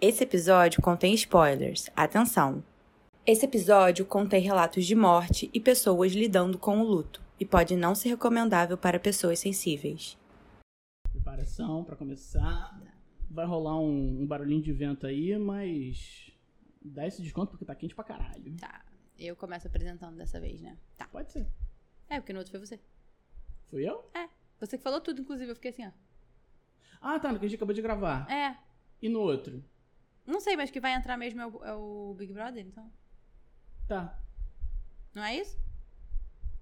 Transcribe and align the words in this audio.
Esse 0.00 0.22
episódio 0.22 0.80
contém 0.80 1.12
spoilers. 1.14 1.90
Atenção! 1.96 2.62
Esse 3.26 3.44
episódio 3.44 4.06
contém 4.06 4.40
relatos 4.40 4.86
de 4.86 4.94
morte 4.94 5.50
e 5.52 5.58
pessoas 5.58 6.12
lidando 6.12 6.56
com 6.56 6.78
o 6.78 6.84
luto, 6.84 7.20
e 7.40 7.44
pode 7.44 7.74
não 7.74 7.96
ser 7.96 8.10
recomendável 8.10 8.78
para 8.78 9.00
pessoas 9.00 9.40
sensíveis. 9.40 10.16
Preparação 11.10 11.82
para 11.82 11.96
começar. 11.96 12.80
Vai 13.28 13.44
rolar 13.44 13.80
um, 13.80 14.22
um 14.22 14.24
barulhinho 14.24 14.62
de 14.62 14.72
vento 14.72 15.04
aí, 15.04 15.36
mas 15.36 16.30
dá 16.80 17.04
esse 17.04 17.20
desconto 17.20 17.50
porque 17.50 17.64
tá 17.64 17.74
quente 17.74 17.96
pra 17.96 18.04
caralho. 18.04 18.56
Tá. 18.56 18.84
Eu 19.18 19.34
começo 19.34 19.66
apresentando 19.66 20.16
dessa 20.16 20.38
vez, 20.38 20.60
né? 20.60 20.78
Tá. 20.96 21.08
Pode 21.08 21.32
ser. 21.32 21.44
É, 22.08 22.20
porque 22.20 22.32
no 22.32 22.38
outro 22.38 22.52
foi 22.52 22.64
você. 22.64 22.78
Fui 23.66 23.82
eu? 23.82 24.08
É. 24.14 24.28
Você 24.60 24.78
que 24.78 24.84
falou 24.84 25.00
tudo, 25.00 25.22
inclusive. 25.22 25.50
Eu 25.50 25.56
fiquei 25.56 25.72
assim, 25.72 25.84
ó. 25.84 25.90
Ah, 27.00 27.18
tá, 27.18 27.32
no 27.32 27.40
que 27.40 27.46
a 27.46 27.48
gente 27.48 27.56
acabou 27.56 27.74
de 27.74 27.82
gravar. 27.82 28.30
É. 28.30 28.56
E 29.02 29.08
no 29.08 29.18
outro? 29.18 29.60
Não 30.30 30.40
sei, 30.40 30.56
mas 30.56 30.70
que 30.70 30.78
vai 30.80 30.92
entrar 30.94 31.16
mesmo 31.16 31.40
é 31.40 31.46
o, 31.46 31.64
é 31.64 31.74
o 31.74 32.14
Big 32.18 32.32
Brother, 32.32 32.64
então. 32.66 32.92
Tá. 33.88 34.18
Não 35.14 35.24
é 35.24 35.36
isso? 35.36 35.58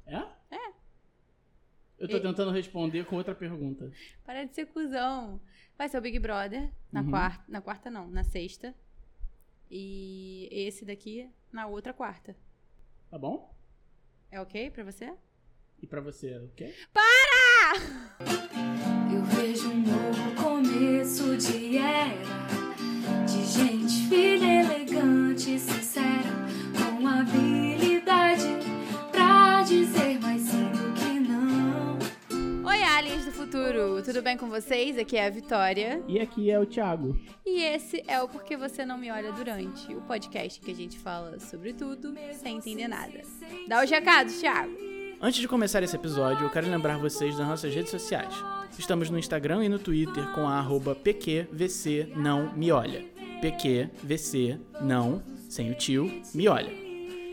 É? 0.07 0.17
É. 0.55 0.73
Eu 1.99 2.09
tô 2.09 2.17
E- 2.17 2.21
tentando 2.21 2.53
responder 2.53 3.05
com 3.07 3.17
outra 3.17 3.35
pergunta. 3.35 3.91
Para 4.25 4.45
de 4.45 4.55
ser 4.55 4.67
cuzão. 4.67 5.41
Vai 5.77 5.89
ser 5.89 5.99
o 5.99 6.01
Big 6.01 6.19
Brother 6.19 6.71
na 6.93 7.01
Uhum. 7.03 7.11
quarta. 7.11 7.45
Na 7.49 7.61
quarta 7.61 7.91
não, 7.91 8.07
na 8.09 8.23
sexta. 8.23 8.75
E 9.71 10.49
esse 10.53 10.85
daqui 10.85 11.29
na 11.51 11.67
outra 11.67 11.93
quarta. 11.93 12.37
Tá 13.11 13.19
bom? 13.19 13.53
É 14.31 14.41
ok 14.41 14.71
pra 14.71 14.85
você? 14.85 15.13
E 15.83 15.87
pra 15.87 16.01
você, 16.01 16.37
o 16.39 16.49
quê? 16.51 16.73
Eu 19.13 19.25
vejo 19.25 19.71
um 19.71 19.81
novo 19.83 20.35
começo 20.43 21.37
de 21.37 21.77
era 21.79 22.36
sincera, 25.47 26.29
com 26.77 27.07
habilidade 27.07 28.43
pra 29.13 29.63
dizer 29.63 30.19
mais 30.21 30.43
sim 30.43 30.65
do 30.73 30.93
que 30.95 31.21
não. 31.21 32.69
Oi, 32.69 32.83
aliens 32.83 33.27
do 33.27 33.31
futuro! 33.31 34.03
Tudo 34.03 34.23
bem 34.23 34.37
com 34.37 34.49
vocês? 34.49 34.99
Aqui 34.99 35.17
é 35.17 35.27
a 35.27 35.31
Vitória. 35.31 36.03
E 36.09 36.19
aqui 36.19 36.51
é 36.51 36.59
o 36.59 36.67
Thiago. 36.67 37.17
E 37.47 37.63
esse 37.63 38.03
é 38.09 38.21
o 38.21 38.29
Porque 38.29 38.57
Você 38.57 38.85
Não 38.85 38.99
Me 38.99 39.09
Olha 39.09 39.31
Durante, 39.31 39.95
o 39.95 40.01
podcast 40.01 40.61
que 40.61 40.73
a 40.73 40.75
gente 40.75 40.99
fala 40.99 41.39
sobre 41.39 41.73
tudo 41.73 42.13
sem 42.43 42.57
entender 42.57 42.89
nada. 42.89 43.23
Dá 43.69 43.85
os 43.85 43.89
recados, 43.89 44.41
Thiago! 44.41 44.77
Antes 45.21 45.41
de 45.41 45.47
começar 45.47 45.81
esse 45.81 45.95
episódio, 45.95 46.45
eu 46.45 46.51
quero 46.51 46.69
lembrar 46.69 46.99
vocês 46.99 47.37
das 47.37 47.47
nossas 47.47 47.73
redes 47.73 47.93
sociais. 47.93 48.35
Estamos 48.77 49.09
no 49.11 49.19
Instagram 49.19 49.65
e 49.65 49.69
no 49.69 49.79
Twitter 49.79 50.27
com 50.33 50.49
a 50.49 50.59
arroba 50.59 50.95
PQVC 50.97 52.15
não 52.17 52.53
me 52.55 52.73
olha. 52.73 53.05
PQVC 53.41 54.59
não, 54.81 55.23
sem 55.49 55.71
o 55.71 55.75
tio, 55.75 56.11
me 56.35 56.49
olha. 56.49 56.73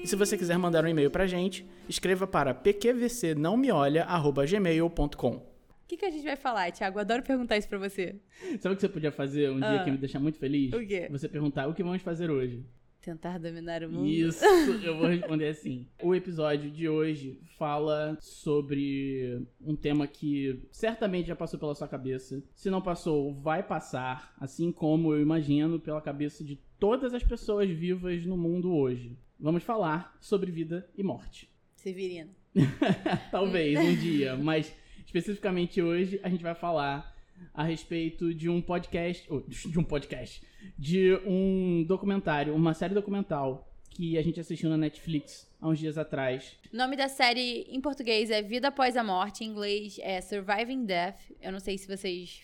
E 0.04 0.08
se 0.08 0.16
você 0.16 0.38
quiser 0.38 0.58
mandar 0.58 0.84
um 0.84 0.88
e-mail 0.88 1.10
pra 1.10 1.26
gente, 1.26 1.66
escreva 1.88 2.28
para 2.28 2.54
pqvcnãomeolha.gmail.com 2.54 5.30
O 5.36 5.42
que, 5.88 5.98
que 5.98 6.06
a 6.06 6.12
gente 6.12 6.24
vai 6.24 6.36
falar, 6.36 6.72
Thiago? 6.72 7.00
Adoro 7.00 7.24
perguntar 7.24 7.58
isso 7.58 7.70
pra 7.70 7.78
você. 7.78 8.16
Sabe 8.60 8.74
o 8.74 8.76
que 8.76 8.82
você 8.82 8.90
podia 8.90 9.12
fazer 9.12 9.50
um 9.52 9.60
dia 9.60 9.70
Ah. 9.70 9.80
que 9.84 9.90
ia 9.90 9.94
me 9.94 9.98
deixar 10.00 10.20
muito 10.20 10.38
feliz? 10.40 10.74
O 10.74 10.86
quê? 10.86 11.08
Você 11.12 11.30
perguntar 11.30 11.68
o 11.68 11.74
que 11.74 11.84
vamos 11.84 12.02
fazer 12.02 12.30
hoje. 12.30 12.66
Tentar 13.04 13.38
dominar 13.38 13.84
o 13.84 13.92
mundo. 13.92 14.08
Isso, 14.08 14.46
eu 14.82 14.98
vou 14.98 15.10
responder 15.10 15.50
assim. 15.50 15.86
O 16.02 16.16
episódio 16.16 16.72
de 16.72 16.88
hoje 16.88 17.38
fala 17.58 18.18
sobre 18.22 19.46
um 19.60 19.76
tema 19.76 20.08
que 20.08 20.66
certamente 20.72 21.28
já 21.28 21.36
passou 21.36 21.60
pela 21.60 21.76
sua 21.76 21.86
cabeça. 21.86 22.42
Se 22.56 22.70
não 22.70 22.82
passou, 22.82 23.34
vai 23.34 23.62
passar, 23.62 24.34
assim 24.40 24.72
como 24.72 25.14
eu 25.14 25.22
imagino 25.22 25.82
pela 25.82 26.00
cabeça 26.00 26.46
de 26.46 26.58
todas 26.80 27.14
as 27.14 27.22
pessoas 27.22 27.70
vivas 27.70 28.26
no 28.26 28.38
mundo 28.38 28.74
hoje. 28.74 29.18
Vamos 29.38 29.64
falar 29.64 30.18
sobre 30.22 30.50
vida 30.50 30.90
e 30.96 31.04
morte. 31.04 31.52
Severino. 31.76 32.30
Talvez 33.30 33.78
um 33.80 33.96
dia, 33.96 34.38
mas 34.38 34.74
especificamente 35.06 35.82
hoje 35.82 36.22
a 36.24 36.30
gente 36.30 36.42
vai 36.42 36.56
falar 36.56 37.13
a 37.54 37.64
respeito 37.64 38.34
de 38.34 38.50
um 38.50 38.62
podcast, 38.62 39.28
de 39.48 39.80
um 39.80 39.84
podcast, 39.84 40.42
de 40.78 41.14
um 41.26 41.84
documentário, 41.88 42.56
uma 42.56 42.74
série 42.74 42.94
documental 42.94 43.70
que 43.90 44.18
a 44.18 44.24
gente 44.24 44.40
assistiu 44.40 44.70
na 44.70 44.78
Netflix 44.78 45.48
há 45.62 45.68
uns 45.68 45.78
dias 45.78 45.98
atrás. 45.98 46.58
O 46.74 46.78
nome 46.78 46.96
da 46.96 47.08
série 47.08 47.62
em 47.70 47.80
português 47.80 48.32
é 48.32 48.42
Vida 48.42 48.70
Após 48.70 48.98
a 48.98 49.04
Morte, 49.04 49.44
em 49.44 49.48
inglês 49.48 50.00
é 50.02 50.20
Surviving 50.20 50.86
Death. 50.86 51.20
Eu 51.42 51.52
não 51.52 51.60
sei 51.60 51.78
se 51.78 51.88
vocês. 51.88 52.42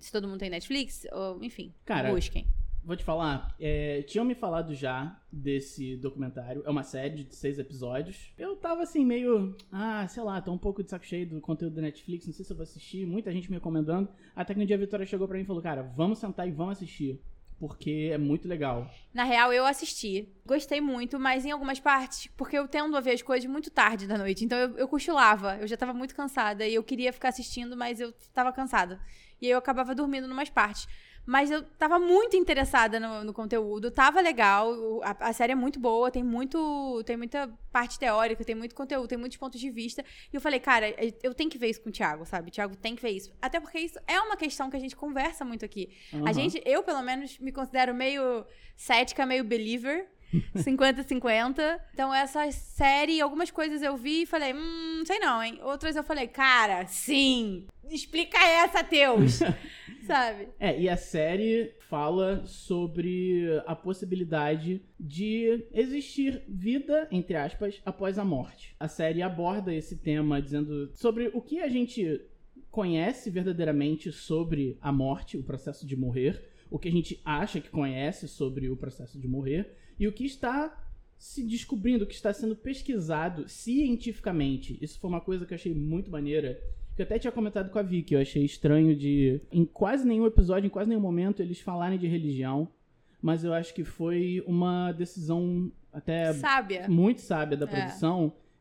Se 0.00 0.10
todo 0.10 0.26
mundo 0.26 0.40
tem 0.40 0.50
Netflix, 0.50 1.06
ou 1.12 1.42
enfim, 1.42 1.72
Cara, 1.84 2.12
busquem. 2.12 2.46
Vou 2.86 2.94
te 2.94 3.02
falar, 3.02 3.52
é, 3.58 4.02
tinham 4.02 4.24
me 4.24 4.36
falado 4.36 4.72
já 4.72 5.20
desse 5.32 5.96
documentário. 5.96 6.62
É 6.64 6.70
uma 6.70 6.84
série 6.84 7.24
de 7.24 7.34
seis 7.34 7.58
episódios. 7.58 8.32
Eu 8.38 8.54
tava 8.54 8.84
assim, 8.84 9.04
meio. 9.04 9.56
Ah, 9.72 10.06
sei 10.06 10.22
lá, 10.22 10.40
tô 10.40 10.52
um 10.52 10.58
pouco 10.58 10.84
de 10.84 10.90
saco 10.90 11.04
cheio 11.04 11.26
do 11.28 11.40
conteúdo 11.40 11.74
da 11.74 11.82
Netflix. 11.82 12.28
Não 12.28 12.32
sei 12.32 12.44
se 12.44 12.52
eu 12.52 12.56
vou 12.56 12.62
assistir. 12.62 13.04
Muita 13.04 13.32
gente 13.32 13.50
me 13.50 13.56
recomendando. 13.56 14.08
Até 14.36 14.54
que 14.54 14.60
no 14.60 14.66
dia 14.66 14.76
a 14.76 14.78
Vitória 14.78 15.04
chegou 15.04 15.26
pra 15.26 15.36
mim 15.36 15.42
e 15.42 15.46
falou: 15.46 15.60
Cara, 15.60 15.82
vamos 15.82 16.20
sentar 16.20 16.46
e 16.46 16.52
vamos 16.52 16.76
assistir. 16.76 17.20
Porque 17.58 18.10
é 18.12 18.18
muito 18.18 18.46
legal. 18.46 18.88
Na 19.12 19.24
real, 19.24 19.52
eu 19.52 19.66
assisti. 19.66 20.28
Gostei 20.46 20.80
muito, 20.80 21.18
mas 21.18 21.44
em 21.44 21.50
algumas 21.50 21.80
partes, 21.80 22.28
porque 22.36 22.56
eu 22.56 22.68
tendo 22.68 22.96
a 22.96 23.00
ver 23.00 23.14
as 23.14 23.22
coisas 23.22 23.50
muito 23.50 23.68
tarde 23.68 24.06
da 24.06 24.16
noite. 24.16 24.44
Então 24.44 24.56
eu, 24.56 24.78
eu 24.78 24.86
cochilava. 24.86 25.56
Eu 25.56 25.66
já 25.66 25.76
tava 25.76 25.92
muito 25.92 26.14
cansada 26.14 26.64
e 26.64 26.76
eu 26.76 26.84
queria 26.84 27.12
ficar 27.12 27.30
assistindo, 27.30 27.76
mas 27.76 27.98
eu 27.98 28.12
tava 28.32 28.52
cansada. 28.52 29.00
E 29.42 29.46
aí 29.46 29.52
eu 29.52 29.58
acabava 29.58 29.92
dormindo 29.92 30.28
numas 30.28 30.48
partes. 30.50 30.86
Mas 31.26 31.50
eu 31.50 31.62
tava 31.62 31.98
muito 31.98 32.36
interessada 32.36 33.00
no, 33.00 33.24
no 33.24 33.32
conteúdo, 33.32 33.90
tava 33.90 34.20
legal. 34.20 34.72
A, 35.02 35.28
a 35.28 35.32
série 35.32 35.52
é 35.52 35.56
muito 35.56 35.80
boa, 35.80 36.10
tem 36.10 36.22
muito. 36.22 37.02
Tem 37.04 37.16
muita 37.16 37.50
parte 37.72 37.98
teórica, 37.98 38.44
tem 38.44 38.54
muito 38.54 38.74
conteúdo, 38.74 39.08
tem 39.08 39.18
muitos 39.18 39.36
pontos 39.36 39.60
de 39.60 39.68
vista. 39.68 40.04
E 40.32 40.36
eu 40.36 40.40
falei, 40.40 40.60
cara, 40.60 40.94
eu 41.22 41.34
tenho 41.34 41.50
que 41.50 41.58
ver 41.58 41.68
isso 41.68 41.82
com 41.82 41.88
o 41.88 41.92
Thiago, 41.92 42.24
sabe? 42.24 42.48
O 42.48 42.52
Thiago 42.52 42.76
tem 42.76 42.94
que 42.94 43.02
ver 43.02 43.10
isso. 43.10 43.32
Até 43.42 43.58
porque 43.58 43.78
isso 43.80 43.98
é 44.06 44.20
uma 44.20 44.36
questão 44.36 44.70
que 44.70 44.76
a 44.76 44.80
gente 44.80 44.94
conversa 44.94 45.44
muito 45.44 45.64
aqui. 45.64 45.90
Aham. 46.14 46.28
A 46.28 46.32
gente, 46.32 46.62
eu 46.64 46.82
pelo 46.84 47.02
menos, 47.02 47.38
me 47.40 47.50
considero 47.50 47.92
meio 47.92 48.46
cética, 48.76 49.26
meio 49.26 49.42
believer. 49.42 50.08
50-50. 50.54 51.80
Então, 51.92 52.12
essa 52.12 52.50
série, 52.50 53.20
algumas 53.20 53.50
coisas 53.50 53.82
eu 53.82 53.96
vi 53.96 54.22
e 54.22 54.26
falei, 54.26 54.54
hum, 54.54 55.02
sei 55.04 55.18
não, 55.18 55.42
hein? 55.42 55.58
Outras 55.62 55.96
eu 55.96 56.04
falei, 56.04 56.28
cara, 56.28 56.86
sim! 56.86 57.66
Explica 57.88 58.38
essa, 58.38 58.82
Teus! 58.82 59.40
Sabe? 60.06 60.48
É, 60.60 60.80
e 60.80 60.88
a 60.88 60.96
série 60.96 61.74
fala 61.88 62.44
sobre 62.46 63.60
a 63.66 63.74
possibilidade 63.74 64.80
de 64.98 65.66
existir 65.72 66.42
vida, 66.48 67.08
entre 67.10 67.36
aspas, 67.36 67.80
após 67.84 68.18
a 68.18 68.24
morte. 68.24 68.74
A 68.78 68.86
série 68.86 69.20
aborda 69.20 69.74
esse 69.74 69.96
tema 69.96 70.40
dizendo 70.40 70.92
sobre 70.94 71.30
o 71.34 71.40
que 71.40 71.60
a 71.60 71.68
gente 71.68 72.20
conhece 72.70 73.30
verdadeiramente 73.30 74.12
sobre 74.12 74.78
a 74.80 74.92
morte, 74.92 75.36
o 75.36 75.42
processo 75.42 75.86
de 75.86 75.96
morrer, 75.96 76.55
o 76.70 76.78
que 76.78 76.88
a 76.88 76.92
gente 76.92 77.20
acha 77.24 77.60
que 77.60 77.70
conhece 77.70 78.28
sobre 78.28 78.68
o 78.68 78.76
processo 78.76 79.18
de 79.18 79.28
morrer 79.28 79.76
e 79.98 80.06
o 80.06 80.12
que 80.12 80.24
está 80.24 80.82
se 81.18 81.42
descobrindo, 81.42 82.04
o 82.04 82.06
que 82.06 82.14
está 82.14 82.32
sendo 82.32 82.54
pesquisado 82.54 83.48
cientificamente. 83.48 84.78
Isso 84.82 84.98
foi 85.00 85.08
uma 85.08 85.20
coisa 85.20 85.46
que 85.46 85.52
eu 85.52 85.56
achei 85.56 85.74
muito 85.74 86.10
maneira. 86.10 86.60
Que 86.94 87.02
eu 87.02 87.04
até 87.06 87.18
tinha 87.18 87.32
comentado 87.32 87.70
com 87.70 87.78
a 87.78 87.82
Vicky, 87.82 88.14
eu 88.14 88.20
achei 88.20 88.44
estranho 88.44 88.94
de. 88.94 89.40
Em 89.50 89.64
quase 89.64 90.06
nenhum 90.06 90.26
episódio, 90.26 90.66
em 90.66 90.70
quase 90.70 90.88
nenhum 90.88 91.00
momento, 91.00 91.42
eles 91.42 91.60
falarem 91.60 91.98
de 91.98 92.06
religião. 92.06 92.68
Mas 93.20 93.44
eu 93.44 93.52
acho 93.52 93.74
que 93.74 93.84
foi 93.84 94.42
uma 94.46 94.92
decisão 94.92 95.72
até 95.92 96.32
Sábia. 96.34 96.86
muito 96.88 97.22
sábia 97.22 97.56
da 97.56 97.66
É. 97.66 97.88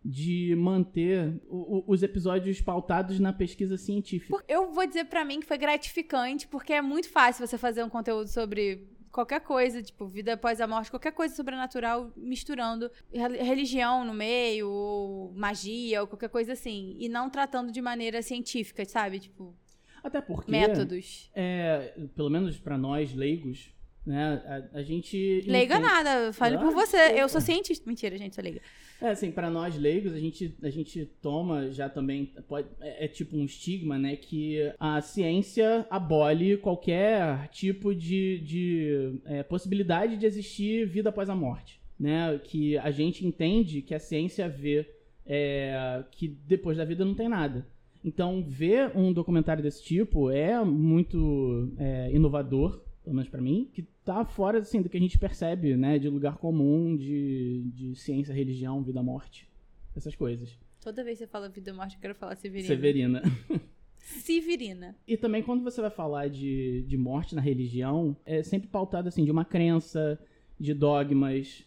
de 0.08 0.54
manter 0.56 1.42
o- 1.48 1.78
o- 1.80 1.84
os 1.88 2.04
episódios 2.04 2.62
pautados 2.62 3.20
na 3.20 3.34
pesquisa 3.34 3.76
científica. 3.76 4.38
Eu 4.48 4.72
vou 4.72 4.86
dizer 4.86 5.06
pra 5.06 5.26
mim 5.26 5.40
que 5.40 5.48
foi 5.48 5.58
gratificante, 5.58 6.48
porque 6.48 6.74
é 6.74 6.82
muito 6.82 7.10
fácil 7.10 7.46
você 7.48 7.58
fazer 7.58 7.84
um 7.84 7.90
conteúdo 7.90 8.28
sobre 8.28 8.88
qualquer 9.12 9.40
coisa, 9.42 9.82
tipo, 9.82 10.06
vida 10.06 10.34
após 10.34 10.62
a 10.62 10.68
morte, 10.68 10.92
qualquer 10.92 11.12
coisa 11.14 11.34
sobrenatural, 11.34 12.12
misturando 12.16 12.92
rel- 13.12 13.32
religião 13.32 14.06
no 14.06 14.14
meio, 14.14 14.70
ou 14.70 15.34
magia, 15.34 16.02
ou 16.02 16.08
qualquer 16.08 16.30
coisa 16.30 16.54
assim. 16.54 16.96
E 17.00 17.10
não 17.10 17.28
tratando 17.30 17.72
de 17.72 17.82
maneira 17.82 18.22
científica, 18.22 18.86
sabe? 18.86 19.20
Tipo, 19.20 19.56
Até 20.04 20.22
porque. 20.22 20.52
métodos. 20.52 21.32
É, 21.34 21.94
pelo 22.16 22.30
menos 22.30 22.60
pra 22.60 22.78
nós 22.78 23.12
leigos, 23.16 23.74
né? 24.06 24.42
A, 24.74 24.80
a 24.80 24.84
gente. 24.84 25.44
Leiga 25.48 25.76
entende- 25.78 25.92
nada, 25.92 26.34
fale 26.34 26.58
por 26.58 26.72
você. 26.72 26.98
Eu 27.16 27.28
sou 27.28 27.42
cientista. 27.42 27.88
Mentira, 27.88 28.18
gente, 28.18 28.36
sou 28.36 28.44
leiga. 28.44 28.62
É, 29.02 29.10
assim, 29.10 29.30
pra 29.32 29.50
nós 29.50 29.78
leigos, 29.78 30.14
a 30.14 30.20
gente, 30.20 30.56
a 30.64 30.70
gente 30.70 31.06
toma 31.22 31.70
já 31.70 31.90
também, 31.90 32.32
pode, 32.48 32.68
é, 32.80 33.06
é 33.06 33.08
tipo 33.08 33.36
um 33.36 33.44
estigma, 33.44 33.98
né, 33.98 34.16
que 34.16 34.72
a 34.80 35.02
ciência 35.02 35.86
abole 35.90 36.56
qualquer 36.58 37.50
tipo 37.50 37.94
de, 37.94 38.40
de 38.40 39.20
é, 39.26 39.44
possibilidade 39.44 40.16
de 40.16 40.26
existir 40.26 40.88
vida 40.88 41.10
após 41.10 41.30
a 41.30 41.36
morte, 41.36 41.82
né, 42.00 42.40
que 42.42 42.78
a 42.78 42.90
gente 42.90 43.28
entende 43.28 43.82
que 43.82 43.94
a 43.94 44.00
ciência 44.00 44.48
vê 44.48 44.88
é, 45.26 46.04
que 46.12 46.28
depois 46.28 46.78
da 46.78 46.86
vida 46.86 47.04
não 47.04 47.16
tem 47.16 47.28
nada. 47.28 47.68
Então, 48.04 48.46
ver 48.48 48.92
um 48.96 49.12
documentário 49.12 49.64
desse 49.64 49.84
tipo 49.84 50.30
é 50.30 50.64
muito 50.64 51.74
é, 51.78 52.12
inovador, 52.14 52.85
pelo 53.06 53.16
menos 53.16 53.30
pra 53.30 53.40
mim, 53.40 53.70
que 53.72 53.84
tá 54.04 54.26
fora, 54.26 54.60
assim, 54.60 54.82
do 54.82 54.90
que 54.90 54.98
a 54.98 55.00
gente 55.00 55.18
percebe, 55.18 55.78
né? 55.78 56.00
De 56.00 56.10
lugar 56.10 56.38
comum, 56.38 56.98
de, 56.98 57.62
de 57.74 57.96
ciência, 57.96 58.34
religião, 58.34 58.82
vida, 58.82 59.02
morte. 59.04 59.48
Essas 59.96 60.16
coisas. 60.16 60.58
Toda 60.82 61.04
vez 61.04 61.20
que 61.20 61.26
você 61.26 61.32
fala 61.32 61.48
vida 61.48 61.72
morte, 61.72 61.96
eu 61.96 62.02
quero 62.02 62.16
falar 62.16 62.36
Severina. 62.36 62.68
Severina. 62.68 63.22
Severina. 63.98 64.96
E 65.08 65.16
também 65.16 65.42
quando 65.42 65.64
você 65.64 65.80
vai 65.82 65.90
falar 65.90 66.30
de, 66.30 66.84
de 66.84 66.98
morte 66.98 67.36
na 67.36 67.42
religião, 67.42 68.18
é 68.26 68.44
sempre 68.44 68.68
pautado 68.68 69.08
assim 69.08 69.24
de 69.24 69.32
uma 69.32 69.46
crença, 69.46 70.20
de 70.60 70.74
dogmas, 70.74 71.64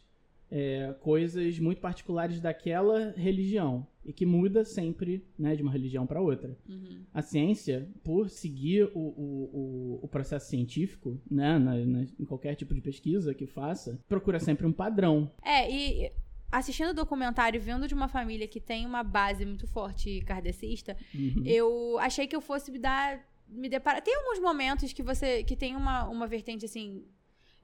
é, 0.50 0.94
coisas 1.00 1.58
muito 1.58 1.80
particulares 1.80 2.40
daquela 2.40 3.12
religião 3.12 3.86
e 4.08 4.12
que 4.12 4.24
muda 4.24 4.64
sempre 4.64 5.22
né, 5.38 5.54
de 5.54 5.62
uma 5.62 5.70
religião 5.70 6.06
para 6.06 6.18
outra. 6.20 6.56
Uhum. 6.66 7.02
A 7.12 7.20
ciência, 7.20 7.86
por 8.02 8.30
seguir 8.30 8.84
o, 8.94 8.98
o, 8.98 10.00
o, 10.02 10.08
processo 10.08 10.48
científico, 10.48 11.20
né, 11.30 11.58
na, 11.58 11.74
na, 11.76 12.06
em 12.18 12.24
qualquer 12.24 12.54
tipo 12.54 12.74
de 12.74 12.80
pesquisa 12.80 13.34
que 13.34 13.46
faça, 13.46 14.00
procura 14.08 14.40
sempre 14.40 14.66
um 14.66 14.72
padrão. 14.72 15.30
É, 15.44 15.70
e 15.70 16.10
assistindo 16.50 16.88
o 16.90 16.94
documentário, 16.94 17.60
vindo 17.60 17.86
de 17.86 17.92
uma 17.92 18.08
família 18.08 18.48
que 18.48 18.58
tem 18.60 18.86
uma 18.86 19.02
base 19.02 19.44
muito 19.44 19.66
forte 19.66 20.22
kardecista, 20.22 20.96
Uhum. 21.14 21.42
eu 21.44 21.98
achei 21.98 22.26
que 22.26 22.34
eu 22.34 22.40
fosse 22.40 22.70
me 22.72 22.78
dar. 22.78 23.20
Me 23.50 23.68
deparar. 23.68 24.02
Tem 24.02 24.14
alguns 24.14 24.40
momentos 24.40 24.92
que 24.92 25.02
você. 25.02 25.42
que 25.44 25.56
tem 25.56 25.74
uma, 25.76 26.06
uma 26.08 26.26
vertente 26.26 26.64
assim. 26.64 27.04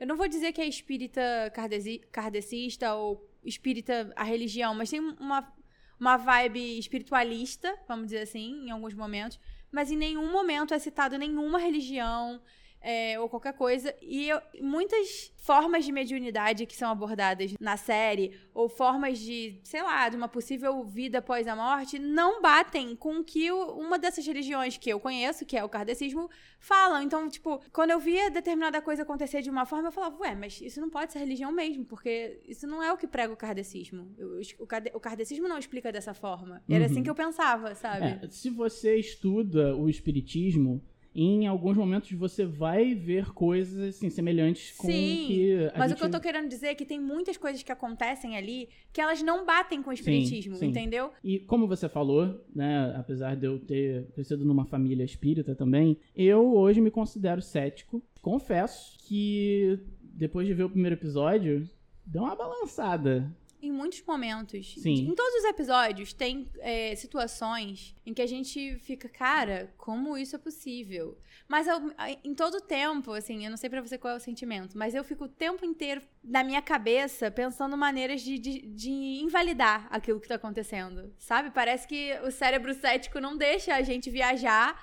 Eu 0.00 0.06
não 0.06 0.16
vou 0.16 0.26
dizer 0.28 0.52
que 0.52 0.60
é 0.60 0.66
espírita 0.66 1.20
kardeci- 1.54 2.00
kardecista 2.10 2.94
ou 2.94 3.26
espírita 3.44 4.10
a 4.16 4.24
religião, 4.24 4.74
mas 4.74 4.90
tem 4.90 5.00
uma, 5.00 5.46
uma 5.98 6.16
vibe 6.16 6.78
espiritualista, 6.78 7.76
vamos 7.88 8.06
dizer 8.06 8.20
assim, 8.20 8.66
em 8.66 8.70
alguns 8.70 8.94
momentos. 8.94 9.38
Mas 9.70 9.90
em 9.90 9.96
nenhum 9.96 10.30
momento 10.30 10.74
é 10.74 10.78
citado 10.78 11.18
nenhuma 11.18 11.58
religião 11.58 12.40
é, 12.84 13.18
ou 13.18 13.28
qualquer 13.30 13.54
coisa. 13.54 13.94
E 14.02 14.28
eu- 14.28 14.40
muitas 14.60 15.32
formas 15.38 15.84
de 15.84 15.92
mediunidade 15.92 16.66
que 16.66 16.76
são 16.76 16.90
abordadas 16.90 17.54
na 17.60 17.76
série, 17.76 18.32
ou 18.54 18.68
formas 18.68 19.18
de, 19.18 19.58
sei 19.64 19.82
lá, 19.82 20.08
de 20.08 20.16
uma 20.16 20.28
possível 20.28 20.84
vida 20.84 21.18
após 21.18 21.46
a 21.48 21.56
morte, 21.56 21.98
não 21.98 22.40
batem 22.42 22.94
com 22.94 23.18
o 23.18 23.24
que 23.24 23.50
uma 23.50 23.98
dessas 23.98 24.26
religiões 24.26 24.76
que 24.78 24.88
eu 24.90 25.00
conheço, 25.00 25.44
que 25.46 25.56
é 25.56 25.64
o 25.64 25.68
kardecismo, 25.68 26.30
falam. 26.58 27.02
Então, 27.02 27.28
tipo, 27.28 27.60
quando 27.72 27.90
eu 27.90 27.98
via 28.00 28.30
determinada 28.30 28.80
coisa 28.80 29.02
acontecer 29.02 29.42
de 29.42 29.50
uma 29.50 29.66
forma, 29.66 29.88
eu 29.88 29.92
falava, 29.92 30.16
ué, 30.20 30.34
mas 30.34 30.60
isso 30.60 30.80
não 30.80 30.88
pode 30.90 31.12
ser 31.12 31.18
religião 31.18 31.50
mesmo, 31.52 31.84
porque 31.84 32.40
isso 32.46 32.66
não 32.66 32.82
é 32.82 32.92
o 32.92 32.96
que 32.96 33.06
prega 33.06 33.32
o 33.32 33.36
kardecismo. 33.36 34.14
O, 34.18 34.96
o 34.96 35.00
kardecismo 35.00 35.48
não 35.48 35.58
explica 35.58 35.90
dessa 35.92 36.14
forma. 36.14 36.62
Era 36.68 36.80
Uhum. 36.84 36.90
assim 36.90 37.02
que 37.02 37.10
eu 37.10 37.14
pensava, 37.14 37.74
sabe? 37.74 38.18
É, 38.24 38.28
se 38.30 38.48
você 38.50 38.96
estuda 38.96 39.74
o 39.76 39.88
espiritismo, 39.90 40.82
em 41.14 41.46
alguns 41.46 41.76
momentos 41.76 42.10
você 42.12 42.44
vai 42.44 42.94
ver 42.94 43.32
coisas 43.32 43.94
assim 43.94 44.10
semelhantes 44.10 44.76
com 44.76 44.88
Sim, 44.88 45.24
o 45.24 45.26
que 45.26 45.54
a 45.74 45.78
Mas 45.78 45.90
gente... 45.90 45.98
o 45.98 46.00
que 46.00 46.06
eu 46.06 46.10
tô 46.10 46.20
querendo 46.20 46.48
dizer 46.48 46.68
é 46.68 46.74
que 46.74 46.84
tem 46.84 47.00
muitas 47.00 47.36
coisas 47.36 47.62
que 47.62 47.70
acontecem 47.70 48.36
ali 48.36 48.68
que 48.92 49.00
elas 49.00 49.22
não 49.22 49.46
batem 49.46 49.82
com 49.82 49.90
o 49.90 49.92
espiritismo, 49.92 50.56
sim. 50.56 50.66
entendeu? 50.66 51.10
E 51.22 51.38
como 51.38 51.68
você 51.68 51.88
falou, 51.88 52.44
né, 52.54 52.94
apesar 52.96 53.36
de 53.36 53.46
eu 53.46 53.58
ter 53.58 54.06
crescido 54.12 54.44
numa 54.44 54.64
família 54.64 55.04
espírita 55.04 55.54
também, 55.54 55.96
eu 56.16 56.54
hoje 56.54 56.80
me 56.80 56.90
considero 56.90 57.40
cético. 57.40 58.02
Confesso 58.20 58.96
que 59.06 59.78
depois 60.14 60.46
de 60.46 60.54
ver 60.54 60.64
o 60.64 60.70
primeiro 60.70 60.96
episódio, 60.96 61.68
deu 62.06 62.22
uma 62.22 62.36
balançada. 62.36 63.30
Em 63.64 63.72
muitos 63.72 64.02
momentos. 64.02 64.74
Sim. 64.74 65.08
Em 65.08 65.14
todos 65.14 65.34
os 65.40 65.44
episódios 65.44 66.12
tem 66.12 66.50
é, 66.58 66.94
situações 66.96 67.94
em 68.04 68.12
que 68.12 68.20
a 68.22 68.26
gente 68.26 68.78
fica, 68.80 69.08
cara, 69.08 69.72
como 69.78 70.16
isso 70.18 70.36
é 70.36 70.38
possível? 70.38 71.16
Mas 71.48 71.66
eu- 71.66 71.92
em 72.22 72.34
todo 72.34 72.60
tempo, 72.60 73.12
assim, 73.12 73.44
eu 73.44 73.50
não 73.50 73.56
sei 73.56 73.70
pra 73.70 73.80
você 73.80 73.96
qual 73.96 74.14
é 74.14 74.16
o 74.16 74.20
sentimento, 74.20 74.76
mas 74.76 74.94
eu 74.94 75.02
fico 75.02 75.24
o 75.24 75.28
tempo 75.28 75.64
inteiro 75.64 76.02
na 76.22 76.44
minha 76.44 76.60
cabeça 76.62 77.30
pensando 77.30 77.76
maneiras 77.76 78.20
de, 78.20 78.38
de, 78.38 78.60
de 78.62 78.90
invalidar 79.22 79.86
aquilo 79.90 80.20
que 80.20 80.28
tá 80.28 80.34
acontecendo, 80.34 81.12
sabe? 81.18 81.50
Parece 81.50 81.86
que 81.88 82.12
o 82.26 82.30
cérebro 82.30 82.74
cético 82.74 83.20
não 83.20 83.36
deixa 83.36 83.74
a 83.74 83.82
gente 83.82 84.10
viajar 84.10 84.78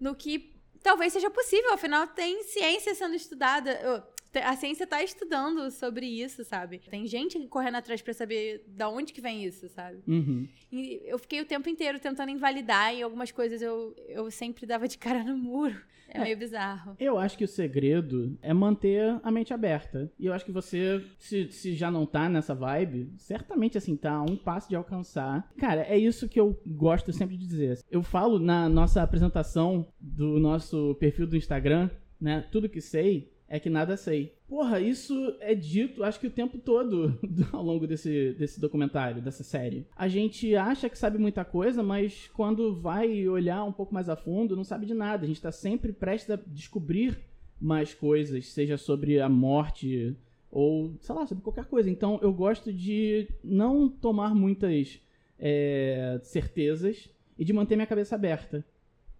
no 0.00 0.14
que 0.14 0.54
talvez 0.82 1.12
seja 1.12 1.30
possível, 1.30 1.72
afinal 1.72 2.06
tem 2.08 2.42
ciência 2.42 2.94
sendo 2.94 3.14
estudada. 3.14 4.06
A 4.42 4.56
ciência 4.56 4.86
tá 4.86 5.02
estudando 5.02 5.70
sobre 5.70 6.06
isso, 6.06 6.44
sabe? 6.44 6.80
Tem 6.90 7.06
gente 7.06 7.38
correndo 7.48 7.76
atrás 7.76 8.00
pra 8.02 8.12
saber 8.12 8.64
da 8.68 8.88
onde 8.88 9.12
que 9.12 9.20
vem 9.20 9.44
isso, 9.44 9.68
sabe? 9.68 9.98
Uhum. 10.06 10.48
E 10.72 11.00
eu 11.04 11.18
fiquei 11.18 11.40
o 11.40 11.46
tempo 11.46 11.68
inteiro 11.68 11.98
tentando 11.98 12.30
invalidar 12.30 12.94
e 12.94 13.02
algumas 13.02 13.30
coisas 13.30 13.62
eu, 13.62 13.94
eu 14.08 14.30
sempre 14.30 14.66
dava 14.66 14.88
de 14.88 14.98
cara 14.98 15.22
no 15.22 15.36
muro. 15.36 15.76
É, 16.08 16.18
É. 16.18 16.22
meio 16.22 16.36
bizarro. 16.36 16.94
Eu 17.00 17.18
acho 17.18 17.36
que 17.36 17.44
o 17.44 17.48
segredo 17.48 18.38
é 18.40 18.52
manter 18.52 19.18
a 19.22 19.30
mente 19.32 19.52
aberta. 19.52 20.12
E 20.18 20.26
eu 20.26 20.32
acho 20.32 20.44
que 20.44 20.52
você, 20.52 21.02
se, 21.18 21.50
se 21.50 21.74
já 21.74 21.90
não 21.90 22.06
tá 22.06 22.28
nessa 22.28 22.54
vibe, 22.54 23.12
certamente 23.16 23.76
assim, 23.78 23.96
tá 23.96 24.12
a 24.12 24.22
um 24.22 24.36
passo 24.36 24.68
de 24.68 24.76
alcançar. 24.76 25.50
Cara, 25.56 25.80
é 25.82 25.98
isso 25.98 26.28
que 26.28 26.38
eu 26.38 26.56
gosto 26.66 27.12
sempre 27.12 27.36
de 27.36 27.46
dizer. 27.46 27.80
Eu 27.90 28.02
falo 28.02 28.38
na 28.38 28.68
nossa 28.68 29.02
apresentação 29.02 29.88
do 29.98 30.38
nosso 30.38 30.94
perfil 31.00 31.26
do 31.26 31.36
Instagram, 31.36 31.90
né? 32.20 32.46
Tudo 32.52 32.68
que 32.68 32.80
sei 32.80 33.32
é 33.54 33.60
que 33.60 33.70
nada 33.70 33.96
sei. 33.96 34.34
Porra, 34.48 34.80
isso 34.80 35.14
é 35.38 35.54
dito, 35.54 36.02
acho 36.02 36.18
que 36.18 36.26
o 36.26 36.30
tempo 36.30 36.58
todo 36.58 37.08
do- 37.22 37.46
ao 37.56 37.62
longo 37.62 37.86
desse, 37.86 38.34
desse 38.36 38.60
documentário, 38.60 39.22
dessa 39.22 39.44
série. 39.44 39.86
A 39.96 40.08
gente 40.08 40.56
acha 40.56 40.88
que 40.90 40.98
sabe 40.98 41.18
muita 41.18 41.44
coisa, 41.44 41.80
mas 41.80 42.28
quando 42.34 42.74
vai 42.74 43.28
olhar 43.28 43.62
um 43.62 43.72
pouco 43.72 43.94
mais 43.94 44.08
a 44.08 44.16
fundo, 44.16 44.56
não 44.56 44.64
sabe 44.64 44.86
de 44.86 44.92
nada. 44.94 45.22
A 45.24 45.28
gente 45.28 45.40
tá 45.40 45.52
sempre 45.52 45.92
prestes 45.92 46.30
a 46.32 46.36
descobrir 46.48 47.16
mais 47.60 47.94
coisas, 47.94 48.48
seja 48.48 48.76
sobre 48.76 49.20
a 49.20 49.28
morte 49.28 50.16
ou, 50.50 50.96
sei 51.00 51.14
lá, 51.14 51.24
sobre 51.24 51.44
qualquer 51.44 51.66
coisa. 51.66 51.88
Então 51.88 52.18
eu 52.22 52.32
gosto 52.32 52.72
de 52.72 53.28
não 53.44 53.88
tomar 53.88 54.34
muitas 54.34 55.00
é, 55.38 56.18
certezas 56.24 57.08
e 57.38 57.44
de 57.44 57.52
manter 57.52 57.76
minha 57.76 57.86
cabeça 57.86 58.16
aberta. 58.16 58.64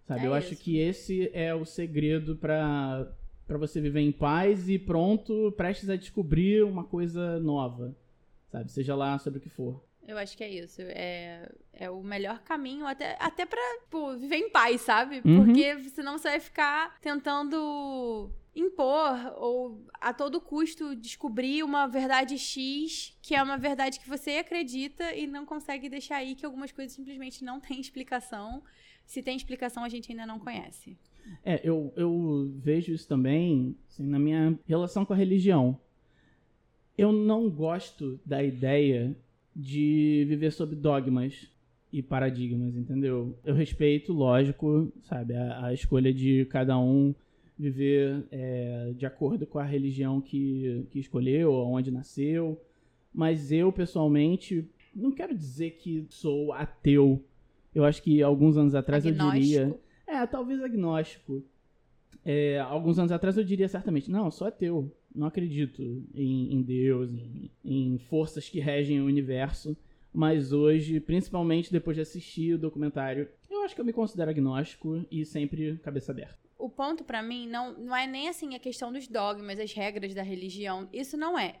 Sabe? 0.05 0.25
É 0.25 0.27
eu 0.27 0.33
acho 0.33 0.53
isso. 0.53 0.61
que 0.61 0.77
esse 0.77 1.29
é 1.33 1.55
o 1.55 1.63
segredo 1.63 2.35
pra 2.35 3.09
para 3.47 3.57
você 3.57 3.79
viver 3.79 4.01
em 4.01 4.11
paz 4.11 4.69
e 4.69 4.79
pronto, 4.79 5.53
prestes 5.55 5.89
a 5.89 5.95
descobrir 5.95 6.63
uma 6.63 6.83
coisa 6.83 7.39
nova. 7.39 7.95
Sabe? 8.51 8.71
Seja 8.71 8.95
lá 8.95 9.17
sobre 9.19 9.39
o 9.39 9.41
que 9.41 9.49
for. 9.49 9.83
Eu 10.07 10.17
acho 10.17 10.37
que 10.37 10.43
é 10.43 10.49
isso. 10.49 10.81
É, 10.81 11.51
é 11.73 11.89
o 11.89 12.03
melhor 12.03 12.39
caminho 12.39 12.85
até, 12.85 13.17
até 13.19 13.45
pra 13.45 13.61
pô, 13.89 14.15
viver 14.15 14.37
em 14.37 14.49
paz, 14.49 14.81
sabe? 14.81 15.21
Uhum. 15.25 15.43
Porque 15.45 15.79
senão 15.89 16.17
você 16.17 16.29
vai 16.29 16.39
ficar 16.39 16.99
tentando 17.01 18.31
impor 18.55 19.33
ou 19.37 19.85
a 19.99 20.13
todo 20.13 20.39
custo 20.39 20.95
descobrir 20.95 21.61
uma 21.61 21.87
verdade 21.87 22.37
X 22.37 23.17
que 23.21 23.35
é 23.35 23.43
uma 23.43 23.57
verdade 23.57 23.99
que 23.99 24.07
você 24.07 24.37
acredita 24.37 25.13
e 25.13 25.27
não 25.27 25.45
consegue 25.45 25.89
deixar 25.89 26.17
aí 26.17 26.35
que 26.35 26.45
algumas 26.45 26.71
coisas 26.71 26.95
simplesmente 26.95 27.43
não 27.43 27.59
têm 27.59 27.81
explicação. 27.81 28.63
Se 29.05 29.21
tem 29.21 29.35
explicação, 29.35 29.83
a 29.83 29.89
gente 29.89 30.11
ainda 30.11 30.25
não 30.25 30.39
conhece. 30.39 30.97
É, 31.43 31.61
eu, 31.63 31.93
eu 31.95 32.51
vejo 32.57 32.93
isso 32.93 33.07
também 33.07 33.75
assim, 33.87 34.07
na 34.07 34.19
minha 34.19 34.57
relação 34.67 35.05
com 35.05 35.13
a 35.13 35.17
religião. 35.17 35.77
Eu 36.97 37.11
não 37.11 37.49
gosto 37.49 38.19
da 38.25 38.43
ideia 38.43 39.15
de 39.55 40.25
viver 40.27 40.51
sob 40.51 40.75
dogmas 40.75 41.49
e 41.91 42.01
paradigmas, 42.01 42.75
entendeu? 42.75 43.37
Eu 43.45 43.53
respeito, 43.53 44.11
lógico, 44.11 44.91
sabe, 45.03 45.33
a, 45.33 45.67
a 45.67 45.73
escolha 45.73 46.13
de 46.13 46.45
cada 46.45 46.77
um 46.77 47.13
viver 47.57 48.25
é, 48.31 48.93
de 48.97 49.05
acordo 49.05 49.45
com 49.45 49.59
a 49.59 49.63
religião 49.63 50.19
que, 50.19 50.85
que 50.91 50.99
escolheu, 50.99 51.53
onde 51.53 51.91
nasceu. 51.91 52.59
Mas 53.13 53.51
eu, 53.51 53.71
pessoalmente, 53.71 54.67
não 54.93 55.11
quero 55.11 55.33
dizer 55.33 55.71
que 55.71 56.05
sou 56.09 56.51
ateu. 56.51 57.23
Eu 57.73 57.85
acho 57.85 58.01
que 58.01 58.21
alguns 58.21 58.57
anos 58.57 58.75
atrás 58.75 59.05
eu 59.05 59.13
diria. 59.13 59.73
É, 60.15 60.25
talvez 60.25 60.63
agnóstico. 60.63 61.43
É, 62.23 62.59
alguns 62.59 62.97
anos 62.97 63.11
atrás 63.11 63.37
eu 63.37 63.43
diria 63.43 63.67
certamente, 63.67 64.09
não, 64.09 64.25
eu 64.25 64.31
sou 64.31 64.47
ateu. 64.47 64.91
Não 65.13 65.27
acredito 65.27 65.81
em, 66.13 66.53
em 66.53 66.61
Deus, 66.61 67.11
em, 67.11 67.51
em 67.63 67.97
forças 67.97 68.49
que 68.49 68.59
regem 68.59 69.01
o 69.01 69.05
universo. 69.05 69.77
Mas 70.13 70.53
hoje, 70.53 70.99
principalmente 70.99 71.71
depois 71.71 71.95
de 71.95 72.01
assistir 72.01 72.53
o 72.53 72.57
documentário, 72.57 73.27
eu 73.49 73.63
acho 73.63 73.75
que 73.75 73.81
eu 73.81 73.85
me 73.85 73.91
considero 73.91 74.31
agnóstico 74.31 75.05
e 75.11 75.25
sempre 75.25 75.77
cabeça 75.79 76.13
aberta. 76.13 76.39
O 76.57 76.69
ponto 76.69 77.03
pra 77.03 77.21
mim 77.21 77.47
não, 77.47 77.73
não 77.73 77.95
é 77.95 78.07
nem 78.07 78.29
assim 78.29 78.55
a 78.55 78.59
questão 78.59 78.91
dos 78.91 79.07
dogmas, 79.07 79.59
as 79.59 79.73
regras 79.73 80.13
da 80.13 80.23
religião. 80.23 80.87
Isso 80.93 81.17
não 81.17 81.37
é. 81.37 81.59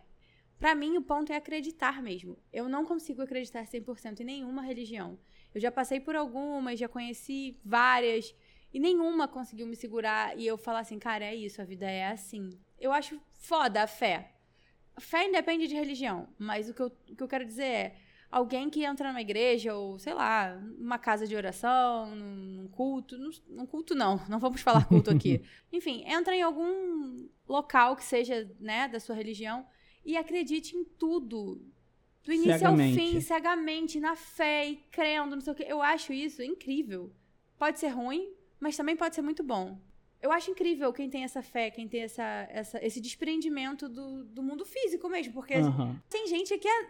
Pra 0.57 0.73
mim, 0.73 0.95
o 0.97 1.01
ponto 1.01 1.33
é 1.33 1.35
acreditar 1.35 2.01
mesmo. 2.01 2.37
Eu 2.51 2.69
não 2.69 2.85
consigo 2.85 3.21
acreditar 3.21 3.65
100% 3.65 4.21
em 4.21 4.23
nenhuma 4.23 4.61
religião. 4.61 5.19
Eu 5.53 5.59
já 5.59 5.71
passei 5.71 5.99
por 5.99 6.15
algumas, 6.15 6.79
já 6.79 6.87
conheci 6.87 7.59
várias, 7.63 8.33
e 8.75 8.79
nenhuma 8.79 9.25
conseguiu 9.25 9.65
me 9.65 9.75
segurar 9.77 10.37
e 10.37 10.45
eu 10.45 10.57
falar 10.57 10.79
assim, 10.79 10.99
cara, 10.99 11.23
é 11.23 11.33
isso, 11.33 11.61
a 11.61 11.63
vida 11.63 11.89
é 11.89 12.07
assim. 12.07 12.49
Eu 12.77 12.91
acho 12.91 13.17
foda 13.31 13.81
a 13.81 13.87
fé. 13.87 14.33
A 14.93 14.99
fé 14.99 15.25
independe 15.25 15.65
de 15.65 15.73
religião, 15.73 16.27
mas 16.37 16.67
o 16.67 16.73
que 16.73 16.81
eu, 16.81 16.87
o 16.87 17.15
que 17.15 17.23
eu 17.23 17.27
quero 17.29 17.45
dizer 17.45 17.63
é, 17.63 17.95
alguém 18.29 18.69
que 18.69 18.83
entra 18.83 19.07
numa 19.07 19.21
igreja 19.21 19.73
ou, 19.73 19.97
sei 19.97 20.13
lá, 20.13 20.61
uma 20.77 20.99
casa 20.99 21.25
de 21.25 21.33
oração, 21.37 22.13
num 22.17 22.67
culto, 22.67 23.17
num, 23.17 23.29
num 23.47 23.65
culto 23.65 23.95
não, 23.95 24.19
não 24.27 24.39
vamos 24.39 24.59
falar 24.59 24.83
culto 24.83 25.09
aqui. 25.09 25.41
Enfim, 25.71 26.03
entra 26.05 26.35
em 26.35 26.41
algum 26.41 27.29
local 27.47 27.95
que 27.95 28.03
seja, 28.03 28.53
né, 28.59 28.89
da 28.89 28.99
sua 28.99 29.15
religião 29.15 29.65
e 30.03 30.17
acredite 30.17 30.75
em 30.75 30.83
tudo. 30.83 31.65
Do 32.25 32.33
início 32.33 32.51
ao 32.51 32.75
Cegamente. 32.75 32.99
fim, 32.99 33.21
cegamente, 33.21 33.99
na 34.01 34.17
fé 34.17 34.67
e 34.67 34.75
crendo, 34.91 35.37
não 35.37 35.41
sei 35.41 35.53
o 35.53 35.55
quê. 35.55 35.65
Eu 35.65 35.81
acho 35.81 36.11
isso 36.11 36.43
incrível. 36.43 37.13
Pode 37.57 37.79
ser 37.79 37.89
ruim, 37.89 38.35
mas 38.59 38.75
também 38.77 38.95
pode 38.95 39.15
ser 39.15 39.21
muito 39.21 39.43
bom. 39.43 39.79
Eu 40.21 40.31
acho 40.31 40.49
incrível 40.49 40.91
quem 40.91 41.09
tem 41.09 41.23
essa 41.23 41.41
fé, 41.41 41.69
quem 41.69 41.87
tem 41.87 42.01
essa, 42.01 42.47
essa- 42.49 42.83
esse 42.83 42.99
desprendimento 42.99 43.87
do, 43.87 44.23
do 44.25 44.41
mundo 44.41 44.65
físico 44.65 45.07
mesmo. 45.09 45.33
Porque 45.33 45.53
Aham. 45.55 46.01
tem 46.09 46.27
gente 46.27 46.57
que 46.57 46.67
é 46.67 46.89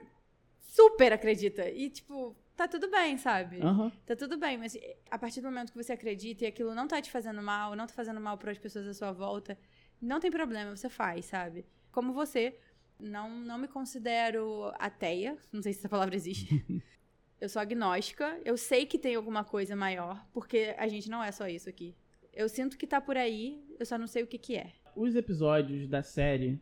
super 0.59 1.11
acredita. 1.11 1.69
E, 1.69 1.89
tipo, 1.89 2.35
tá 2.55 2.67
tudo 2.67 2.89
bem, 2.89 3.17
sabe? 3.17 3.61
Aham. 3.61 3.91
Tá 4.05 4.15
tudo 4.15 4.37
bem, 4.37 4.57
mas 4.57 4.77
a 5.09 5.17
partir 5.17 5.41
do 5.41 5.47
momento 5.47 5.71
que 5.71 5.83
você 5.83 5.93
acredita 5.93 6.43
e 6.45 6.47
aquilo 6.47 6.73
não 6.75 6.87
tá 6.87 7.01
te 7.01 7.09
fazendo 7.11 7.41
mal, 7.41 7.75
não 7.75 7.87
tá 7.87 7.93
fazendo 7.93 8.21
mal 8.21 8.37
para 8.37 8.51
as 8.51 8.57
pessoas 8.57 8.87
à 8.87 8.93
sua 8.93 9.11
volta, 9.11 9.57
não 10.01 10.19
tem 10.19 10.29
problema, 10.31 10.75
você 10.75 10.87
faz, 10.89 11.25
sabe? 11.25 11.65
Como 11.91 12.13
você, 12.13 12.57
não, 12.99 13.29
não 13.29 13.57
me 13.57 13.67
considero 13.67 14.71
ateia, 14.79 15.37
não 15.51 15.61
sei 15.61 15.73
se 15.73 15.79
essa 15.79 15.89
palavra 15.89 16.15
existe. 16.15 16.47
eu 17.39 17.49
sou 17.49 17.61
agnóstica, 17.61 18.39
eu 18.45 18.57
sei 18.57 18.85
que 18.85 18.97
tem 18.97 19.15
alguma 19.15 19.43
coisa 19.43 19.75
maior, 19.75 20.25
porque 20.33 20.73
a 20.77 20.87
gente 20.87 21.09
não 21.09 21.23
é 21.23 21.31
só 21.31 21.47
isso 21.47 21.69
aqui. 21.69 21.95
Eu 22.33 22.49
sinto 22.49 22.77
que 22.77 22.87
tá 22.87 22.99
por 22.99 23.15
aí, 23.17 23.63
eu 23.79 23.85
só 23.85 23.97
não 23.97 24.07
sei 24.07 24.23
o 24.23 24.27
que 24.27 24.37
que 24.37 24.55
é. 24.55 24.71
Os 24.95 25.15
episódios 25.15 25.87
da 25.87 26.01
série. 26.03 26.59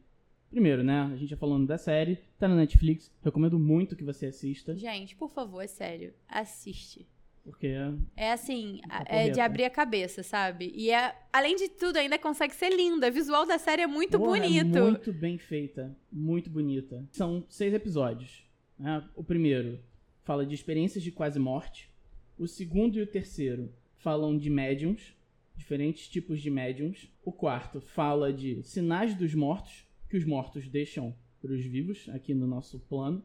Primeiro, 0.50 0.84
né? 0.84 1.10
A 1.12 1.16
gente 1.16 1.30
já 1.30 1.38
falando 1.38 1.66
da 1.66 1.80
série, 1.80 2.18
tá 2.38 2.48
na 2.48 2.56
Netflix. 2.56 3.12
Recomendo 3.24 3.58
muito 3.58 3.96
que 3.96 4.04
você 4.04 4.28
assista, 4.28 4.76
Gente, 4.76 5.16
por 5.16 5.32
favor, 5.32 5.62
é 5.62 5.68
sério, 5.68 6.14
assiste. 6.28 7.08
porque 7.44 7.74
É 8.16 8.32
assim, 8.34 8.80
Tá 8.88 9.04
é 9.08 9.30
de 9.32 9.40
abrir 9.40 9.64
a 9.66 9.70
cabeça, 9.72 10.22
sabe? 10.22 10.72
E 10.76 10.92
é, 10.92 11.16
além 11.32 11.56
de 11.56 11.70
tudo, 11.70 11.98
ainda 11.98 12.20
consegue 12.20 12.54
ser 12.54 12.70
linda. 12.70 13.10
O 13.10 13.12
visual 13.12 13.48
da 13.48 13.58
série 13.58 13.82
é 13.82 13.88
muito 13.88 14.20
Porra, 14.20 14.40
bonito. 14.40 14.78
É 14.78 14.82
muito 14.82 15.12
bem 15.12 15.40
feita. 15.40 15.96
Muito 16.12 16.52
bonita. 16.52 17.04
São 17.12 17.44
seis 17.50 17.74
episódios. 17.74 18.46
né? 18.78 19.04
O 19.16 19.24
primeiro 19.24 19.80
fala 20.24 20.46
de 20.46 20.56
experiências 20.56 21.04
de 21.04 21.12
quase 21.12 21.40
morte. 21.40 21.92
O 22.38 22.48
segundo 22.48 22.98
e 22.98 23.02
o 23.02 23.08
terceiro 23.08 23.72
falam 23.98 24.38
de 24.38 24.50
médiums, 24.50 25.16
diferentes 25.56 26.08
tipos 26.08 26.42
de 26.42 26.50
médiums. 26.50 27.10
O 27.24 27.32
quarto 27.32 27.80
fala 27.80 28.34
de 28.34 28.64
sinais 28.64 29.16
dos 29.16 29.34
mortos, 29.34 29.86
que 30.10 30.18
os 30.18 30.26
mortos 30.26 30.68
deixam 30.68 31.16
para 31.42 31.52
os 31.52 31.64
vivos 31.64 32.10
aqui 32.10 32.34
no 32.34 32.48
nosso 32.48 32.80
plano. 32.80 33.24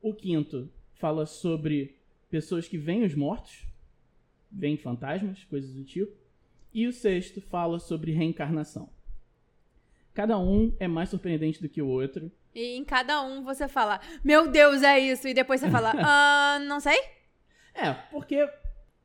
O 0.00 0.14
quinto 0.14 0.70
fala 0.94 1.26
sobre 1.26 1.96
pessoas 2.30 2.68
que 2.68 2.78
veem 2.78 3.04
os 3.04 3.14
mortos, 3.14 3.66
veem 4.50 4.76
fantasmas, 4.76 5.44
coisas 5.44 5.72
do 5.72 5.84
tipo. 5.84 6.12
E 6.74 6.86
o 6.86 6.92
sexto 6.92 7.40
fala 7.40 7.78
sobre 7.78 8.12
reencarnação. 8.12 8.88
Cada 10.14 10.38
um 10.38 10.74
é 10.78 10.86
mais 10.86 11.08
surpreendente 11.08 11.60
do 11.60 11.68
que 11.68 11.82
o 11.82 11.88
outro. 11.88 12.30
E 12.54 12.76
em 12.76 12.84
cada 12.84 13.22
um 13.22 13.42
você 13.42 13.68
fala, 13.68 14.00
meu 14.22 14.48
Deus, 14.50 14.82
é 14.82 14.98
isso. 14.98 15.26
E 15.28 15.34
depois 15.34 15.60
você 15.60 15.70
fala, 15.70 15.92
ah, 16.04 16.58
não 16.60 16.80
sei. 16.80 16.98
É, 17.74 17.92
porque 18.10 18.48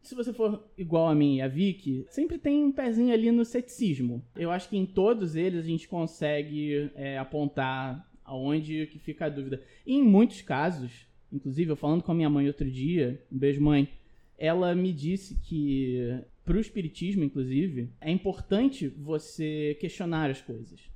se 0.01 0.15
você 0.15 0.31
for 0.31 0.63
igual 0.77 1.07
a 1.07 1.15
mim 1.15 1.37
e 1.37 1.41
a 1.41 1.47
Vicky, 1.47 2.05
sempre 2.09 2.37
tem 2.37 2.63
um 2.63 2.71
pezinho 2.71 3.13
ali 3.13 3.31
no 3.31 3.43
ceticismo. 3.43 4.25
Eu 4.35 4.51
acho 4.51 4.69
que 4.69 4.77
em 4.77 4.85
todos 4.85 5.35
eles 5.35 5.65
a 5.65 5.67
gente 5.67 5.87
consegue 5.87 6.91
é, 6.95 7.17
apontar 7.17 8.09
aonde 8.23 8.87
que 8.87 8.99
fica 8.99 9.25
a 9.25 9.29
dúvida. 9.29 9.61
E 9.85 9.95
em 9.95 10.03
muitos 10.03 10.41
casos, 10.41 11.07
inclusive 11.31 11.71
eu 11.71 11.75
falando 11.75 12.03
com 12.03 12.11
a 12.11 12.15
minha 12.15 12.29
mãe 12.29 12.47
outro 12.47 12.69
dia, 12.69 13.21
um 13.31 13.37
beijo 13.37 13.61
mãe, 13.61 13.89
ela 14.37 14.75
me 14.75 14.93
disse 14.93 15.35
que 15.35 16.21
pro 16.45 16.59
espiritismo, 16.59 17.23
inclusive, 17.23 17.91
é 17.99 18.09
importante 18.09 18.87
você 18.87 19.77
questionar 19.81 20.29
as 20.29 20.41
coisas. 20.41 20.89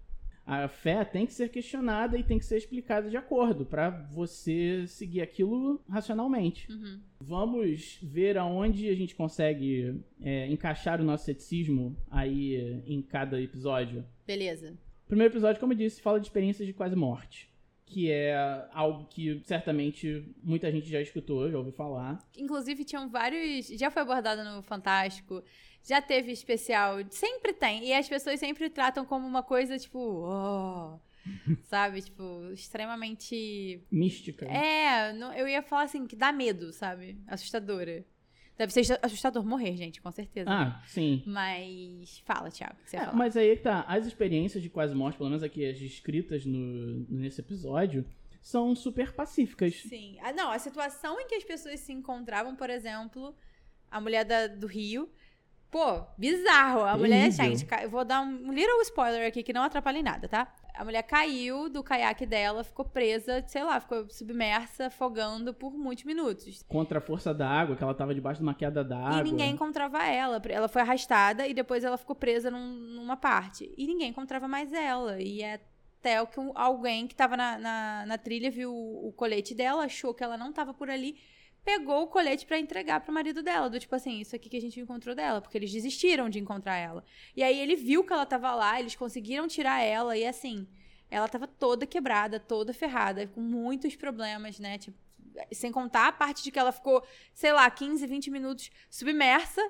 A 0.51 0.67
fé 0.67 1.05
tem 1.05 1.25
que 1.25 1.33
ser 1.33 1.47
questionada 1.47 2.17
e 2.17 2.23
tem 2.25 2.37
que 2.37 2.43
ser 2.43 2.57
explicada 2.57 3.09
de 3.09 3.15
acordo 3.15 3.65
para 3.65 3.89
você 3.89 4.85
seguir 4.85 5.21
aquilo 5.21 5.81
racionalmente. 5.89 6.69
Uhum. 6.69 6.99
Vamos 7.21 7.97
ver 8.03 8.37
aonde 8.37 8.89
a 8.89 8.93
gente 8.93 9.15
consegue 9.15 10.03
é, 10.21 10.47
encaixar 10.47 10.99
o 10.99 11.05
nosso 11.05 11.23
ceticismo 11.23 11.95
aí 12.09 12.83
em 12.85 13.01
cada 13.01 13.41
episódio. 13.41 14.03
Beleza. 14.27 14.77
Primeiro 15.07 15.31
episódio, 15.31 15.57
como 15.61 15.71
eu 15.71 15.77
disse, 15.77 16.01
fala 16.01 16.19
de 16.19 16.25
experiências 16.25 16.67
de 16.67 16.73
quase 16.73 16.97
morte. 16.97 17.49
Que 17.85 18.11
é 18.11 18.35
algo 18.73 19.07
que 19.07 19.41
certamente 19.45 20.25
muita 20.43 20.69
gente 20.69 20.89
já 20.89 20.99
escutou, 20.99 21.49
já 21.49 21.57
ouviu 21.57 21.71
falar. 21.71 22.19
Inclusive, 22.37 22.83
tinham 22.83 23.09
vários. 23.09 23.67
Já 23.67 23.89
foi 23.89 24.01
abordado 24.01 24.43
no 24.43 24.61
Fantástico. 24.61 25.41
Já 25.83 26.01
teve 26.01 26.31
especial. 26.31 26.97
Sempre 27.09 27.53
tem. 27.53 27.85
E 27.85 27.93
as 27.93 28.07
pessoas 28.07 28.39
sempre 28.39 28.69
tratam 28.69 29.03
como 29.05 29.25
uma 29.27 29.41
coisa, 29.43 29.77
tipo. 29.77 29.97
Oh, 29.99 30.99
sabe? 31.63 32.01
Tipo, 32.01 32.51
extremamente. 32.53 33.81
Mística. 33.91 34.45
É, 34.45 35.13
não- 35.13 35.33
eu 35.33 35.47
ia 35.47 35.61
falar 35.61 35.83
assim, 35.83 36.05
que 36.05 36.15
dá 36.15 36.31
medo, 36.31 36.71
sabe? 36.73 37.17
Assustadora. 37.27 38.05
Deve 38.57 38.71
ser 38.73 38.99
assustador 39.01 39.43
morrer, 39.43 39.75
gente, 39.75 39.99
com 40.01 40.11
certeza. 40.11 40.47
Ah, 40.51 40.83
sim. 40.85 41.23
Mas. 41.25 42.19
Fala, 42.25 42.51
Thiago, 42.51 42.75
o 42.79 42.83
que 42.83 42.89
você 42.91 42.97
É, 42.97 43.11
mas 43.11 43.35
aí 43.35 43.55
tá. 43.57 43.81
As 43.87 44.05
experiências 44.05 44.61
de 44.61 44.69
quase 44.69 44.93
morte, 44.93 45.17
pelo 45.17 45.29
menos 45.29 45.41
aqui 45.41 45.65
as 45.67 45.79
descritas 45.79 46.45
no, 46.45 47.05
nesse 47.09 47.41
episódio, 47.41 48.05
são 48.39 48.75
super 48.75 49.13
pacíficas. 49.13 49.81
Sim. 49.81 50.17
Ah, 50.21 50.31
não, 50.31 50.51
a 50.51 50.59
situação 50.59 51.19
em 51.19 51.25
que 51.27 51.35
as 51.35 51.43
pessoas 51.43 51.79
se 51.79 51.91
encontravam, 51.91 52.55
por 52.55 52.69
exemplo, 52.69 53.35
a 53.89 53.99
mulher 53.99 54.25
da- 54.25 54.47
do 54.47 54.67
Rio. 54.67 55.09
Pô, 55.71 56.01
bizarro. 56.17 56.81
A 56.81 56.97
mulher, 56.97 57.33
Terrível. 57.33 57.57
gente, 57.57 57.67
eu 57.83 57.89
vou 57.89 58.03
dar 58.03 58.21
um 58.21 58.51
little 58.51 58.81
spoiler 58.81 59.25
aqui 59.25 59.41
que 59.41 59.53
não 59.53 59.63
atrapalha 59.63 59.99
em 59.99 60.03
nada, 60.03 60.27
tá? 60.27 60.53
A 60.75 60.83
mulher 60.83 61.01
caiu 61.03 61.69
do 61.69 61.81
caiaque 61.81 62.25
dela, 62.25 62.63
ficou 62.63 62.83
presa, 62.83 63.41
sei 63.47 63.63
lá, 63.63 63.79
ficou 63.79 64.09
submersa, 64.09 64.87
afogando 64.87 65.53
por 65.53 65.71
muitos 65.73 66.03
minutos. 66.03 66.63
Contra 66.67 66.97
a 66.97 67.01
força 67.01 67.33
da 67.33 67.47
água, 67.49 67.75
que 67.77 67.83
ela 67.83 67.93
tava 67.93 68.13
debaixo 68.13 68.39
de 68.39 68.43
uma 68.43 68.53
queda 68.53 68.83
d'água. 68.83 69.19
E 69.21 69.23
ninguém 69.23 69.51
encontrava 69.51 70.03
ela. 70.05 70.41
Ela 70.49 70.67
foi 70.67 70.81
arrastada 70.81 71.47
e 71.47 71.53
depois 71.53 71.83
ela 71.85 71.97
ficou 71.97 72.15
presa 72.15 72.51
num- 72.51 72.75
numa 72.95 73.15
parte. 73.15 73.73
E 73.77 73.87
ninguém 73.87 74.09
encontrava 74.09 74.47
mais 74.49 74.73
ela. 74.73 75.21
E 75.21 75.41
é 75.41 75.59
até 75.99 76.25
que 76.25 76.39
alguém 76.55 77.07
que 77.07 77.15
tava 77.15 77.37
na, 77.37 77.57
na, 77.59 78.05
na 78.07 78.17
trilha 78.17 78.49
viu 78.51 78.73
o, 78.73 79.07
o 79.09 79.13
colete 79.13 79.53
dela, 79.53 79.83
achou 79.85 80.13
que 80.13 80.23
ela 80.23 80.35
não 80.35 80.51
tava 80.51 80.73
por 80.73 80.89
ali, 80.89 81.15
pegou 81.63 82.03
o 82.03 82.07
colete 82.07 82.45
pra 82.45 82.59
entregar 82.59 83.01
pro 83.01 83.13
marido 83.13 83.41
dela. 83.41 83.69
Do 83.69 83.79
tipo 83.79 83.95
assim, 83.95 84.19
isso 84.19 84.35
aqui 84.35 84.49
que 84.49 84.57
a 84.57 84.61
gente 84.61 84.79
encontrou 84.79 85.15
dela. 85.15 85.41
Porque 85.41 85.57
eles 85.57 85.71
desistiram 85.71 86.29
de 86.29 86.39
encontrar 86.39 86.77
ela. 86.77 87.03
E 87.35 87.43
aí 87.43 87.59
ele 87.59 87.75
viu 87.75 88.03
que 88.03 88.13
ela 88.13 88.25
tava 88.25 88.53
lá, 88.53 88.79
eles 88.79 88.95
conseguiram 88.95 89.47
tirar 89.47 89.81
ela. 89.81 90.17
E 90.17 90.25
assim, 90.25 90.67
ela 91.09 91.27
tava 91.27 91.47
toda 91.47 91.85
quebrada, 91.85 92.39
toda 92.39 92.73
ferrada, 92.73 93.27
com 93.27 93.41
muitos 93.41 93.95
problemas, 93.95 94.59
né? 94.59 94.77
Tipo, 94.77 94.97
sem 95.51 95.71
contar 95.71 96.07
a 96.07 96.11
parte 96.11 96.43
de 96.43 96.51
que 96.51 96.59
ela 96.59 96.71
ficou, 96.71 97.05
sei 97.33 97.53
lá, 97.53 97.69
15, 97.69 98.05
20 98.05 98.31
minutos 98.31 98.69
submersa, 98.89 99.61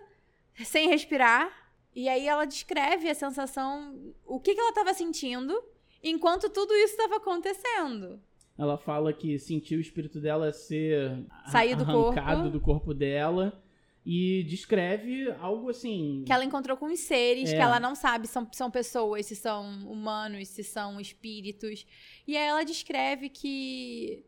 sem 0.63 0.87
respirar. 0.87 1.51
E 1.93 2.07
aí 2.07 2.27
ela 2.27 2.45
descreve 2.45 3.09
a 3.09 3.15
sensação, 3.15 4.13
o 4.25 4.39
que, 4.39 4.53
que 4.53 4.59
ela 4.59 4.69
estava 4.69 4.93
sentindo, 4.93 5.61
enquanto 6.01 6.49
tudo 6.49 6.73
isso 6.73 6.93
estava 6.93 7.17
acontecendo. 7.17 8.21
Ela 8.61 8.77
fala 8.77 9.11
que 9.11 9.39
sentiu 9.39 9.79
o 9.79 9.81
espírito 9.81 10.19
dela 10.21 10.53
ser 10.53 11.25
Sair 11.47 11.75
do 11.75 11.81
arrancado 11.83 12.41
corpo. 12.43 12.49
do 12.51 12.61
corpo 12.61 12.93
dela 12.93 13.59
e 14.05 14.43
descreve 14.43 15.31
algo 15.39 15.69
assim. 15.69 16.23
Que 16.27 16.31
ela 16.31 16.45
encontrou 16.45 16.77
com 16.77 16.85
os 16.85 16.99
seres, 16.99 17.49
É. 17.51 17.55
que 17.55 17.61
ela 17.61 17.79
não 17.79 17.95
sabe 17.95 18.27
se 18.27 18.33
são, 18.33 18.47
são 18.51 18.69
pessoas, 18.69 19.25
se 19.25 19.35
são 19.35 19.63
humanos, 19.91 20.47
se 20.49 20.63
são 20.63 20.99
espíritos. 20.99 21.87
E 22.27 22.37
aí 22.37 22.47
ela 22.47 22.63
descreve 22.63 23.29
que. 23.29 24.23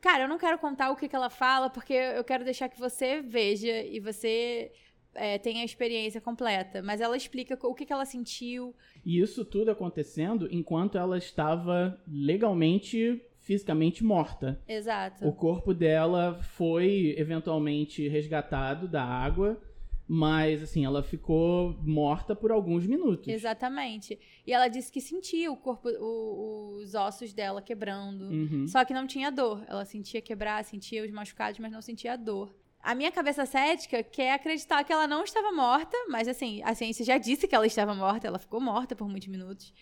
Cara, 0.00 0.24
eu 0.24 0.28
não 0.28 0.38
quero 0.38 0.58
contar 0.58 0.90
o 0.90 0.96
que, 0.96 1.06
que 1.08 1.16
ela 1.16 1.28
fala, 1.28 1.68
porque 1.68 1.92
eu 1.92 2.24
quero 2.24 2.44
deixar 2.44 2.68
que 2.70 2.78
você 2.78 3.20
veja 3.20 3.82
e 3.82 4.00
você 4.00 4.72
é, 5.14 5.36
tenha 5.38 5.60
a 5.62 5.64
experiência 5.64 6.20
completa. 6.20 6.80
Mas 6.82 7.00
ela 7.02 7.16
explica 7.16 7.58
o 7.62 7.74
que, 7.74 7.84
que 7.84 7.92
ela 7.92 8.06
sentiu. 8.06 8.74
E 9.04 9.20
isso 9.20 9.44
tudo 9.44 9.70
acontecendo 9.70 10.48
enquanto 10.50 10.96
ela 10.96 11.18
estava 11.18 12.00
legalmente, 12.06 13.20
fisicamente 13.40 14.04
morta. 14.04 14.62
Exato. 14.68 15.26
O 15.26 15.32
corpo 15.32 15.72
dela 15.74 16.38
foi 16.42 17.14
eventualmente 17.18 18.06
resgatado 18.08 18.86
da 18.86 19.02
água, 19.02 19.60
mas 20.06 20.62
assim, 20.62 20.84
ela 20.84 21.02
ficou 21.02 21.76
morta 21.82 22.34
por 22.34 22.50
alguns 22.50 22.86
minutos. 22.86 23.28
Exatamente. 23.28 24.18
E 24.46 24.52
ela 24.52 24.68
disse 24.68 24.90
que 24.90 25.00
sentia 25.00 25.50
o 25.50 25.56
corpo, 25.56 25.88
o- 25.88 26.76
os 26.82 26.94
ossos 26.94 27.32
dela 27.32 27.62
quebrando. 27.62 28.24
Uhum. 28.24 28.66
Só 28.66 28.84
que 28.84 28.92
não 28.92 29.06
tinha 29.06 29.30
dor. 29.30 29.64
Ela 29.68 29.84
sentia 29.84 30.20
quebrar, 30.20 30.64
sentia 30.64 31.04
os 31.04 31.10
machucados, 31.10 31.58
mas 31.60 31.70
não 31.72 31.80
sentia 31.80 32.16
dor. 32.16 32.54
A 32.82 32.94
minha 32.94 33.12
cabeça 33.12 33.44
cética 33.46 34.02
quer 34.02 34.32
acreditar 34.32 34.82
que 34.84 34.92
ela 34.92 35.06
não 35.06 35.22
estava 35.22 35.52
morta, 35.52 35.96
mas 36.08 36.26
assim, 36.26 36.60
a 36.64 36.74
ciência 36.74 37.04
já 37.04 37.18
disse 37.18 37.46
que 37.46 37.54
ela 37.54 37.66
estava 37.66 37.94
morta, 37.94 38.26
ela 38.26 38.38
ficou 38.38 38.60
morta 38.60 38.96
por 38.96 39.06
muitos 39.08 39.28
minutos 39.28 39.72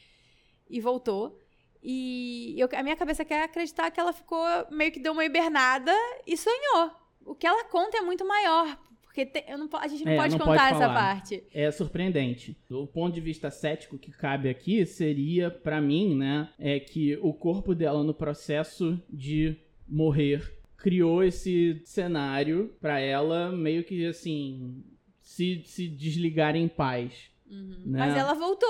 e 0.69 0.81
voltou. 0.81 1.38
E 1.82 2.54
eu- 2.58 2.68
a 2.75 2.82
minha 2.82 2.97
cabeça 2.97 3.25
quer 3.25 3.44
acreditar 3.44 3.90
que 3.90 4.00
ela 4.00 4.12
ficou 4.12 4.44
meio 4.70 4.90
que 4.92 5.00
deu 5.00 5.12
uma 5.12 5.25
hibernada 5.25 5.92
e 6.26 6.37
sonhou. 6.37 6.90
O 7.25 7.35
que 7.35 7.47
ela 7.47 7.64
conta 7.64 7.99
é 7.99 8.00
muito 8.00 8.26
maior. 8.26 8.78
Porque 9.02 9.25
te- 9.26 9.44
eu 9.49 9.58
não 9.58 9.68
a 9.73 9.88
gente 9.88 10.04
não 10.04 10.12
É, 10.12 10.16
pode 10.16 10.38
não 10.38 10.47
contar 10.47 10.70
pode 10.70 10.82
essa 10.82 10.92
parte. 10.92 11.44
É 11.52 11.70
surpreendente. 11.70 12.56
Do 12.68 12.87
ponto 12.87 13.14
de 13.14 13.20
vista 13.20 13.50
cético 13.50 13.99
que 13.99 14.11
cabe 14.12 14.49
aqui 14.49 14.85
seria, 14.87 15.50
pra 15.50 15.80
mim, 15.80 16.14
né, 16.16 16.49
é 16.58 16.78
que 16.78 17.16
o 17.23 17.32
corpo 17.32 17.75
dela 17.75 18.04
no 18.04 18.14
processo 18.14 19.00
de 19.11 19.56
morrer 19.88 20.56
criou 20.76 21.25
esse 21.25 21.82
cenário 21.85 22.76
pra 22.80 23.00
ela 23.00 23.50
meio 23.50 23.82
que 23.82 24.06
assim 24.06 24.85
se, 25.20 25.62
se 25.64 25.88
desligar 25.88 26.54
em 26.54 26.68
paz. 26.68 27.30
Uhum. 27.50 27.82
Né? 27.87 27.99
Mas 27.99 28.16
ela 28.16 28.35
voltou. 28.35 28.68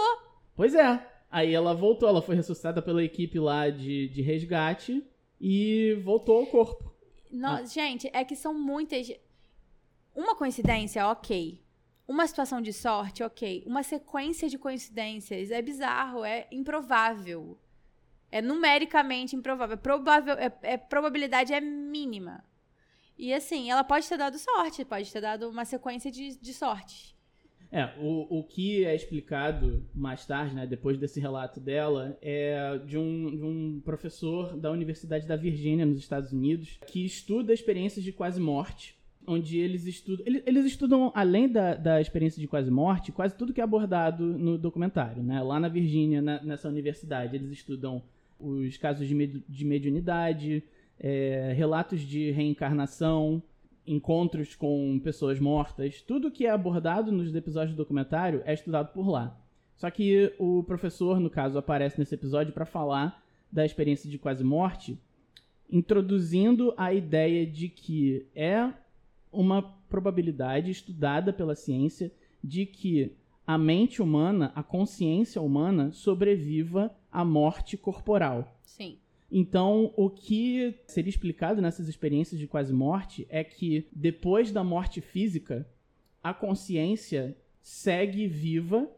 Pois 0.56 0.74
é. 0.74 1.06
Aí 1.30 1.52
ela 1.54 1.74
voltou, 1.74 2.08
ela 2.08 2.22
foi 2.22 2.34
ressuscitada 2.36 2.80
pela 2.80 3.02
equipe 3.04 3.38
lá 3.38 3.68
de, 3.68 4.08
de 4.08 4.22
resgate 4.22 5.04
e 5.40 5.94
voltou 6.02 6.38
ao 6.38 6.46
corpo. 6.46 6.92
Não, 7.30 7.56
Ah. 7.56 7.64
Gente, 7.64 8.08
é 8.12 8.24
que 8.24 8.34
são 8.34 8.54
muitas. 8.54 9.10
Uma 10.16 10.34
coincidência, 10.34 11.06
ok. 11.06 11.62
Uma 12.06 12.26
situação 12.26 12.62
de 12.62 12.72
sorte, 12.72 13.22
ok. 13.22 13.62
Uma 13.66 13.82
sequência 13.82 14.48
de 14.48 14.56
coincidências 14.58 15.50
é 15.50 15.60
bizarro, 15.60 16.24
é 16.24 16.46
improvável. 16.50 17.58
É 18.32 18.40
numericamente 18.40 19.36
improvável. 19.36 19.74
É 19.74 19.76
provável, 19.76 20.34
é, 20.34 20.52
é- 20.62 20.76
probabilidade 20.78 21.52
é 21.52 21.60
mínima. 21.60 22.42
E 23.18 23.34
assim, 23.34 23.70
ela 23.70 23.84
pode 23.84 24.08
ter 24.08 24.16
dado 24.16 24.38
sorte, 24.38 24.84
pode 24.84 25.12
ter 25.12 25.20
dado 25.20 25.50
uma 25.50 25.64
sequência 25.66 26.10
de, 26.10 26.36
de 26.38 26.54
sortes. 26.54 27.14
É, 27.70 27.90
o, 28.00 28.38
o 28.38 28.42
que 28.44 28.84
é 28.84 28.94
explicado 28.94 29.82
mais 29.94 30.24
tarde, 30.24 30.54
né, 30.54 30.66
depois 30.66 30.96
desse 30.98 31.20
relato 31.20 31.60
dela, 31.60 32.16
é 32.22 32.78
de 32.86 32.96
um, 32.96 33.36
de 33.36 33.42
um 33.44 33.80
professor 33.84 34.56
da 34.56 34.70
Universidade 34.70 35.26
da 35.26 35.36
Virgínia, 35.36 35.84
nos 35.84 35.98
Estados 35.98 36.32
Unidos, 36.32 36.78
que 36.86 37.04
estuda 37.04 37.52
experiências 37.52 38.02
de 38.02 38.10
quase 38.10 38.40
morte, 38.40 38.96
onde 39.26 39.58
eles 39.58 39.84
estudam. 39.84 40.24
Eles, 40.26 40.64
estudam, 40.64 41.12
além 41.14 41.46
da, 41.46 41.74
da 41.74 42.00
experiência 42.00 42.40
de 42.40 42.48
quase 42.48 42.70
morte, 42.70 43.12
quase 43.12 43.36
tudo 43.36 43.52
que 43.52 43.60
é 43.60 43.64
abordado 43.64 44.24
no 44.24 44.56
documentário. 44.56 45.22
Né? 45.22 45.42
Lá 45.42 45.60
na 45.60 45.68
Virgínia, 45.68 46.22
nessa 46.22 46.70
universidade, 46.70 47.36
eles 47.36 47.50
estudam 47.50 48.02
os 48.40 48.78
casos 48.78 49.06
de, 49.06 49.14
med- 49.14 49.42
de 49.46 49.64
mediunidade, 49.66 50.62
é, 50.98 51.52
relatos 51.54 52.00
de 52.00 52.30
reencarnação, 52.30 53.42
encontros 53.88 54.54
com 54.54 55.00
pessoas 55.02 55.40
mortas, 55.40 56.02
tudo 56.02 56.30
que 56.30 56.46
é 56.46 56.50
abordado 56.50 57.10
nos 57.10 57.34
episódios 57.34 57.74
do 57.74 57.78
documentário 57.78 58.42
é 58.44 58.54
estudado 58.54 58.92
por 58.92 59.08
lá. 59.08 59.36
Só 59.74 59.90
que 59.90 60.34
o 60.38 60.62
professor, 60.64 61.20
no 61.20 61.30
caso, 61.30 61.56
aparece 61.56 61.98
nesse 61.98 62.14
episódio 62.14 62.52
para 62.52 62.66
falar 62.66 63.24
da 63.50 63.64
experiência 63.64 64.10
de 64.10 64.18
quase 64.18 64.44
morte, 64.44 64.98
introduzindo 65.70 66.74
a 66.76 66.92
ideia 66.92 67.46
de 67.46 67.68
que 67.68 68.26
é 68.34 68.72
uma 69.32 69.62
probabilidade 69.88 70.70
estudada 70.70 71.32
pela 71.32 71.54
ciência 71.54 72.12
de 72.42 72.66
que 72.66 73.12
a 73.46 73.56
mente 73.56 74.02
humana, 74.02 74.52
a 74.54 74.62
consciência 74.62 75.40
humana 75.40 75.90
sobreviva 75.92 76.94
à 77.10 77.24
morte 77.24 77.76
corporal. 77.76 78.54
Sim. 78.62 78.98
Então, 79.30 79.92
o 79.96 80.08
que 80.08 80.74
seria 80.86 81.10
explicado 81.10 81.60
nessas 81.60 81.86
experiências 81.88 82.40
de 82.40 82.46
quase 82.46 82.72
morte 82.72 83.26
é 83.28 83.44
que 83.44 83.86
depois 83.92 84.50
da 84.50 84.64
morte 84.64 85.00
física, 85.00 85.68
a 86.22 86.32
consciência 86.32 87.36
segue 87.60 88.26
viva, 88.26 88.90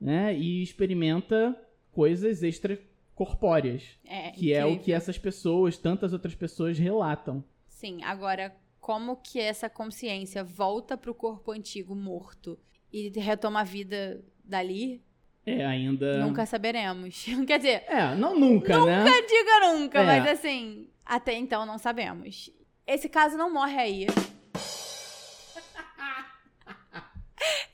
né, 0.00 0.36
e 0.36 0.62
experimenta 0.62 1.56
coisas 1.92 2.42
extracorpóreas, 2.42 3.98
É, 4.04 4.30
que 4.30 4.52
é 4.52 4.64
o 4.64 4.68
que 4.68 4.74
incrível. 4.74 4.96
essas 4.96 5.18
pessoas, 5.18 5.76
tantas 5.78 6.12
outras 6.12 6.34
pessoas 6.34 6.78
relatam. 6.78 7.42
Sim, 7.68 8.02
agora, 8.02 8.54
como 8.80 9.16
que 9.16 9.38
essa 9.40 9.68
consciência 9.68 10.44
volta 10.44 10.96
pro 10.96 11.14
corpo 11.14 11.52
antigo 11.52 11.94
morto 11.94 12.58
e 12.92 13.08
retoma 13.18 13.60
a 13.60 13.64
vida 13.64 14.22
dali, 14.44 15.02
É 15.46 15.64
ainda 15.64 16.18
nunca 16.18 16.44
saberemos. 16.46 17.24
Quer 17.46 17.58
dizer, 17.58 17.84
É, 17.88 18.14
não 18.14 18.38
nunca, 18.38 18.84
né? 18.84 19.04
nunca 19.04 19.22
diga 19.26 19.60
nunca, 19.72 20.00
É. 20.00 20.04
mas 20.04 20.26
assim, 20.28 20.88
até 21.04 21.34
então 21.34 21.64
não 21.66 21.78
sabemos. 21.78 22.50
Esse 22.86 23.08
caso 23.08 23.36
não 23.36 23.52
morre 23.52 23.76
aí. 23.78 24.06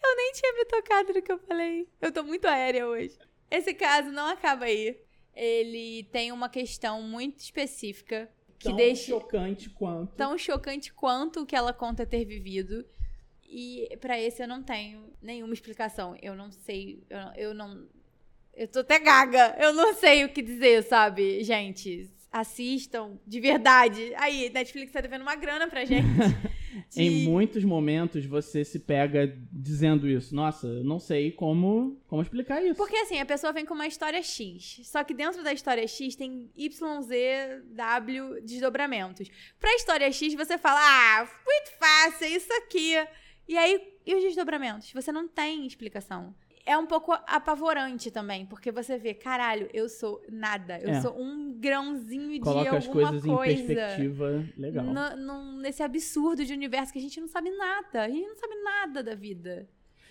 Eu 0.03 0.17
nem 0.17 0.33
tinha 0.33 0.53
me 0.55 0.65
tocado 0.67 1.13
no 1.13 1.21
que 1.23 1.33
eu 1.33 1.39
falei. 1.39 1.89
Eu 2.01 2.13
tô 2.13 2.23
muito 2.23 2.47
aérea 2.47 2.87
hoje. 2.87 3.19
Esse 3.51 3.75
caso 3.75 4.11
não 4.13 4.29
acaba 4.29 4.65
aí. 4.67 4.97
Ele 5.35 6.05
tem 6.13 6.31
uma 6.33 6.49
questão 6.49 7.03
muito 7.03 7.41
específica 7.41 8.31
que 8.59 8.69
Tão 8.69 8.77
deixa 8.77 9.09
chocante 9.11 9.69
quanto 9.69 10.15
tão 10.15 10.39
chocante 10.39 10.93
quanto 10.93 11.41
o 11.43 11.47
que 11.47 11.55
ela 11.55 11.73
conta 11.75 12.07
ter 12.07 12.25
vivido. 12.25 12.87
E 13.49 13.97
pra 14.01 14.21
esse 14.21 14.43
eu 14.43 14.49
não 14.49 14.63
tenho 14.63 15.13
nenhuma 15.23 15.55
explicação. 15.55 16.17
Eu 16.23 16.35
não 16.35 16.51
sei, 16.51 17.03
eu 17.09 17.19
não, 17.19 17.35
eu 17.35 17.55
não 17.55 17.87
eu 18.55 18.67
tô 18.69 18.81
até 18.81 18.99
gaga. 18.99 19.55
Eu 19.61 19.73
não 19.75 19.95
sei 19.95 20.25
o 20.25 20.29
que 20.31 20.41
dizer, 20.43 20.83
sabe? 20.85 21.43
Gente, 21.45 22.11
assistam 22.33 23.19
de 23.27 23.41
verdade. 23.41 24.13
Aí, 24.17 24.51
Netflix 24.51 24.93
tá 24.93 25.01
devendo 25.01 25.23
uma 25.23 25.37
grana 25.37 25.69
pra 25.69 25.85
gente. 25.85 26.07
De- 26.91 27.01
Em 27.03 27.25
muitos 27.25 27.65
momentos 27.65 28.27
você 28.27 28.63
se 28.63 28.79
pega 28.79 29.35
dizendo 29.51 30.07
isso. 30.07 30.35
Nossa, 30.35 30.67
eu 30.67 30.85
não 30.85 30.99
sei 31.01 31.33
como, 31.33 31.99
como 32.07 32.21
explicar 32.21 32.63
isso. 32.63 32.75
Porque 32.77 32.97
assim, 32.97 33.19
a 33.19 33.25
pessoa 33.25 33.51
vem 33.51 33.65
com 33.65 33.73
uma 33.73 33.87
história 33.87 34.23
X. 34.23 34.81
Só 34.85 35.03
que 35.03 35.15
dentro 35.15 35.43
da 35.43 35.55
história 35.55 35.87
X 35.89 36.15
tem 36.17 36.51
Y, 36.55 37.03
Z, 37.03 37.63
W 37.71 38.43
desdobramentos. 38.43 39.31
Pra 39.59 39.75
história 39.75 40.13
X 40.13 40.35
você 40.35 40.59
fala, 40.59 40.79
ah, 40.83 41.25
muito 41.47 41.71
fácil, 41.79 42.27
é 42.27 42.31
isso 42.31 42.53
aqui. 42.53 42.93
E 43.49 43.57
aí, 43.57 43.81
e 44.05 44.15
os 44.15 44.23
desdobramentos? 44.23 44.93
Você 44.93 45.13
não 45.13 45.29
tem 45.29 45.67
explicação. 45.67 46.35
É 46.69 46.77
um 46.77 46.85
pouco 46.87 47.13
apavorante 47.13 48.11
também, 48.11 48.45
porque 48.45 48.73
você 48.73 48.99
vê, 48.99 49.15
caralho, 49.15 49.71
eu 49.73 49.89
sou 49.89 50.21
nada. 50.29 50.81
Eu 50.81 50.89
É. 50.91 51.01
sou 51.01 51.17
um 51.17 51.53
grãozinho 51.53 52.29
de 52.33 52.41
Coloca 52.41 52.77
as 52.77 52.87
alguma 52.89 53.09
coisas 53.11 53.25
coisa. 53.25 53.53
em 53.63 53.67
perspectiva 53.67 54.45
legal. 54.57 54.85
No- 54.85 55.17
num- 55.17 55.59
nesse 55.59 55.81
absurdo 55.85 56.45
de 56.45 56.53
universo 56.53 56.93
que 56.93 56.99
a 56.99 57.03
gente 57.03 57.21
não 57.21 57.29
sabe 57.29 57.51
nada. 57.51 58.03
A 58.03 58.09
gente 58.09 58.27
não 58.27 58.37
sabe 58.37 58.55
nada 58.65 59.01
da 59.03 59.15
vida. 59.15 59.69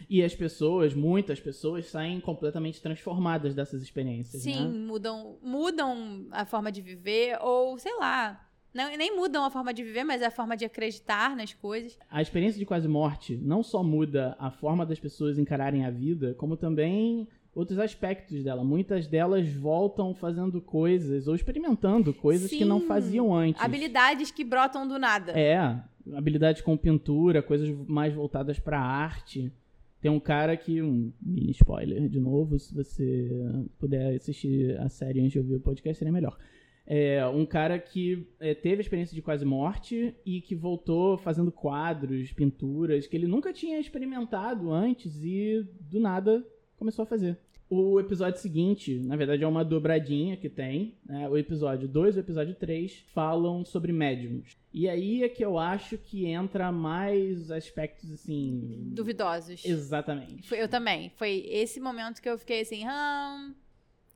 E 0.10 0.24
as 0.24 0.34
pessoas, 0.34 0.94
muitas 0.94 1.40
pessoas, 1.42 1.88
saem 1.88 2.22
completamente 2.22 2.82
transformadas 2.82 3.54
dessas 3.54 3.82
experiências. 3.82 4.42
Sim, 4.42 4.70
Né? 4.70 4.78
mudam, 4.88 5.38
mudam 5.42 6.28
a 6.32 6.46
forma 6.46 6.72
de 6.72 6.82
viver, 6.82 7.38
ou 7.42 7.78
sei 7.78 7.94
lá. 7.98 8.45
Não, 8.76 8.90
nem 8.98 9.16
mudam 9.16 9.46
a 9.46 9.50
forma 9.50 9.74
de 9.74 9.86
viver, 9.86 10.04
mas 10.04 10.22
a 10.22 10.30
forma 10.30 10.58
de 10.58 10.66
acreditar 10.66 11.34
nas 11.34 11.54
coisas. 11.54 11.98
A 12.12 12.22
experiência 12.22 12.60
de 12.60 12.66
quase 12.66 12.90
morte 12.90 13.40
não 13.42 13.64
só 13.64 13.82
muda 13.82 14.36
a 14.38 14.52
forma 14.52 14.86
das 14.86 15.00
pessoas 15.00 15.40
encararem 15.40 15.86
a 15.86 15.90
vida, 15.90 16.34
como 16.34 16.58
também 16.58 17.26
outros 17.56 17.80
aspectos 17.80 18.44
dela. 18.44 18.66
Muitas 18.66 19.08
delas 19.08 19.48
voltam 19.54 20.14
fazendo 20.14 20.62
coisas 20.62 21.26
ou 21.26 21.36
experimentando 21.36 22.14
coisas 22.14 22.50
que 22.50 22.66
não 22.66 22.82
Sim. 22.82 22.88
faziam 22.88 23.34
antes. 23.34 23.62
Habilidades 23.62 24.30
que 24.30 24.44
brotam 24.44 24.86
do 24.86 25.00
nada. 25.00 25.32
É, 25.32 25.82
habilidade 26.14 26.62
com 26.62 26.76
pintura, 26.76 27.42
coisas 27.42 27.70
mais 27.88 28.14
voltadas 28.14 28.60
pra 28.60 28.78
arte. 28.78 29.54
Tem 30.02 30.12
um 30.12 30.20
cara 30.20 30.58
que, 30.58 30.82
um 30.82 31.14
mini 31.22 31.52
spoiler 31.52 32.10
de 32.10 32.20
novo, 32.20 32.60
se 32.60 32.76
você 32.76 33.32
puder 33.80 34.16
assistir 34.16 34.78
a 34.82 34.90
série 34.90 35.22
antes 35.22 35.32
de 35.32 35.40
ouvir 35.40 35.56
o 35.56 35.62
podcast, 35.62 35.98
seria 35.98 36.12
melhor. 36.12 36.38
É 36.88 37.26
um 37.28 37.46
cara 37.46 37.80
que 37.80 38.28
é, 38.40 38.54
teve 38.54 38.78
a 38.78 38.82
experiência 38.82 39.16
de 39.16 39.22
quase 39.22 39.44
morte 39.44 40.16
e 40.26 40.40
que 40.42 40.54
voltou 40.54 41.18
fazendo 41.18 41.52
quadros, 41.52 42.32
pinturas, 42.32 43.08
que 43.08 43.16
ele 43.18 43.26
nunca 43.28 43.52
tinha 43.52 43.80
experimentado 43.80 44.72
antes 44.72 45.16
e 45.24 45.66
do 45.82 46.00
nada 46.00 46.46
começou 46.78 47.04
a 47.04 47.06
fazer. 47.08 47.40
O 47.68 48.00
episódio 48.00 48.40
seguinte, 48.40 48.94
na 49.00 49.16
verdade, 49.16 49.44
é 49.44 49.48
uma 49.48 49.66
dobradinha 49.66 50.38
que 50.38 50.48
tem. 50.48 50.94
né? 51.04 51.28
O 51.28 51.36
episódio 51.36 51.88
2 51.88 52.16
e 52.16 52.20
o 52.20 52.22
episódio 52.22 52.54
3 52.54 53.04
falam 53.12 53.66
sobre 53.66 53.92
médiums. 53.92 54.56
E 54.72 54.88
aí 54.88 55.24
é 55.24 55.30
que 55.30 55.44
eu 55.44 55.58
acho 55.58 55.98
que 55.98 56.28
entra 56.28 56.72
mais 56.72 57.50
aspectos 57.50 58.12
assim. 58.12 58.92
Duvidosos. 58.94 59.66
Exatamente. 59.66 60.48
Foi- 60.48 60.62
eu 60.62 60.68
também. 60.70 61.10
Foi 61.16 61.44
esse 61.50 61.80
momento 61.80 62.22
que 62.22 62.30
eu 62.30 62.38
fiquei 62.38 62.62
assim, 62.62 62.84
hum, 62.88 63.56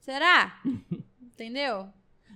será? 0.01 0.61
Entendeu? 1.19 1.87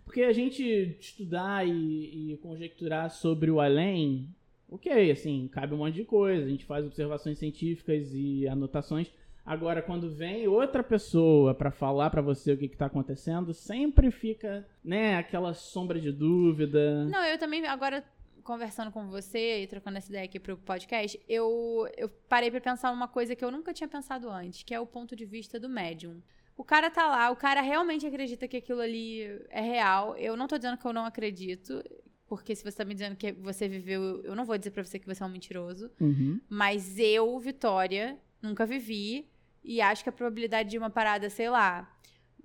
Porque 0.06 0.22
a 0.22 0.34
gente 0.34 0.98
estudar 1.00 1.68
e, 1.68 2.34
e 2.34 2.38
conjecturar 2.38 3.10
sobre 3.10 3.50
o 3.50 3.60
além, 3.60 4.30
ok, 4.70 5.12
assim, 5.12 5.48
cabe 5.52 5.74
um 5.74 5.78
monte 5.78 5.96
de 5.96 6.06
coisa. 6.06 6.46
A 6.46 6.50
gente 6.50 6.66
faz 6.66 6.86
observações 6.86 7.38
científicas 7.38 8.13
e 8.13 8.48
anotações. 8.48 9.12
Agora, 9.46 9.82
quando 9.82 10.10
vem 10.10 10.48
outra 10.48 10.82
pessoa 10.82 11.54
pra 11.54 11.70
falar 11.70 12.10
pra 12.10 12.22
você 12.22 12.54
o 12.54 12.58
que, 12.58 12.70
que 12.70 12.78
tá 12.78 12.86
acontecendo, 12.86 13.54
sempre 13.54 14.10
fica, 14.10 14.66
né, 14.84 15.18
aquela 15.18 15.54
sombra 15.54 16.00
de 16.00 16.12
dúvida. 16.12 17.06
Não, 17.06 17.24
eu 17.26 17.38
também, 17.38 17.66
agora 17.66 18.04
conversando 18.44 18.92
com 18.92 19.08
você 19.08 19.63
e 19.63 19.68
trocando 19.68 19.98
essa 19.98 20.10
ideia 20.10 20.26
aqui 20.26 20.39
pro 20.39 20.58
podcast, 20.58 21.20
eu, 21.28 21.89
eu 21.98 22.10
parei 22.28 22.52
pra 22.52 22.62
pensar 22.62 22.92
uma 22.92 23.08
coisa 23.08 23.36
que 23.36 23.44
eu 23.44 23.52
nunca 23.52 23.74
tinha 23.74 23.88
pensado 23.88 24.30
antes, 24.30 24.63
que 24.63 24.74
é 24.74 24.80
o 24.80 24.86
ponto 24.86 25.16
de 25.16 25.26
vista 25.26 25.60
do 25.60 25.70
médium. 25.70 26.22
O 26.56 26.63
cara 26.63 26.89
tá 26.89 27.08
lá, 27.08 27.32
o 27.32 27.36
cara 27.36 27.62
realmente 27.62 28.06
acredita 28.06 28.48
que 28.48 28.58
aquilo 28.58 28.80
ali 28.82 29.24
é 29.50 29.62
real. 29.62 30.16
Eu 30.18 30.38
não 30.38 30.48
tô 30.48 30.58
dizendo 30.58 30.78
que 30.78 30.86
eu 30.86 30.94
não 30.94 31.06
acredito, 31.06 31.84
porque 32.28 32.56
se 32.56 32.63
você 32.63 32.78
tá 32.78 32.86
me 32.86 32.94
dizendo 32.94 33.16
que 33.16 33.32
você 33.32 33.68
viveu, 33.68 34.22
eu 34.24 34.36
não 34.36 34.46
vou 34.46 34.58
dizer 34.58 34.72
pra 34.72 34.84
você 34.84 35.00
que 35.00 35.08
você 35.08 35.24
é 35.24 35.26
um 35.26 35.30
mentiroso. 35.30 35.92
Uhum. 36.00 36.39
Mas 36.48 36.98
eu, 37.00 37.38
Vitória, 37.39 38.18
nunca 38.42 38.66
vivi 38.66 39.30
e 39.63 39.82
acho 39.82 40.04
que 40.04 40.10
a 40.10 40.13
probabilidade 40.13 40.70
de 40.70 40.78
uma 40.78 40.89
parada, 40.89 41.30
sei 41.30 41.50
lá, 41.50 41.92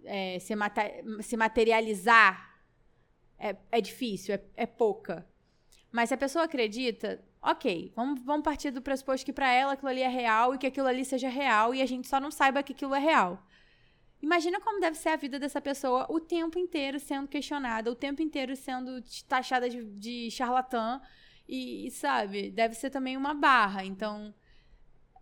é, 0.04 0.38
se, 0.38 0.54
mata- 0.56 0.90
se 1.20 1.36
materializar 1.36 2.60
é, 3.38 3.56
é 3.70 3.80
difícil, 3.80 4.34
é, 4.34 4.42
é 4.56 4.66
pouca. 4.66 5.26
Mas 5.92 6.08
se 6.08 6.14
a 6.14 6.18
pessoa 6.18 6.44
acredita, 6.44 7.22
ok, 7.42 7.92
vamos, 7.94 8.20
vamos 8.22 8.44
partir 8.44 8.70
do 8.70 8.82
pressuposto 8.82 9.24
que 9.24 9.32
pra 9.32 9.50
ela 9.52 9.72
aquilo 9.72 9.88
ali 9.90 10.00
é 10.02 10.08
real 10.08 10.54
e 10.54 10.58
que 10.58 10.66
aquilo 10.66 10.86
ali 10.86 11.04
seja 11.04 11.28
real 11.28 11.74
e 11.74 11.82
a 11.82 11.86
gente 11.86 12.08
só 12.08 12.18
não 12.20 12.30
saiba 12.30 12.62
que 12.62 12.72
aquilo 12.72 12.94
é 12.94 12.98
real. 12.98 13.42
Imagina 14.20 14.60
como 14.60 14.80
deve 14.80 14.96
ser 14.96 15.10
a 15.10 15.16
vida 15.16 15.38
dessa 15.38 15.60
pessoa 15.60 16.06
o 16.10 16.18
tempo 16.18 16.58
inteiro 16.58 16.98
sendo 16.98 17.28
questionada, 17.28 17.90
o 17.90 17.94
tempo 17.94 18.20
inteiro 18.20 18.56
sendo 18.56 19.00
taxada 19.28 19.68
de, 19.68 19.84
de 19.84 20.30
charlatã. 20.30 21.00
E, 21.48 21.86
e, 21.86 21.90
sabe, 21.90 22.50
deve 22.50 22.74
ser 22.74 22.90
também 22.90 23.16
uma 23.16 23.32
barra. 23.32 23.84
Então, 23.84 24.34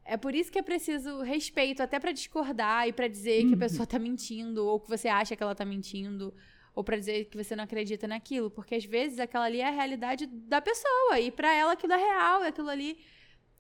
é 0.04 0.16
por 0.16 0.34
isso 0.34 0.50
que 0.50 0.58
é 0.58 0.62
preciso 0.62 1.20
respeito, 1.22 1.82
até 1.82 2.00
pra 2.00 2.10
discordar 2.10 2.88
e 2.88 2.92
pra 2.92 3.06
dizer 3.06 3.46
que 3.46 3.54
a 3.54 3.58
pessoa 3.58 3.86
tá 3.86 3.98
mentindo, 3.98 4.66
ou 4.66 4.80
que 4.80 4.88
você 4.88 5.08
acha 5.08 5.36
que 5.36 5.42
ela 5.42 5.54
tá 5.54 5.64
mentindo, 5.64 6.34
ou 6.74 6.82
pra 6.82 6.96
dizer 6.96 7.26
que 7.26 7.36
você 7.36 7.54
não 7.54 7.64
acredita 7.64 8.08
naquilo. 8.08 8.50
Porque 8.50 8.74
às 8.74 8.84
vezes 8.84 9.20
aquela 9.20 9.44
ali 9.44 9.60
é 9.60 9.68
a 9.68 9.70
realidade 9.70 10.26
da 10.26 10.60
pessoa, 10.60 11.20
e 11.20 11.30
pra 11.30 11.52
ela 11.52 11.72
aquilo 11.72 11.92
é 11.92 11.96
real, 11.96 12.44
e 12.44 12.48
aquilo 12.48 12.70
ali 12.70 12.98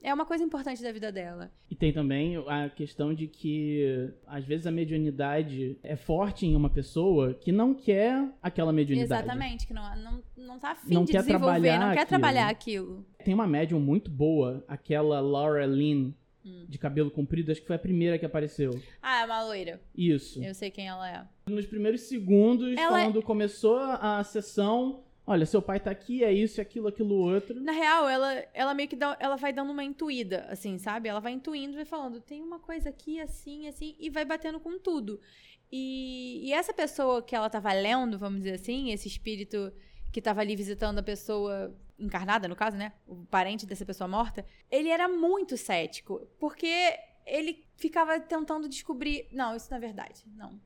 é 0.02 0.12
uma 0.14 0.24
coisa 0.24 0.44
importante 0.44 0.82
da 0.82 0.92
vida 0.92 1.10
dela. 1.10 1.50
E 1.70 1.74
tem 1.74 1.92
também 1.92 2.36
a 2.46 2.68
questão 2.68 3.12
de 3.14 3.26
que, 3.26 4.10
às 4.26 4.44
vezes, 4.44 4.66
a 4.66 4.70
mediunidade 4.70 5.78
é 5.82 5.96
forte 5.96 6.46
em 6.46 6.54
uma 6.54 6.70
pessoa 6.70 7.34
que 7.34 7.50
não 7.52 7.74
quer 7.74 8.28
aquela 8.42 8.72
mediunidade. 8.72 9.22
Exatamente, 9.24 9.66
que 9.66 9.74
não, 9.74 9.96
não, 9.96 10.22
não 10.36 10.58
tá 10.58 10.72
afim 10.72 10.94
Não 10.94 11.04
de 11.04 11.12
quer 11.12 11.18
desenvolver, 11.18 11.44
trabalhar 11.44 11.78
não 11.80 11.86
quer 11.94 12.00
aquilo. 12.00 12.08
trabalhar 12.08 12.48
aquilo. 12.48 13.06
Tem 13.24 13.34
uma 13.34 13.46
médium 13.46 13.80
muito 13.80 14.10
boa, 14.10 14.64
aquela 14.68 15.20
Laura 15.20 15.66
Lynn, 15.66 16.12
Hum. 16.48 16.64
de 16.68 16.78
cabelo 16.78 17.10
comprido, 17.10 17.50
acho 17.50 17.60
que 17.60 17.66
foi 17.66 17.74
a 17.74 17.78
primeira 17.78 18.16
que 18.20 18.24
apareceu. 18.24 18.80
Ah, 19.02 19.22
é 19.22 19.24
uma 19.24 19.42
loira. 19.42 19.80
Isso. 19.96 20.40
Eu 20.44 20.54
sei 20.54 20.70
quem 20.70 20.86
ela 20.86 21.10
é. 21.10 21.24
Nos 21.50 21.66
primeiros 21.66 22.02
segundos, 22.02 22.76
Ela 22.78 23.00
é- 23.00 23.04
quando 23.04 23.20
começou 23.20 23.76
a 23.80 24.22
sessão, 24.22 25.02
olha, 25.26 25.44
seu 25.44 25.60
pai 25.60 25.80
tá 25.80 25.90
aqui, 25.90 26.22
é 26.22 26.32
isso, 26.32 26.60
aquilo, 26.60 26.86
aquilo, 26.88 27.14
outro. 27.16 27.60
Na 27.60 27.72
real, 27.72 28.08
ela, 28.08 28.32
ela 28.54 28.74
meio 28.74 28.88
que 28.88 28.96
dá, 28.96 29.16
ela 29.18 29.36
vai 29.36 29.52
dando 29.52 29.72
uma 29.72 29.82
intuída, 29.82 30.46
assim, 30.48 30.78
sabe? 30.78 31.08
Ela 31.08 31.20
vai 31.20 31.32
intuindo, 31.32 31.74
vai 31.74 31.84
falando, 31.84 32.20
tem 32.20 32.42
uma 32.42 32.60
coisa 32.60 32.90
aqui, 32.90 33.20
assim, 33.20 33.66
assim, 33.66 33.96
e 33.98 34.08
vai 34.08 34.24
batendo 34.24 34.60
com 34.60 34.78
tudo. 34.78 35.20
E, 35.70 36.46
e 36.48 36.52
essa 36.52 36.72
pessoa 36.72 37.22
que 37.22 37.34
ela 37.34 37.50
tava 37.50 37.72
lendo, 37.72 38.18
vamos 38.18 38.38
dizer 38.38 38.54
assim, 38.54 38.92
esse 38.92 39.08
espírito 39.08 39.72
que 40.12 40.22
tava 40.22 40.40
ali 40.40 40.54
visitando 40.54 40.98
a 40.98 41.02
pessoa 41.02 41.76
encarnada, 41.98 42.46
no 42.46 42.54
caso, 42.54 42.76
né? 42.76 42.92
O 43.06 43.26
parente 43.26 43.66
dessa 43.66 43.84
pessoa 43.84 44.06
morta, 44.06 44.46
ele 44.70 44.88
era 44.88 45.08
muito 45.08 45.56
cético, 45.56 46.26
porque 46.38 46.96
ele 47.24 47.66
ficava 47.76 48.20
tentando 48.20 48.68
descobrir, 48.68 49.28
não, 49.32 49.56
isso 49.56 49.68
não 49.70 49.78
é 49.78 49.80
verdade, 49.80 50.22
não. 50.36 50.60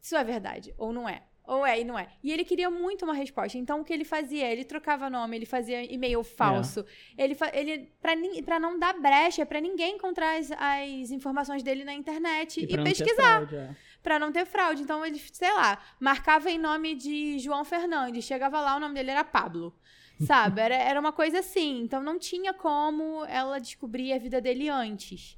Isso 0.00 0.14
é 0.14 0.22
verdade, 0.22 0.72
ou 0.78 0.92
não 0.92 1.08
é. 1.08 1.24
Ou 1.46 1.66
é 1.66 1.78
e 1.80 1.84
não 1.84 1.98
é. 1.98 2.08
E 2.22 2.32
ele 2.32 2.42
queria 2.42 2.70
muito 2.70 3.04
uma 3.04 3.12
resposta. 3.12 3.58
Então, 3.58 3.80
o 3.80 3.84
que 3.84 3.92
ele 3.92 4.04
fazia? 4.04 4.50
Ele 4.50 4.64
trocava 4.64 5.10
nome, 5.10 5.36
ele 5.36 5.44
fazia 5.44 5.84
e-mail 5.92 6.22
falso. 6.24 6.84
Ele, 7.18 7.34
fa- 7.34 7.50
ele 7.52 7.92
pra, 8.00 8.14
nin- 8.16 8.42
pra 8.42 8.58
não 8.58 8.78
dar 8.78 8.98
brecha, 8.98 9.44
pra 9.44 9.60
ninguém 9.60 9.96
encontrar 9.96 10.38
as, 10.38 10.50
as 10.52 11.10
informações 11.10 11.62
dele 11.62 11.84
na 11.84 11.92
internet 11.92 12.60
e, 12.60 12.66
pra 12.66 12.76
não 12.78 12.84
ter 12.84 12.90
pesquisar. 12.96 13.42
é. 13.54 13.76
Pra 14.02 14.18
não 14.18 14.32
ter 14.32 14.46
fraude. 14.46 14.82
Então, 14.82 15.04
ele, 15.04 15.18
sei 15.18 15.52
lá, 15.52 15.78
marcava 16.00 16.50
em 16.50 16.58
nome 16.58 16.94
de 16.94 17.38
João 17.38 17.62
Fernandes. 17.64 18.24
Chegava 18.24 18.58
lá, 18.60 18.76
o 18.76 18.80
nome 18.80 18.94
dele 18.94 19.10
era 19.10 19.22
Pablo. 19.24 19.74
Sabe? 20.26 20.60
Era, 20.62 20.76
era 20.76 20.98
uma 21.00 21.12
coisa 21.12 21.40
assim. 21.40 21.80
Então, 21.82 22.02
não 22.02 22.18
tinha 22.18 22.54
como 22.54 23.22
ela 23.26 23.58
descobrir 23.58 24.14
a 24.14 24.18
vida 24.18 24.40
dele 24.40 24.70
antes. 24.70 25.36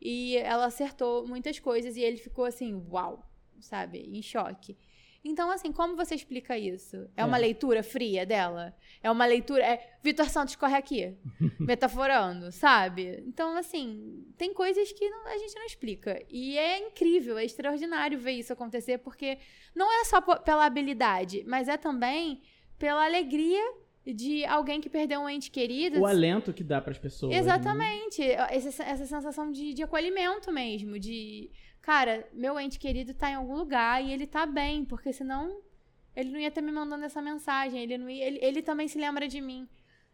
E 0.00 0.36
ela 0.38 0.64
acertou 0.66 1.26
muitas 1.28 1.58
coisas 1.58 1.96
e 1.96 2.00
ele 2.00 2.16
ficou 2.16 2.44
assim, 2.46 2.74
uau, 2.90 3.22
sabe? 3.60 3.98
Em 3.98 4.22
choque. 4.22 4.76
Então, 5.24 5.50
assim, 5.52 5.70
como 5.72 5.94
você 5.94 6.14
explica 6.16 6.58
isso? 6.58 7.08
É 7.16 7.24
uma 7.24 7.36
É. 7.38 7.40
leitura 7.40 7.82
fria 7.82 8.26
dela? 8.26 8.74
É 9.02 9.08
uma 9.10 9.24
leitura. 9.24 9.62
É, 9.64 9.94
Vitor 10.02 10.28
Santos 10.28 10.56
corre 10.56 10.74
aqui, 10.76 11.16
metaforando, 11.60 12.50
sabe? 12.50 13.22
Então, 13.26 13.56
assim, 13.56 14.24
tem 14.36 14.52
coisas 14.52 14.92
que 14.92 15.08
não- 15.08 15.26
a 15.28 15.38
gente 15.38 15.54
não 15.54 15.64
explica. 15.64 16.20
E 16.28 16.58
é 16.58 16.78
incrível, 16.88 17.38
é 17.38 17.44
extraordinário 17.44 18.18
ver 18.18 18.32
isso 18.32 18.52
acontecer, 18.52 18.98
porque 18.98 19.38
não 19.74 19.90
é 20.00 20.04
só 20.04 20.20
pela 20.20 20.64
habilidade, 20.66 21.44
mas 21.46 21.68
é 21.68 21.76
também 21.76 22.42
pela 22.78 23.04
alegria 23.04 23.62
de 24.04 24.44
alguém 24.46 24.80
que 24.80 24.90
perdeu 24.90 25.20
um 25.20 25.28
ente 25.28 25.48
querido. 25.52 26.00
O 26.00 26.06
alento 26.06 26.52
que 26.52 26.64
dá 26.64 26.80
pras 26.80 26.98
pessoas. 26.98 27.30
né? 27.32 27.38
Exatamente. 27.38 28.20
Essa, 28.22 28.82
essa 28.82 29.06
sensação 29.06 29.52
de, 29.52 29.72
de 29.72 29.82
acolhimento 29.84 30.50
mesmo. 30.50 30.98
De, 30.98 31.48
cara, 31.82 32.26
meu 32.32 32.58
ente 32.58 32.78
querido 32.78 33.12
tá 33.12 33.30
em 33.30 33.34
algum 33.34 33.56
lugar 33.56 34.02
e 34.02 34.12
ele 34.12 34.26
tá 34.26 34.46
bem, 34.46 34.84
porque 34.84 35.12
senão 35.12 35.60
ele 36.14 36.30
não 36.30 36.38
ia 36.38 36.48
estar 36.48 36.62
me 36.62 36.72
mandando 36.72 37.04
essa 37.04 37.20
mensagem. 37.20 37.82
Ele, 37.82 37.98
não 37.98 38.08
ia, 38.08 38.24
ele, 38.24 38.38
ele 38.40 38.62
também 38.62 38.88
se 38.88 38.98
lembra 38.98 39.26
de 39.26 39.40
mim. 39.40 39.68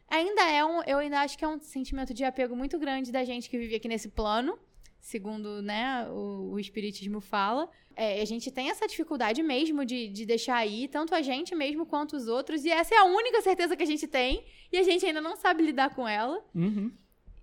Ainda 0.09 0.43
é 0.51 0.65
um. 0.65 0.83
Eu 0.85 0.99
ainda 0.99 1.21
acho 1.21 1.37
que 1.37 1.45
é 1.45 1.49
um 1.49 1.61
sentimento 1.61 2.15
de 2.15 2.25
apego 2.25 2.57
muito 2.57 2.79
grande 2.79 3.13
da 3.13 3.25
gente 3.25 3.51
que 3.51 3.59
vive 3.59 3.75
aqui 3.75 3.89
nesse 3.89 4.09
plano. 4.09 4.59
Segundo, 5.01 5.63
né, 5.63 6.09
o, 6.11 6.53
o 6.53 6.59
Espiritismo 6.59 7.21
fala. 7.21 7.69
É, 7.95 8.21
a 8.21 8.25
gente 8.25 8.51
tem 8.51 8.71
essa 8.71 8.87
dificuldade 8.87 9.43
mesmo 9.43 9.85
de, 9.85 10.09
de 10.09 10.25
deixar 10.25 10.65
ir, 10.67 10.89
tanto 10.89 11.15
a 11.15 11.23
gente 11.23 11.55
mesmo 11.55 11.85
quanto 11.85 12.17
os 12.17 12.29
outros. 12.29 12.65
E 12.65 12.71
essa 12.71 12.95
é 12.95 12.99
a 12.99 13.05
única 13.05 13.43
certeza 13.43 13.77
que 13.77 13.83
a 13.83 13.87
gente 13.87 14.07
tem. 14.07 14.45
E 14.73 14.79
a 14.79 14.83
gente 14.83 15.05
ainda 15.05 15.21
não 15.21 15.37
sabe 15.37 15.63
lidar 15.63 15.95
com 15.95 16.07
ela. 16.07 16.43
Uhum. 16.55 16.93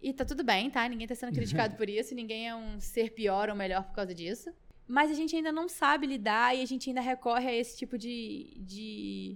E 0.06 0.14
tá 0.14 0.24
tudo 0.24 0.44
bem, 0.44 0.70
tá? 0.70 0.88
Ninguém 0.88 1.08
tá 1.08 1.16
sendo 1.16 1.34
criticado 1.34 1.76
por 1.76 1.90
isso, 1.90 2.14
ninguém 2.14 2.48
é 2.48 2.56
um 2.56 2.80
ser 2.80 3.10
pior 3.10 3.50
ou 3.50 3.56
melhor 3.56 3.84
por 3.86 3.96
causa 3.96 4.14
disso. 4.14 4.54
Mas 4.88 5.10
a 5.10 5.16
gente 5.16 5.36
ainda 5.36 5.52
não 5.52 5.68
sabe 5.68 6.06
lidar 6.06 6.56
e 6.56 6.62
a 6.62 6.66
gente 6.68 6.88
ainda 6.88 7.02
recorre 7.02 7.48
a 7.48 7.56
esse 7.56 7.76
tipo 7.76 7.98
de, 7.98 8.56
de, 8.60 9.36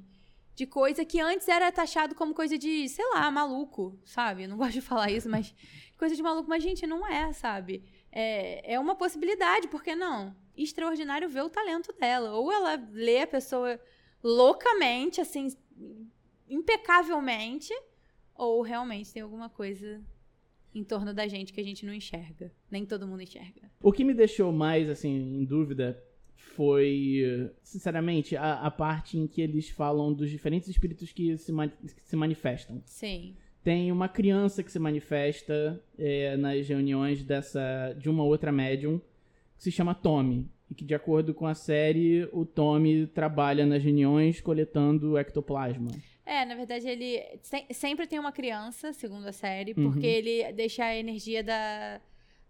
de 0.53 0.67
coisa 0.67 1.03
que 1.03 1.19
antes 1.19 1.47
era 1.47 1.71
taxado 1.71 2.13
como 2.13 2.35
coisa 2.35 2.55
de, 2.55 2.87
sei 2.87 3.03
lá, 3.15 3.31
maluco, 3.31 3.99
sabe? 4.05 4.43
Eu 4.43 4.49
não 4.49 4.57
gosto 4.61 4.73
de 4.73 4.81
falar 4.81 5.09
isso, 5.09 5.27
mas 5.27 5.55
coisa 5.97 6.15
de 6.15 6.21
maluco, 6.21 6.47
mas 6.47 6.61
gente, 6.61 6.85
não 6.85 7.07
é, 7.07 7.33
sabe? 7.33 7.83
É, 8.11 8.75
é 8.75 8.79
uma 8.79 8.93
possibilidade, 8.93 9.67
por 9.69 9.81
que 9.81 9.95
não? 9.95 10.35
Extraordinário 10.55 11.27
ver 11.27 11.41
o 11.41 11.49
talento 11.49 11.91
dela. 11.93 12.35
Ou 12.35 12.51
ela 12.51 12.75
lê 12.91 13.21
a 13.21 13.27
pessoa 13.27 13.81
loucamente, 14.21 15.19
assim, 15.19 15.47
impecavelmente, 16.47 17.73
ou 18.35 18.61
realmente 18.61 19.11
tem 19.11 19.23
alguma 19.23 19.49
coisa 19.49 19.99
em 20.73 20.83
torno 20.83 21.13
da 21.13 21.27
gente 21.27 21.51
que 21.53 21.59
a 21.59 21.63
gente 21.63 21.85
não 21.85 21.93
enxerga. 21.93 22.51
Nem 22.69 22.85
todo 22.85 23.07
mundo 23.07 23.21
enxerga. 23.23 23.69
O 23.81 23.91
que 23.91 24.03
me 24.03 24.13
deixou 24.13 24.51
mais, 24.51 24.89
assim, 24.89 25.09
em 25.41 25.43
dúvida 25.45 26.01
foi, 26.35 27.51
sinceramente, 27.63 28.35
a, 28.35 28.53
a 28.61 28.71
parte 28.71 29.17
em 29.17 29.27
que 29.27 29.41
eles 29.41 29.69
falam 29.69 30.13
dos 30.13 30.29
diferentes 30.29 30.67
espíritos 30.69 31.11
que 31.11 31.37
se, 31.37 31.51
ma- 31.51 31.67
que 31.67 31.93
se 32.07 32.15
manifestam. 32.15 32.81
Sim. 32.85 33.35
Tem 33.63 33.91
uma 33.91 34.07
criança 34.07 34.63
que 34.63 34.71
se 34.71 34.79
manifesta 34.79 35.81
é, 35.97 36.35
nas 36.37 36.67
reuniões 36.67 37.23
dessa 37.23 37.93
de 37.97 38.09
uma 38.09 38.23
outra 38.23 38.51
médium 38.51 38.99
que 39.57 39.63
se 39.63 39.71
chama 39.71 39.93
Tommy. 39.93 40.47
E 40.71 40.75
que, 40.75 40.85
de 40.85 40.93
acordo 40.93 41.33
com 41.33 41.47
a 41.47 41.55
série, 41.55 42.29
o 42.31 42.45
Tommy 42.45 43.07
trabalha 43.07 43.65
nas 43.65 43.83
reuniões 43.83 44.39
coletando 44.39 45.17
ectoplasma. 45.17 45.91
É, 46.31 46.45
na 46.45 46.53
verdade, 46.55 46.87
ele 46.87 47.21
se- 47.41 47.65
sempre 47.73 48.05
tem 48.05 48.19
uma 48.19 48.31
criança, 48.31 48.93
segundo 48.93 49.25
a 49.27 49.31
série, 49.31 49.73
Uhum. 49.75 49.91
porque 49.91 50.05
ele 50.05 50.51
deixa 50.53 50.83
a 50.85 50.95
energia 50.95 51.43
da. 51.43 51.99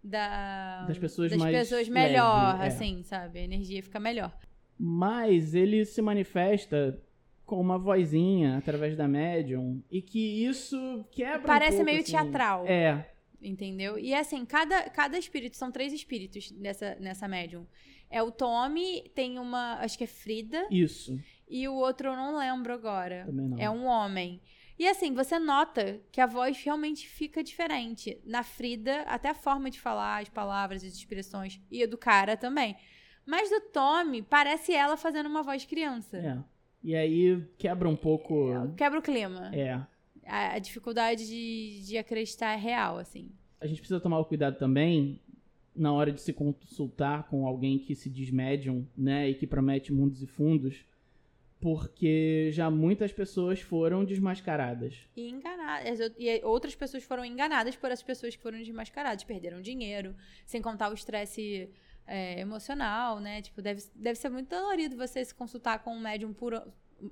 da 0.04 0.84
Das 0.86 0.98
pessoas 0.98 1.30
das 1.30 1.38
mais 1.40 1.56
pessoas 1.56 1.88
leve, 1.88 2.08
melhor, 2.08 2.60
é. 2.62 2.66
assim, 2.66 3.02
sabe? 3.02 3.38
A 3.38 3.42
energia 3.42 3.82
fica 3.82 3.98
melhor. 4.00 4.36
Mas 4.78 5.54
ele 5.54 5.84
se 5.84 6.00
manifesta 6.00 7.00
com 7.44 7.60
uma 7.60 7.78
vozinha 7.78 8.56
através 8.58 8.96
da 8.96 9.06
médium. 9.08 9.82
E 9.90 10.00
que 10.00 10.44
isso 10.46 11.04
quebra 11.10 11.40
um 11.40 11.42
Parece 11.42 11.76
pouco, 11.78 11.84
meio 11.86 12.00
assim. 12.00 12.12
teatral. 12.12 12.66
É, 12.66 13.06
Entendeu? 13.42 13.98
E 13.98 14.12
assim, 14.14 14.44
cada, 14.44 14.90
cada 14.90 15.16
espírito, 15.18 15.56
são 15.56 15.72
três 15.72 15.94
espíritos 15.94 16.50
nessa, 16.52 16.94
nessa 17.00 17.26
médium. 17.26 17.66
É 18.10 18.22
o 18.22 18.30
Tommy, 18.30 19.10
tem 19.14 19.38
uma, 19.38 19.76
acho 19.80 19.96
que 19.96 20.04
é 20.04 20.06
Frida, 20.06 20.66
isso. 20.70 21.18
E 21.50 21.68
o 21.68 21.74
outro 21.74 22.08
eu 22.08 22.16
não 22.16 22.38
lembro 22.38 22.72
agora. 22.72 23.24
Também 23.26 23.48
não. 23.48 23.58
É 23.58 23.68
um 23.68 23.84
homem. 23.84 24.40
E 24.78 24.88
assim, 24.88 25.12
você 25.12 25.38
nota 25.38 26.00
que 26.10 26.20
a 26.20 26.26
voz 26.26 26.62
realmente 26.62 27.06
fica 27.06 27.42
diferente. 27.42 28.18
Na 28.24 28.42
Frida, 28.42 29.02
até 29.02 29.28
a 29.28 29.34
forma 29.34 29.68
de 29.68 29.78
falar, 29.78 30.22
as 30.22 30.28
palavras, 30.30 30.82
as 30.82 30.94
expressões. 30.94 31.60
E 31.70 31.82
a 31.82 31.86
do 31.86 31.98
cara 31.98 32.36
também. 32.36 32.76
Mas 33.26 33.50
do 33.50 33.60
Tommy, 33.72 34.22
parece 34.22 34.72
ela 34.72 34.96
fazendo 34.96 35.28
uma 35.28 35.42
voz 35.42 35.62
de 35.62 35.68
criança. 35.68 36.16
É. 36.16 36.38
E 36.82 36.94
aí 36.94 37.44
quebra 37.58 37.88
um 37.88 37.96
pouco. 37.96 38.72
Quebra 38.76 39.00
o 39.00 39.02
clima. 39.02 39.50
É. 39.54 39.72
A, 40.24 40.54
a 40.54 40.58
dificuldade 40.58 41.26
de, 41.26 41.82
de 41.86 41.98
acreditar 41.98 42.52
é 42.52 42.56
real, 42.56 42.96
assim. 42.96 43.30
A 43.60 43.66
gente 43.66 43.78
precisa 43.78 44.00
tomar 44.00 44.18
o 44.18 44.24
cuidado 44.24 44.56
também 44.56 45.20
na 45.76 45.92
hora 45.92 46.10
de 46.10 46.20
se 46.20 46.32
consultar 46.32 47.28
com 47.28 47.46
alguém 47.46 47.78
que 47.78 47.94
se 47.94 48.08
diz 48.08 48.30
médium, 48.30 48.86
né, 48.96 49.30
e 49.30 49.34
que 49.34 49.46
promete 49.46 49.92
mundos 49.92 50.22
e 50.22 50.26
fundos, 50.26 50.84
porque 51.60 52.50
já 52.52 52.70
muitas 52.70 53.12
pessoas 53.12 53.60
foram 53.60 54.04
desmascaradas. 54.04 54.94
E 55.14 55.28
enganadas. 55.28 56.12
E 56.18 56.40
outras 56.42 56.74
pessoas 56.74 57.04
foram 57.04 57.24
enganadas 57.24 57.76
por 57.76 57.90
essas 57.90 58.02
pessoas 58.02 58.34
que 58.34 58.42
foram 58.42 58.58
desmascaradas, 58.58 59.22
perderam 59.24 59.60
dinheiro, 59.60 60.16
sem 60.46 60.62
contar 60.62 60.90
o 60.90 60.94
estresse 60.94 61.70
é, 62.06 62.40
emocional, 62.40 63.20
né? 63.20 63.42
Tipo, 63.42 63.60
deve, 63.60 63.82
deve 63.94 64.18
ser 64.18 64.30
muito 64.30 64.48
dolorido 64.48 64.96
você 64.96 65.24
se 65.24 65.34
consultar 65.34 65.80
com 65.80 65.94
um 65.94 66.00
médium 66.00 66.32
por. 66.32 66.54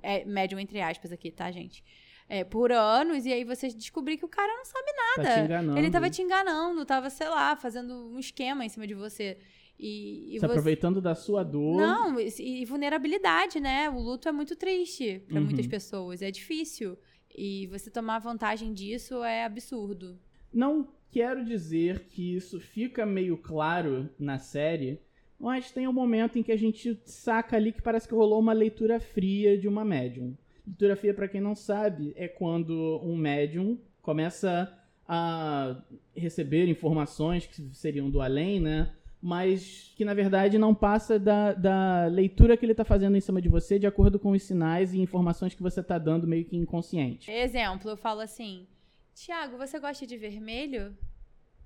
É, 0.01 0.25
médium 0.25 0.59
entre 0.59 0.81
aspas 0.81 1.11
aqui, 1.11 1.31
tá, 1.31 1.51
gente? 1.51 1.83
É, 2.27 2.43
por 2.43 2.71
anos, 2.71 3.25
e 3.25 3.33
aí 3.33 3.43
você 3.43 3.69
descobrir 3.69 4.17
que 4.17 4.25
o 4.25 4.29
cara 4.29 4.51
não 4.55 4.65
sabe 4.65 4.91
nada. 4.93 5.29
Tá 5.29 5.35
te 5.35 5.45
enganando. 5.45 5.79
Ele 5.79 5.89
tava 5.89 6.09
te 6.09 6.21
enganando, 6.21 6.85
tava, 6.85 7.09
sei 7.09 7.27
lá, 7.27 7.55
fazendo 7.55 8.11
um 8.11 8.19
esquema 8.19 8.65
em 8.65 8.69
cima 8.69 8.85
de 8.85 8.93
você. 8.93 9.37
E, 9.79 10.25
e 10.27 10.31
se 10.33 10.39
você... 10.39 10.45
aproveitando 10.45 10.99
da 11.01 11.15
sua 11.15 11.41
dor. 11.41 11.77
Não, 11.77 12.19
e, 12.19 12.29
e 12.61 12.65
vulnerabilidade, 12.65 13.59
né? 13.61 13.89
O 13.89 13.99
luto 13.99 14.27
é 14.27 14.31
muito 14.31 14.55
triste 14.55 15.23
para 15.27 15.39
Uhum. 15.39 15.45
muitas 15.45 15.67
pessoas, 15.67 16.21
é 16.21 16.29
difícil. 16.29 16.97
E 17.33 17.67
você 17.67 17.89
tomar 17.89 18.19
vantagem 18.19 18.73
disso 18.73 19.23
é 19.23 19.45
absurdo. 19.45 20.19
Não 20.53 20.87
quero 21.09 21.45
dizer 21.45 22.07
que 22.09 22.35
isso 22.35 22.59
fica 22.59 23.05
meio 23.05 23.37
claro 23.37 24.09
na 24.19 24.37
série, 24.37 24.99
mas 25.39 25.71
tem 25.71 25.87
um 25.87 25.93
momento 25.93 26.37
em 26.37 26.43
que 26.43 26.51
a 26.51 26.57
gente 26.57 26.99
saca 27.05 27.55
ali 27.55 27.71
que 27.71 27.81
parece 27.81 28.07
que 28.07 28.13
rolou 28.13 28.39
uma 28.39 28.51
leitura 28.51 28.99
fria 28.99 29.57
de 29.57 29.67
uma 29.67 29.85
médium. 29.85 30.35
Leitura 30.67 30.95
fria, 30.97 31.13
pra 31.13 31.27
quem 31.29 31.39
não 31.39 31.55
sabe, 31.55 32.13
é 32.17 32.27
quando 32.27 32.99
um 33.03 33.15
médium 33.15 33.79
começa 34.01 34.75
a 35.07 35.81
receber 36.15 36.67
informações 36.67 37.47
que 37.47 37.61
seriam 37.73 38.09
do 38.09 38.21
além, 38.21 38.59
né? 38.59 38.93
Mas 39.21 39.91
que 39.97 40.05
na 40.05 40.13
verdade 40.13 40.57
não 40.57 40.73
passa 40.73 41.19
da, 41.19 41.53
da 41.53 42.05
leitura 42.05 42.55
que 42.55 42.65
ele 42.65 42.73
tá 42.73 42.85
fazendo 42.85 43.17
em 43.17 43.21
cima 43.21 43.41
de 43.41 43.49
você 43.49 43.77
de 43.77 43.85
acordo 43.85 44.17
com 44.17 44.31
os 44.31 44.43
sinais 44.43 44.93
e 44.93 44.99
informações 44.99 45.53
que 45.53 45.61
você 45.61 45.83
tá 45.83 45.97
dando 45.97 46.25
meio 46.25 46.45
que 46.45 46.55
inconsciente. 46.55 47.29
Exemplo, 47.29 47.91
eu 47.91 47.97
falo 47.97 48.21
assim: 48.21 48.65
Tiago, 49.13 49.57
você 49.57 49.77
gosta 49.79 50.07
de 50.07 50.15
vermelho? 50.17 50.95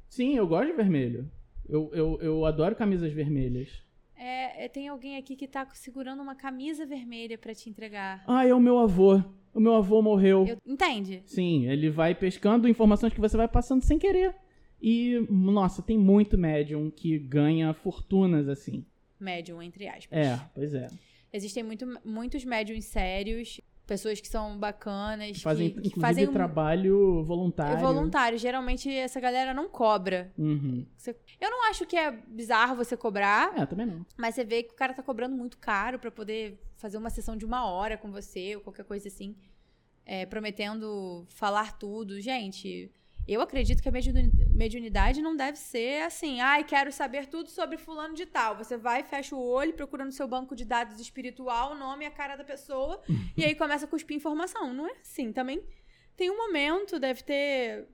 Sim, 0.10 0.36
eu 0.36 0.48
gosto 0.48 0.68
de 0.72 0.74
vermelho. 0.74 1.30
Eu, 1.70 1.92
eu, 1.94 2.20
eu 2.22 2.46
adoro 2.46 2.76
camisas 2.76 3.13
vermelhas. 3.13 3.84
É, 4.16 4.66
é, 4.66 4.68
tem 4.68 4.88
alguém 4.88 5.18
aqui 5.18 5.36
que 5.36 5.48
tá 5.48 5.68
segurando 5.74 6.22
uma 6.22 6.36
camisa 6.36 6.86
vermelha 6.86 7.38
pra 7.38 7.54
te 7.54 7.70
entregar. 7.70 8.24
Ah, 8.28 8.48
é 8.48 8.54
o 8.54 8.60
meu 8.60 8.78
avô. 8.80 9.22
O 9.54 9.60
meu 9.60 9.76
avô 9.76 10.02
morreu. 10.02 10.46
Eu- 10.48 10.58
entende? 10.66 11.22
Sim, 11.26 11.68
ele 11.68 11.89
vai 11.89 12.16
pescando 12.16 12.68
informações 12.68 13.13
que 13.13 13.20
você 13.22 13.38
vai 13.38 13.48
passando 13.48 13.84
sem 13.84 14.00
querer. 14.00 14.36
E, 14.84 15.26
nossa, 15.30 15.82
tem 15.82 15.98
muito 15.98 16.38
médium 16.38 16.91
que 16.91 17.17
ganha 17.17 17.74
fortunas 17.74 18.50
assim. 18.50 18.86
Médium, 19.17 19.62
entre 19.62 19.88
aspas. 19.88 20.17
É, 20.17 20.38
pois 20.54 20.74
é. 20.74 20.88
Existem 21.32 21.63
muito, 21.63 21.86
muitos 22.04 22.43
médiums 22.43 22.84
sérios, 22.84 23.62
pessoas 23.88 24.19
que 24.19 24.28
são 24.28 24.58
bacanas, 24.60 25.41
Fazem, 25.41 25.69
que, 25.72 25.89
que 25.89 26.00
fazem 26.00 26.28
um- 26.28 26.34
trabalho 26.34 27.24
voluntário. 27.24 27.78
É 27.78 27.82
voluntário. 27.82 28.38
Geralmente 28.38 28.93
essa 28.93 29.19
galera 29.22 29.54
não 29.54 29.69
cobra. 29.69 30.32
Uhum. 30.38 30.86
Você- 30.98 31.15
Eu 31.39 31.50
não 31.50 31.69
acho 31.69 31.86
que 31.86 31.96
é 31.96 32.12
bizarro 32.12 32.76
você 32.76 32.98
cobrar, 32.98 33.58
É, 33.58 33.65
também 33.65 33.86
não. 33.86 34.06
mas 34.17 34.36
você 34.36 34.43
vê 34.43 34.63
que 34.63 34.74
o 34.74 34.76
cara 34.76 34.93
tá 34.93 35.02
cobrando 35.02 35.36
muito 35.36 35.58
caro 35.58 35.98
pra 35.98 36.12
poder 36.12 36.60
fazer 36.76 36.98
uma 36.98 37.10
sessão 37.10 37.38
de 37.38 37.46
uma 37.46 37.65
hora 37.65 37.98
com 37.98 38.12
você 38.12 38.56
ou 38.58 38.62
qualquer 38.62 38.84
coisa 38.86 39.08
assim, 39.08 39.34
é, 40.06 40.26
prometendo 40.26 41.26
falar 41.30 41.78
tudo. 41.80 42.19
Gente, 42.22 42.91
eu 43.28 43.40
acredito 43.42 43.82
que 43.82 43.88
a 43.90 43.92
mediuni- 43.92 44.32
mediunidade 44.54 45.22
não 45.22 45.36
deve 45.36 45.58
ser 45.58 46.04
assim, 46.04 46.42
ai, 46.42 46.64
quero 46.64 46.92
saber 46.92 47.28
tudo 47.28 47.50
sobre 47.50 47.78
fulano 47.78 48.14
de 48.14 48.26
tal. 48.26 48.58
Você 48.58 48.76
vai, 48.78 49.04
fecha 49.04 49.36
o 49.36 49.42
olho, 49.42 49.74
procura 49.74 50.04
no 50.04 50.12
seu 50.12 50.28
banco 50.28 50.56
de 50.56 50.66
dados 50.66 51.00
espiritual 51.00 51.72
o 51.72 51.76
nome 51.78 52.04
e 52.04 52.08
a 52.08 52.12
cara 52.12 52.36
da 52.36 52.44
pessoa, 52.44 53.02
e 53.38 53.44
aí 53.44 53.56
começa 53.56 53.86
a 53.86 53.88
cuspir 53.88 54.18
informação. 54.18 54.74
Não 54.74 54.88
é 54.88 54.92
assim. 55.02 55.32
Também 55.32 55.64
tem 56.16 56.30
um 56.30 56.38
momento, 56.38 57.00
deve 57.00 57.24
ter. 57.24 57.88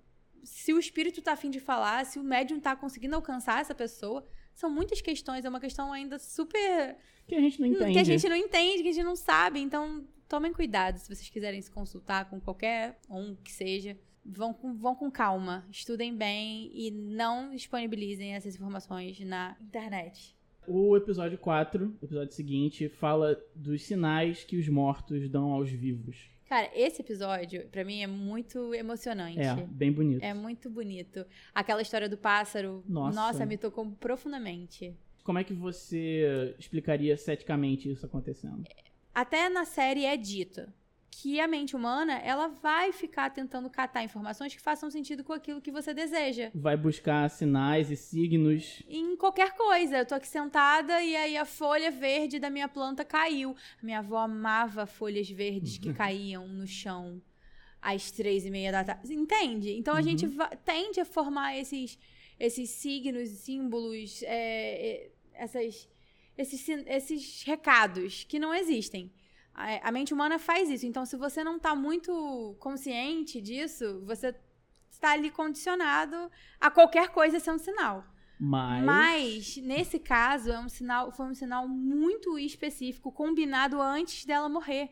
Se 0.44 0.74
o 0.74 0.80
espírito 0.80 1.22
tá 1.22 1.34
afim 1.34 1.50
de 1.50 1.60
falar, 1.60 2.06
se 2.06 2.18
o 2.18 2.24
médium 2.24 2.60
tá 2.60 2.76
conseguindo 2.76 3.16
alcançar 3.16 3.62
essa 3.62 3.76
pessoa. 3.76 4.26
São 4.56 4.70
muitas 4.70 5.00
questões, 5.00 5.46
é 5.46 5.50
uma 5.50 5.60
questão 5.60 5.94
ainda 5.94 6.20
super. 6.20 6.98
Que 7.28 7.36
a 7.36 7.40
gente 7.40 7.62
não 7.62 7.68
entende. 7.68 7.94
que 7.94 8.00
a 8.00 8.04
gente 8.04 8.28
não 8.28 8.36
entende, 8.36 8.84
que 8.84 8.90
a 8.90 8.92
gente 8.94 9.06
não 9.06 9.16
sabe. 9.16 9.60
Então, 9.62 10.06
tomem 10.28 10.52
cuidado 10.52 10.98
se 10.98 11.08
vocês 11.08 11.30
quiserem 11.30 11.62
se 11.62 11.72
consultar 11.72 12.30
com 12.30 12.42
qualquer 12.42 13.00
um 13.10 13.36
que 13.36 13.52
seja. 13.54 13.98
Vão 14.32 14.54
com, 14.54 14.76
vão 14.76 14.96
com 14.96 15.10
calma, 15.10 15.66
estudem 15.72 16.16
bem 16.16 16.70
e 16.74 16.92
não 16.92 17.56
disponibilizem 17.56 18.36
essas 18.36 18.56
informações 18.56 19.20
na 19.22 19.58
internet. 19.60 20.36
O 20.68 20.96
episódio 20.96 21.38
4, 21.38 21.98
o 22.00 22.06
episódio 22.06 22.34
seguinte, 22.34 22.88
fala 22.90 23.42
dos 23.56 23.82
sinais 23.84 24.44
que 24.44 24.58
os 24.58 24.70
mortos 24.70 25.28
dão 25.28 25.52
aos 25.52 25.72
vivos. 25.72 26.30
Cara, 26.48 26.70
esse 26.74 27.02
episódio, 27.02 27.68
pra 27.70 27.84
mim, 27.84 28.02
é 28.02 28.08
muito 28.08 28.74
emocionante. 28.74 29.40
É, 29.40 29.56
bem 29.68 29.92
bonito. 29.92 30.24
É 30.24 30.34
muito 30.34 30.70
bonito. 30.70 31.26
Aquela 31.54 31.82
história 31.82 32.10
do 32.10 32.18
pássaro, 32.18 32.84
Nossa. 32.88 33.46
me 33.46 33.58
tocou 33.58 33.90
profundamente. 34.00 34.96
Como 35.24 35.38
é 35.38 35.44
que 35.44 35.54
você 35.54 36.56
explicaria 36.58 37.16
ceticamente 37.18 37.92
isso 37.92 38.06
acontecendo? 38.06 38.64
Até 39.14 39.50
na 39.50 39.66
série 39.66 40.06
é 40.06 40.18
dito 40.18 40.62
que 41.12 41.40
a 41.40 41.48
mente 41.48 41.76
humana, 41.76 42.14
ela 42.20 42.48
vai 42.48 42.92
ficar 42.94 43.30
tentando 43.32 43.70
catar 43.70 44.04
informações 44.04 44.54
que 44.56 44.62
façam 44.62 44.90
sentido 44.92 45.24
com 45.24 45.34
aquilo 45.34 45.62
que 45.62 45.72
você 45.72 45.94
deseja. 45.94 46.52
Vai 46.54 46.78
buscar 46.78 47.30
sinais 47.30 47.90
e 47.92 47.96
signos. 47.96 48.84
Em 48.88 49.16
qualquer 49.18 49.56
coisa. 49.56 49.98
Eu 49.98 50.06
tô 50.06 50.16
aqui 50.16 50.28
sentada 50.28 51.02
e 51.04 51.16
aí 51.16 51.36
a 51.38 51.46
folha 51.46 51.92
verde 51.92 52.40
da 52.40 52.50
minha 52.50 52.68
planta 52.68 53.04
caiu. 53.04 53.56
Minha 53.82 54.00
avó 54.00 54.18
amava 54.18 54.86
folhas 54.86 55.30
verdes 55.30 55.78
que 55.78 55.92
caíam 55.94 56.48
no 56.48 56.68
chão 56.68 57.22
às 57.82 58.12
três 58.12 58.46
e 58.46 58.52
meia 58.52 58.72
da 58.72 58.84
tarde. 58.84 59.14
Entende? 59.14 59.72
Então 59.74 59.94
a 59.94 59.98
Uhum. 59.98 60.04
gente 60.04 60.28
tende 60.64 61.00
a 61.00 61.06
formar 61.06 61.58
esses, 61.58 61.98
esses 62.40 62.70
signos, 62.70 63.30
símbolos, 63.30 64.22
é, 64.24 64.28
é, 64.28 65.12
essas, 65.34 65.90
esses, 66.38 66.68
esses 66.86 67.44
recados 67.44 68.24
que 68.26 68.38
não 68.40 68.54
existem. 68.54 69.12
A, 69.60 69.90
a 69.90 69.92
mente 69.92 70.14
humana 70.14 70.40
faz 70.40 70.70
isso. 70.70 70.86
Então, 70.86 71.06
se 71.06 71.18
você 71.18 71.44
não 71.44 71.60
tá 71.60 71.76
muito 71.76 72.56
consciente 72.60 73.42
disso, 73.42 74.02
você 74.06 74.34
está 74.90 75.12
ali 75.12 75.30
condicionado 75.30 76.32
a 76.62 76.72
qualquer 76.72 77.10
coisa 77.10 77.42
ser 77.42 77.52
um 77.52 77.60
sinal. 77.60 78.06
Mas. 78.40 78.86
Mas, 78.86 79.58
nesse 79.58 80.00
caso, 80.00 80.50
é 80.50 80.58
um 80.58 80.70
sinal, 80.70 81.12
foi 81.12 81.26
um 81.26 81.34
sinal 81.34 81.68
muito 81.68 82.40
específico, 82.40 83.12
combinado 83.12 83.82
antes 83.82 84.24
dela 84.24 84.48
morrer. 84.48 84.92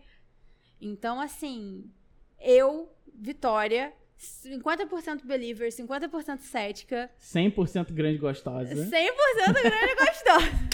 Então, 0.82 1.22
assim, 1.22 1.90
eu, 2.38 2.92
Vitória, 3.20 3.94
50% 4.20 5.24
believer, 5.24 5.70
50% 5.70 6.40
cética, 6.42 7.10
100% 7.22 7.94
grande 7.94 8.18
gostosa. 8.18 8.76
100% 8.76 8.90
grande 9.64 9.96
gostosa. 9.96 10.68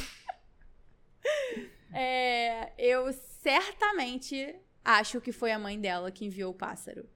É, 1.96 2.74
eu 2.76 3.08
certamente 3.44 4.56
acho 4.84 5.20
que 5.22 5.32
foi 5.32 5.52
a 5.52 5.60
mãe 5.60 5.80
dela 5.80 6.12
que 6.12 6.26
enviou 6.26 6.52
o 6.52 6.56
pássaro. 6.56 7.08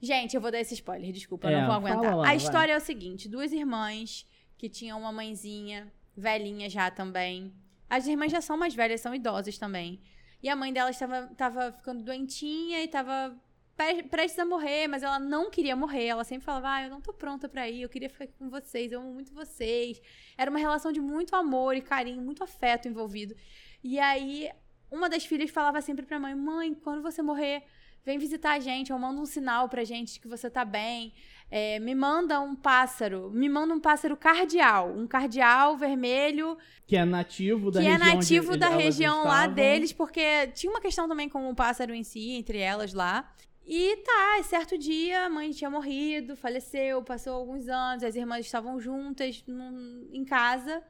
Gente, 0.00 0.34
eu 0.34 0.40
vou 0.40 0.50
dar 0.50 0.60
esse 0.60 0.74
spoiler, 0.74 1.10
desculpa, 1.12 1.50
É, 1.50 1.58
não 1.60 1.66
vou 1.66 1.74
aguentar. 1.76 2.16
lá, 2.16 2.22
a 2.22 2.26
vai. 2.26 2.36
história 2.36 2.72
é 2.72 2.76
o 2.76 2.80
seguinte: 2.80 3.28
duas 3.28 3.52
irmãs 3.52 4.26
que 4.58 4.68
tinham 4.68 4.98
uma 4.98 5.12
mãezinha, 5.12 5.90
velhinha 6.16 6.68
já 6.68 6.90
também. 6.90 7.52
As 7.88 8.06
irmãs 8.06 8.30
já 8.32 8.40
são 8.40 8.56
mais 8.56 8.74
velhas, 8.74 9.00
são 9.00 9.14
idosas 9.14 9.56
também. 9.58 10.00
E 10.42 10.48
a 10.48 10.56
mãe 10.56 10.72
dela 10.72 10.90
estava, 10.90 11.28
estava 11.32 11.72
ficando 11.72 12.02
doentinha 12.02 12.80
e 12.80 12.84
estava 12.84 13.34
pre- 13.76 14.02
prestes 14.04 14.38
a 14.38 14.44
morrer, 14.44 14.86
mas 14.86 15.02
ela 15.02 15.18
não 15.18 15.50
queria 15.50 15.74
morrer. 15.74 16.06
Ela 16.06 16.24
sempre 16.24 16.44
falava: 16.44 16.68
Ah, 16.74 16.82
eu 16.84 16.90
não 16.90 17.00
tô 17.00 17.12
pronta 17.12 17.48
pra 17.48 17.68
ir, 17.68 17.82
eu 17.82 17.88
queria 17.88 18.10
ficar 18.10 18.26
com 18.38 18.50
vocês, 18.50 18.92
eu 18.92 19.00
amo 19.00 19.12
muito 19.14 19.32
vocês. 19.32 20.00
Era 20.36 20.50
uma 20.50 20.60
relação 20.60 20.92
de 20.92 21.00
muito 21.00 21.34
amor 21.34 21.74
e 21.74 21.80
carinho, 21.80 22.20
muito 22.20 22.44
afeto 22.44 22.86
envolvido. 22.86 23.34
E 23.82 23.98
aí, 23.98 24.50
uma 24.90 25.08
das 25.08 25.24
filhas 25.24 25.50
falava 25.50 25.80
sempre 25.80 26.04
pra 26.06 26.18
mãe: 26.20 26.34
Mãe, 26.34 26.74
quando 26.74 27.02
você 27.02 27.22
morrer, 27.22 27.62
vem 28.04 28.18
visitar 28.18 28.52
a 28.52 28.60
gente, 28.60 28.92
ou 28.92 28.98
manda 28.98 29.20
um 29.20 29.26
sinal 29.26 29.68
pra 29.68 29.84
gente 29.84 30.14
de 30.14 30.20
que 30.20 30.28
você 30.28 30.48
tá 30.50 30.64
bem. 30.64 31.12
É, 31.50 31.78
me 31.78 31.94
manda 31.94 32.40
um 32.40 32.56
pássaro, 32.56 33.30
me 33.30 33.48
manda 33.48 33.72
um 33.72 33.78
pássaro 33.78 34.16
cardial, 34.16 34.90
um 34.90 35.06
cardial 35.06 35.76
vermelho 35.76 36.58
Que 36.86 36.96
é 36.96 37.04
nativo 37.04 37.70
da 37.70 37.80
que 37.80 37.86
é 37.86 37.90
região. 37.92 38.06
onde 38.08 38.16
nativo 38.16 38.56
da 38.56 38.68
região 38.68 39.24
lá 39.24 39.34
estavam. 39.42 39.54
deles, 39.54 39.92
porque 39.92 40.48
tinha 40.48 40.72
uma 40.72 40.80
questão 40.80 41.08
também 41.08 41.28
com 41.28 41.48
o 41.48 41.54
pássaro 41.54 41.94
em 41.94 42.02
si, 42.02 42.30
entre 42.32 42.58
elas 42.58 42.92
lá. 42.92 43.32
E 43.64 43.96
tá, 43.98 44.42
certo 44.42 44.76
dia, 44.76 45.26
a 45.26 45.28
mãe 45.28 45.50
tinha 45.52 45.70
morrido, 45.70 46.36
faleceu, 46.36 47.02
passou 47.02 47.34
alguns 47.34 47.68
anos, 47.68 48.02
as 48.04 48.14
irmãs 48.16 48.44
estavam 48.46 48.78
juntas 48.80 49.42
num- 49.46 50.08
em 50.12 50.24
casa 50.24 50.82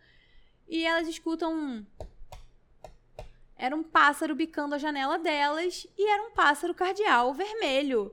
e 0.69 0.85
elas 0.87 1.07
escutam 1.09 1.53
um. 1.55 1.87
Era 3.57 3.75
um 3.75 3.83
pássaro 3.83 4.35
bicando 4.35 4.75
a 4.75 4.79
janela 4.79 5.19
delas 5.19 5.87
e 5.97 6.11
era 6.11 6.23
um 6.25 6.31
pássaro 6.31 6.75
cardial 6.75 7.33
vermelho. 7.33 8.13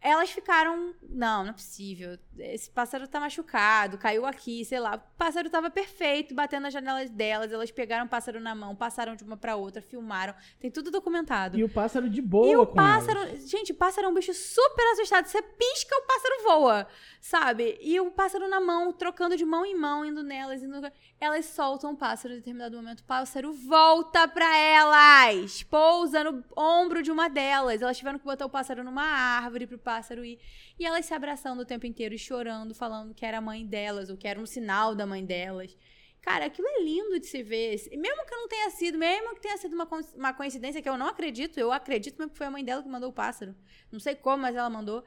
Elas 0.00 0.30
ficaram. 0.30 0.94
Não, 1.02 1.42
não 1.42 1.50
é 1.50 1.52
possível. 1.52 2.18
Esse 2.40 2.70
pássaro 2.70 3.06
tá 3.08 3.20
machucado, 3.20 3.98
caiu 3.98 4.24
aqui, 4.26 4.64
sei 4.64 4.80
lá. 4.80 4.96
O 4.96 5.16
pássaro 5.18 5.50
tava 5.50 5.70
perfeito, 5.70 6.34
batendo 6.34 6.62
nas 6.62 6.72
janelas 6.72 7.10
delas. 7.10 7.52
Elas 7.52 7.70
pegaram 7.70 8.06
o 8.06 8.08
pássaro 8.08 8.40
na 8.40 8.54
mão, 8.54 8.74
passaram 8.74 9.16
de 9.16 9.24
uma 9.24 9.36
pra 9.36 9.56
outra, 9.56 9.82
filmaram. 9.82 10.34
Tem 10.60 10.70
tudo 10.70 10.90
documentado. 10.90 11.58
E 11.58 11.64
o 11.64 11.68
pássaro 11.68 12.08
de 12.08 12.22
boa 12.22 12.46
E 12.46 12.56
o 12.56 12.66
pássaro, 12.66 13.20
elas. 13.20 13.48
gente, 13.48 13.72
o 13.72 13.74
pássaro 13.74 14.06
é 14.06 14.10
um 14.10 14.14
bicho 14.14 14.32
super 14.34 14.84
assustado. 14.92 15.26
Você 15.26 15.42
pisca, 15.42 15.96
o 15.96 16.06
pássaro 16.06 16.42
voa, 16.44 16.86
sabe? 17.20 17.78
E 17.80 17.98
o 18.00 18.10
pássaro 18.10 18.48
na 18.48 18.60
mão, 18.60 18.92
trocando 18.92 19.36
de 19.36 19.44
mão 19.44 19.64
em 19.64 19.74
mão, 19.74 20.04
indo 20.04 20.22
nelas, 20.22 20.62
indo... 20.62 20.80
elas 21.20 21.44
soltam 21.46 21.92
o 21.92 21.96
pássaro 21.96 22.34
em 22.34 22.38
determinado 22.38 22.76
momento. 22.76 23.00
O 23.00 23.04
pássaro 23.04 23.52
volta 23.52 24.26
pra 24.28 24.56
elas, 24.56 25.62
pousa 25.64 26.24
no 26.24 26.44
ombro 26.56 27.02
de 27.02 27.10
uma 27.10 27.28
delas. 27.28 27.82
Elas 27.82 27.98
tiveram 27.98 28.18
que 28.18 28.24
botar 28.24 28.46
o 28.46 28.50
pássaro 28.50 28.84
numa 28.84 29.02
árvore 29.02 29.66
pro 29.66 29.78
pássaro 29.78 30.24
ir. 30.24 30.38
E 30.78 30.84
elas 30.84 31.06
se 31.06 31.12
abraçando 31.12 31.60
o 31.60 31.64
tempo 31.64 31.86
inteiro 31.86 32.14
e 32.14 32.18
chorando, 32.18 32.74
falando 32.74 33.14
que 33.14 33.26
era 33.26 33.38
a 33.38 33.40
mãe 33.40 33.66
delas, 33.66 34.10
ou 34.10 34.16
que 34.16 34.28
era 34.28 34.38
um 34.38 34.46
sinal 34.46 34.94
da 34.94 35.04
mãe 35.04 35.24
delas. 35.24 35.76
Cara, 36.20 36.46
aquilo 36.46 36.68
é 36.68 36.82
lindo 36.82 37.18
de 37.18 37.26
se 37.26 37.42
ver. 37.42 37.76
Mesmo 37.96 38.24
que 38.26 38.34
não 38.34 38.48
tenha 38.48 38.70
sido, 38.70 38.98
mesmo 38.98 39.34
que 39.34 39.40
tenha 39.40 39.56
sido 39.56 39.74
uma, 39.74 39.88
uma 40.14 40.32
coincidência 40.32 40.82
que 40.82 40.88
eu 40.88 40.98
não 40.98 41.06
acredito, 41.06 41.58
eu 41.58 41.72
acredito 41.72 42.18
mesmo 42.18 42.32
que 42.32 42.38
foi 42.38 42.46
a 42.46 42.50
mãe 42.50 42.64
dela 42.64 42.82
que 42.82 42.88
mandou 42.88 43.10
o 43.10 43.12
pássaro. 43.12 43.56
Não 43.90 43.98
sei 43.98 44.14
como, 44.14 44.42
mas 44.42 44.54
ela 44.54 44.68
mandou. 44.68 45.02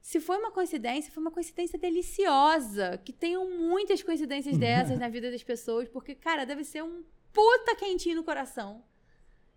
Se 0.00 0.20
foi 0.20 0.36
uma 0.36 0.50
coincidência, 0.50 1.12
foi 1.12 1.20
uma 1.20 1.30
coincidência 1.30 1.78
deliciosa. 1.78 2.98
Que 3.04 3.12
tenham 3.12 3.48
muitas 3.50 4.02
coincidências 4.02 4.56
dessas 4.56 4.98
na 4.98 5.08
vida 5.08 5.30
das 5.30 5.42
pessoas, 5.42 5.88
porque, 5.88 6.14
cara, 6.14 6.44
deve 6.44 6.64
ser 6.64 6.82
um 6.82 7.04
puta 7.32 7.74
quentinho 7.76 8.16
no 8.16 8.24
coração. 8.24 8.84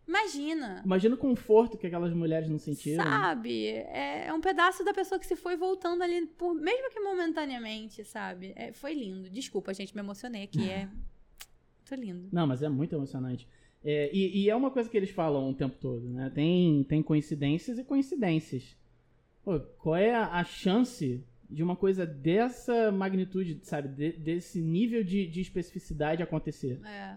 Imagina. 0.08 0.82
Imagina 0.86 1.16
o 1.16 1.18
conforto 1.18 1.78
que 1.78 1.88
aquelas 1.88 2.14
mulheres 2.14 2.48
não 2.50 2.60
sentiram. 2.60 3.04
Sabe? 3.04 3.68
É, 3.70 4.28
é 4.28 4.34
um 4.34 4.40
pedaço 4.42 4.84
da 4.84 4.94
pessoa 4.94 5.20
que 5.20 5.26
se 5.26 5.36
foi 5.36 5.58
voltando 5.58 6.04
ali, 6.04 6.26
por, 6.28 6.54
mesmo 6.54 6.90
que 6.92 7.00
momentaneamente, 7.00 8.04
sabe? 8.04 8.54
É, 8.56 8.72
foi 8.72 8.94
lindo. 8.94 9.30
Desculpa, 9.30 9.74
gente, 9.74 9.96
me 9.96 10.02
emocionei 10.02 10.44
aqui. 10.44 10.70
É 10.70 10.88
muito 11.90 11.96
lindo. 12.06 12.30
Não, 12.32 12.46
mas 12.46 12.62
é 12.62 12.70
muito 12.70 12.94
emocionante. 12.96 13.48
É, 13.84 14.10
e, 14.14 14.44
e 14.44 14.50
é 14.50 14.56
uma 14.56 14.72
coisa 14.72 14.90
que 14.90 14.98
eles 14.98 15.10
falam 15.12 15.50
o 15.50 15.54
tempo 15.54 15.76
todo, 15.80 16.08
né? 16.10 16.32
Tem, 16.34 16.84
tem 16.84 17.04
coincidências 17.04 17.78
e 17.78 17.84
coincidências. 17.84 18.76
Pô, 19.44 19.60
qual 19.60 19.96
é 19.96 20.14
a, 20.14 20.40
a 20.40 20.44
chance 20.44 21.24
de 21.48 21.62
uma 21.62 21.76
coisa 21.76 22.06
dessa 22.06 22.92
magnitude, 22.92 23.60
sabe? 23.64 23.88
De- 23.90 24.18
desse 24.18 24.60
nível 24.60 25.04
de, 25.04 25.28
de 25.28 25.42
especificidade 25.42 26.24
acontecer? 26.24 26.80
É. 26.84 27.16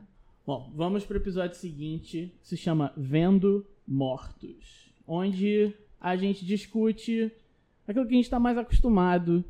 Bom, 0.49 0.73
vamos 0.75 1.05
pro 1.05 1.19
episódio 1.19 1.59
seguinte, 1.59 2.33
que 2.41 2.49
se 2.49 2.57
chama 2.57 2.91
Vendo 2.97 3.67
Mortos, 3.87 4.91
onde 5.07 5.75
a 6.01 6.17
gente 6.17 6.43
discute 6.43 7.31
aquilo 7.87 8.07
que 8.07 8.15
a 8.15 8.17
gente 8.17 8.25
está 8.25 8.41
mais 8.41 8.57
acostumado, 8.57 9.45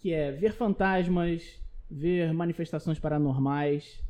que 0.00 0.12
é 0.12 0.32
ver 0.32 0.54
fantasmas, 0.54 1.62
ver 1.88 2.32
manifestações 2.32 2.98
paranormais. 2.98 4.02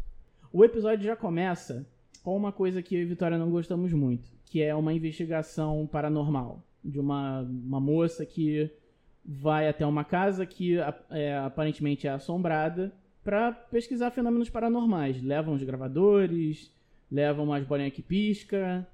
O 0.51 0.65
episódio 0.65 1.05
já 1.05 1.15
começa 1.15 1.87
com 2.23 2.35
uma 2.35 2.53
coisa 2.53 2.81
que 2.81 2.95
eu 2.95 3.03
e 3.03 3.05
Vitória 3.05 3.37
não 3.37 3.51
gostamos 3.51 3.93
muito, 3.93 4.31
que 4.47 4.63
é 4.63 4.75
uma 4.75 4.95
investigação 4.95 5.87
paranormal 5.87 6.65
de 6.83 6.99
uma, 6.99 7.43
uma 7.43 7.81
moça 7.81 8.25
que 8.25 8.71
vai 9.23 9.69
até 9.69 9.85
uma 9.85 10.05
casa 10.05 10.47
que 10.47 10.79
é, 11.11 11.37
aparentemente 11.37 12.07
é 12.07 12.11
assombrada 12.13 12.95
para 13.29 13.53
pesquisar 13.53 14.11
fenômenos 14.11 14.49
paranormais. 14.49 15.23
Levam 15.23 15.53
os 15.53 15.63
gravadores, 15.63 16.73
levam 17.13 17.45
umas 17.45 17.63
bolinhas 17.63 17.93
que 17.93 18.01
pisca. 18.01 18.89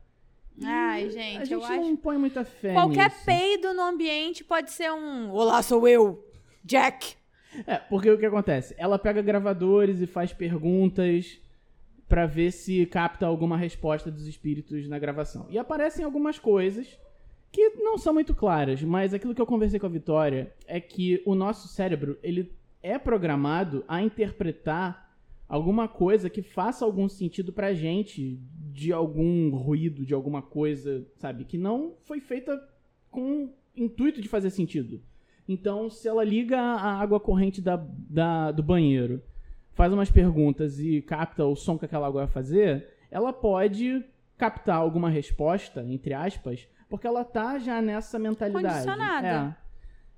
Ai, 0.61 1.05
a 1.05 1.09
gente, 1.09 1.39
gente 1.39 1.53
eu 1.53 1.61
não 1.61 1.67
acho. 1.67 1.97
põe 1.99 2.19
muita 2.19 2.45
fé 2.45 2.73
Qualquer 2.73 3.11
nisso. 3.11 3.25
peido 3.25 3.73
no 3.73 3.83
ambiente 3.83 4.43
pode 4.43 4.73
ser 4.73 4.91
um. 4.91 5.31
Olá, 5.31 5.63
sou 5.63 5.87
eu, 5.87 6.29
Jack. 6.65 7.15
É, 7.65 7.77
porque 7.77 8.11
o 8.11 8.19
que 8.19 8.27
acontece? 8.27 8.75
Ela 8.77 8.99
pega 8.99 9.23
gravadores 9.23 10.01
e 10.01 10.07
faz 10.09 10.33
perguntas 10.33 11.41
pra 12.09 12.27
ver 12.27 12.51
se 12.51 12.85
capta 12.87 13.27
alguma 13.27 13.57
resposta 13.57 14.11
dos 14.11 14.27
espíritos 14.27 14.89
na 14.89 14.99
gravação. 14.99 15.47
E 15.49 15.57
aparecem 15.57 16.05
algumas 16.05 16.41
coisas 16.41 16.99
que 17.53 17.69
não 17.77 17.97
são 17.97 18.13
muito 18.13 18.35
claras, 18.35 18.83
mas 18.83 19.15
aquilo 19.15 19.33
que 19.33 19.41
eu 19.41 19.47
conversei 19.47 19.79
com 19.79 19.87
a 19.87 19.91
Vitória 19.91 20.53
é 20.67 20.81
que 20.81 21.23
o 21.25 21.37
nosso 21.37 21.69
cérebro, 21.69 22.19
ele 22.21 22.53
é 22.85 22.99
programado 22.99 23.83
a 23.89 24.03
interpretar 24.03 25.17
alguma 25.49 25.89
coisa 25.89 26.29
que 26.29 26.43
faça 26.43 26.85
algum 26.85 27.09
sentido 27.09 27.53
pra 27.53 27.73
gente 27.73 28.39
de 28.73 28.93
algum 28.93 29.51
ruído, 29.57 30.05
de 30.05 30.13
alguma 30.13 30.43
coisa, 30.43 31.07
sabe, 31.17 31.45
que 31.45 31.57
não 31.57 31.95
foi 32.03 32.21
feita 32.21 32.61
com 33.11 33.45
o 33.47 33.51
intuito 33.77 34.21
de 34.21 34.29
fazer 34.29 34.51
sentido. 34.51 35.01
Então, 35.49 35.89
se 35.89 36.07
ela 36.09 36.23
liga 36.25 36.59
a 36.59 37.01
água 37.01 37.19
corrente 37.19 37.61
da, 37.63 37.77
da- 37.77 38.51
do 38.53 38.63
banheiro, 38.63 39.23
faz 39.73 39.93
umas 39.93 40.11
perguntas 40.11 40.79
e 40.79 41.01
capta 41.03 41.45
o 41.45 41.57
som 41.57 41.79
que 41.79 41.85
aquela 41.87 42.07
água 42.07 42.25
vai 42.25 42.33
fazer, 42.33 42.89
ela 43.11 43.33
pode 43.33 44.05
captar 44.37 44.77
alguma 44.77 45.09
resposta, 45.09 45.83
entre 45.89 46.13
aspas, 46.15 46.69
porque 46.89 47.07
ela 47.07 47.25
tá 47.25 47.59
já 47.59 47.81
nessa 47.81 48.19
mentalidade. 48.19 48.67
Condicionada. 48.87 49.57
É. 49.61 49.64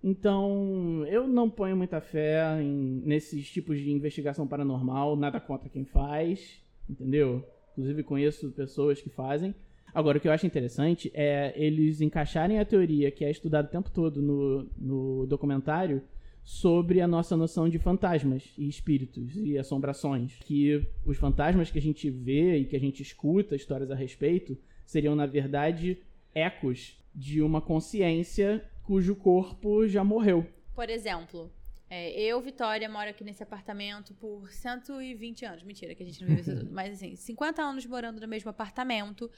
Então, 0.09 1.05
eu 1.09 1.27
não 1.27 1.51
ponho 1.51 1.77
muita 1.77 2.01
fé 2.01 2.63
em- 2.63 3.03
nesses 3.05 3.51
tipos 3.51 3.81
de 3.81 3.91
investigação 3.91 4.47
paranormal, 4.47 5.17
nada 5.17 5.41
contra 5.41 5.69
quem 5.69 5.85
faz, 5.85 6.63
entendeu? 6.89 7.45
Inclusive 7.73 8.05
conheço 8.05 8.53
pessoas 8.53 9.03
que 9.03 9.11
fazem. 9.11 9.53
Agora, 9.93 10.19
o 10.19 10.21
que 10.21 10.29
eu 10.29 10.33
acho 10.33 10.47
interessante 10.47 11.11
é 11.13 11.53
eles 11.57 12.01
encaixarem 12.01 12.61
a 12.61 12.65
teoria 12.65 13.11
que 13.11 13.25
é 13.25 13.31
estudada 13.33 13.67
o 13.67 13.71
tempo 13.71 13.91
todo 13.91 14.23
no, 14.23 14.69
no 14.79 15.27
documentário 15.27 16.01
sobre 16.45 17.01
a 17.01 17.09
nossa 17.09 17.37
noção 17.37 17.69
de 17.69 17.77
fantasmas 17.77 18.45
e 18.57 18.69
espíritos 18.69 19.37
e 19.37 19.59
assombrações. 19.59 20.39
Que 20.45 20.87
os 21.05 21.17
fantasmas 21.17 21.69
que 21.69 21.81
a 21.81 21.83
gente 21.83 22.09
vê 22.09 22.59
e 22.59 22.65
que 22.65 22.77
a 22.77 22.81
gente 22.81 23.03
escuta 23.03 23.57
histórias 23.57 23.91
a 23.91 23.97
respeito 23.97 24.57
seriam, 24.85 25.17
na 25.17 25.27
verdade, 25.27 25.99
ecos 26.33 26.97
de 27.13 27.43
uma 27.43 27.61
consciência 27.61 28.63
cujo 28.87 29.17
corpo 29.17 29.87
já 29.89 30.05
morreu. 30.05 30.47
Por 30.75 30.89
exemplo, 30.89 31.51
é, 31.91 32.13
eu, 32.21 32.41
Vitória, 32.41 32.89
moro 32.89 33.11
aqui 33.11 33.25
nesse 33.25 33.43
apartamento 33.43 34.15
por 34.15 34.51
120 34.51 35.45
anos. 35.45 35.63
Mentira, 35.65 35.95
que 35.95 36.03
a 36.03 36.07
gente 36.07 36.21
não 36.21 36.29
vive 36.29 36.43
isso 36.43 36.55
tudo. 36.57 36.73
Mas 36.73 36.95
assim, 36.95 37.17
50 37.17 37.61
anos 37.61 37.85
morando 37.85 38.21
no 38.21 38.29
mesmo 38.29 38.49
apartamento. 38.49 39.29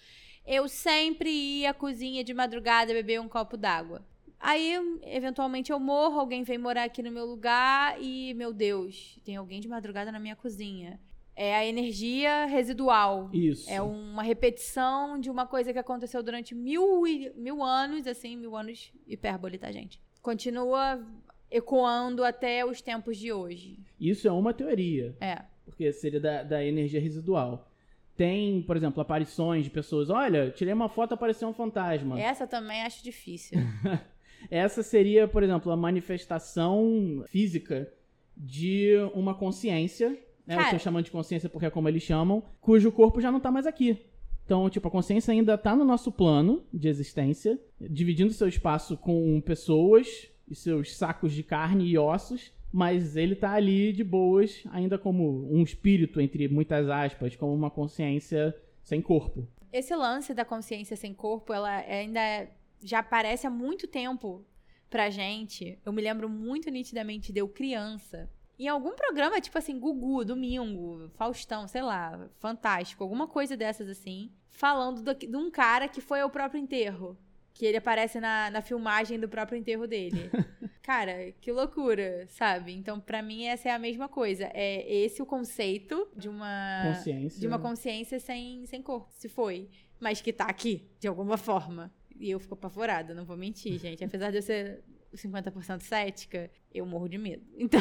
Eu 0.46 0.68
sempre 0.68 1.30
ia 1.30 1.70
à 1.70 1.74
cozinha 1.74 2.22
de 2.22 2.34
madrugada 2.34 2.92
beber 2.92 3.20
um 3.20 3.28
copo 3.28 3.56
d'água. 3.56 4.04
Aí, 4.40 4.74
eventualmente, 5.02 5.72
eu 5.72 5.80
morro, 5.80 6.20
alguém 6.20 6.42
vem 6.44 6.58
morar 6.58 6.84
aqui 6.84 7.02
no 7.02 7.10
meu 7.10 7.26
lugar 7.26 8.00
e, 8.00 8.32
meu 8.34 8.52
Deus, 8.52 9.18
tem 9.24 9.34
alguém 9.34 9.60
de 9.60 9.66
madrugada 9.66 10.12
na 10.12 10.20
minha 10.20 10.36
cozinha. 10.36 11.00
É 11.40 11.54
a 11.54 11.64
energia 11.64 12.46
residual. 12.46 13.30
Isso. 13.32 13.70
É 13.70 13.80
uma 13.80 14.24
repetição 14.24 15.20
de 15.20 15.30
uma 15.30 15.46
coisa 15.46 15.72
que 15.72 15.78
aconteceu 15.78 16.20
durante 16.20 16.52
mil, 16.52 17.06
e- 17.06 17.30
mil 17.36 17.62
anos, 17.62 18.08
assim, 18.08 18.36
mil 18.36 18.56
anos, 18.56 18.92
hipérbole, 19.06 19.56
tá, 19.56 19.70
gente? 19.70 20.00
Continua 20.20 21.00
ecoando 21.48 22.24
até 22.24 22.64
os 22.66 22.82
tempos 22.82 23.16
de 23.16 23.32
hoje. 23.32 23.78
Isso 24.00 24.26
é 24.26 24.32
uma 24.32 24.52
teoria. 24.52 25.16
É. 25.20 25.42
porque 25.64 25.92
seria 25.92 26.18
da, 26.18 26.42
da 26.42 26.64
energia 26.64 27.00
residual. 27.00 27.70
Tem, 28.16 28.60
por 28.62 28.76
exemplo, 28.76 29.00
aparições 29.00 29.62
de 29.62 29.70
pessoas. 29.70 30.10
Olha, 30.10 30.50
tirei 30.50 30.74
uma 30.74 30.88
foto, 30.88 31.14
apareceu 31.14 31.46
um 31.46 31.52
fantasma. 31.54 32.18
Essa 32.20 32.48
também 32.48 32.82
acho 32.82 33.04
difícil. 33.04 33.58
Essa 34.50 34.82
seria, 34.82 35.28
por 35.28 35.42
exemplo, 35.44 35.70
a 35.70 35.76
manifestação 35.76 37.24
física 37.28 37.92
de 38.36 38.94
uma 39.14 39.34
consciência. 39.34 40.18
Né? 40.48 40.54
Eu 40.54 40.58
Cara. 40.58 40.70
tô 40.70 40.78
chamando 40.78 41.04
de 41.04 41.10
consciência 41.10 41.46
porque 41.46 41.66
é 41.66 41.70
como 41.70 41.88
eles 41.90 42.02
chamam, 42.02 42.42
cujo 42.58 42.90
corpo 42.90 43.20
já 43.20 43.30
não 43.30 43.38
tá 43.38 43.52
mais 43.52 43.66
aqui. 43.66 43.98
Então, 44.46 44.70
tipo, 44.70 44.88
a 44.88 44.90
consciência 44.90 45.30
ainda 45.30 45.58
tá 45.58 45.76
no 45.76 45.84
nosso 45.84 46.10
plano 46.10 46.64
de 46.72 46.88
existência, 46.88 47.60
dividindo 47.78 48.32
seu 48.32 48.48
espaço 48.48 48.96
com 48.96 49.38
pessoas 49.42 50.26
e 50.48 50.54
seus 50.54 50.96
sacos 50.96 51.34
de 51.34 51.42
carne 51.42 51.86
e 51.86 51.98
ossos, 51.98 52.50
mas 52.72 53.14
ele 53.14 53.36
tá 53.36 53.52
ali 53.52 53.92
de 53.92 54.02
boas, 54.02 54.64
ainda 54.70 54.96
como 54.96 55.46
um 55.54 55.62
espírito, 55.62 56.18
entre 56.18 56.48
muitas 56.48 56.88
aspas, 56.88 57.36
como 57.36 57.52
uma 57.52 57.70
consciência 57.70 58.56
sem 58.82 59.02
corpo. 59.02 59.46
Esse 59.70 59.94
lance 59.94 60.32
da 60.32 60.46
consciência 60.46 60.96
sem 60.96 61.12
corpo, 61.12 61.52
ela 61.52 61.68
ainda 61.68 62.18
é- 62.20 62.50
já 62.82 63.00
aparece 63.00 63.46
há 63.46 63.50
muito 63.50 63.86
tempo 63.86 64.42
pra 64.88 65.10
gente. 65.10 65.78
Eu 65.84 65.92
me 65.92 66.00
lembro 66.00 66.26
muito 66.26 66.70
nitidamente 66.70 67.34
de 67.34 67.40
eu 67.40 67.48
criança. 67.48 68.30
Em 68.58 68.66
algum 68.68 68.94
programa, 68.94 69.40
tipo 69.40 69.56
assim, 69.56 69.78
Gugu, 69.78 70.24
Domingo, 70.24 71.08
Faustão, 71.14 71.68
sei 71.68 71.82
lá, 71.82 72.28
Fantástico, 72.38 73.04
alguma 73.04 73.26
coisa 73.28 73.56
dessas 73.56 73.88
assim, 73.88 74.32
falando 74.50 75.00
do- 75.02 75.14
de 75.14 75.36
um 75.36 75.50
cara 75.50 75.86
que 75.88 76.00
foi 76.00 76.20
ao 76.20 76.30
próprio 76.30 76.60
enterro. 76.60 77.16
Que 77.54 77.66
ele 77.66 77.76
aparece 77.76 78.20
na, 78.20 78.50
na 78.50 78.60
filmagem 78.62 79.18
do 79.18 79.28
próprio 79.28 79.58
enterro 79.58 79.84
dele. 79.86 80.30
Cara, 80.82 81.32
que 81.40 81.50
loucura, 81.50 82.24
sabe? 82.28 82.72
Então, 82.72 83.00
pra 83.00 83.20
mim, 83.20 83.44
essa 83.46 83.68
é 83.68 83.72
a 83.72 83.78
mesma 83.78 84.08
coisa. 84.08 84.48
É 84.54 84.90
esse 85.04 85.20
o 85.20 85.26
conceito 85.26 86.08
de 86.16 86.28
uma 86.28 86.82
Consciência. 86.94 87.40
de 87.40 87.46
uma 87.48 87.58
consciência 87.58 88.20
sem, 88.20 88.64
sem 88.66 88.80
corpo, 88.80 89.08
se 89.12 89.28
foi. 89.28 89.68
Mas 90.00 90.20
que 90.20 90.32
tá 90.32 90.44
aqui, 90.44 90.88
de 91.00 91.08
alguma 91.08 91.36
forma. 91.36 91.92
E 92.18 92.30
eu 92.30 92.38
fico 92.38 92.54
apavorada, 92.54 93.12
não 93.12 93.24
vou 93.24 93.36
mentir, 93.36 93.76
gente. 93.78 94.04
Apesar 94.04 94.30
de 94.30 94.38
eu 94.38 94.42
ser 94.42 94.82
50% 95.12 95.80
cética, 95.82 96.48
eu 96.72 96.86
morro 96.86 97.08
de 97.08 97.18
medo. 97.18 97.44
Então, 97.56 97.80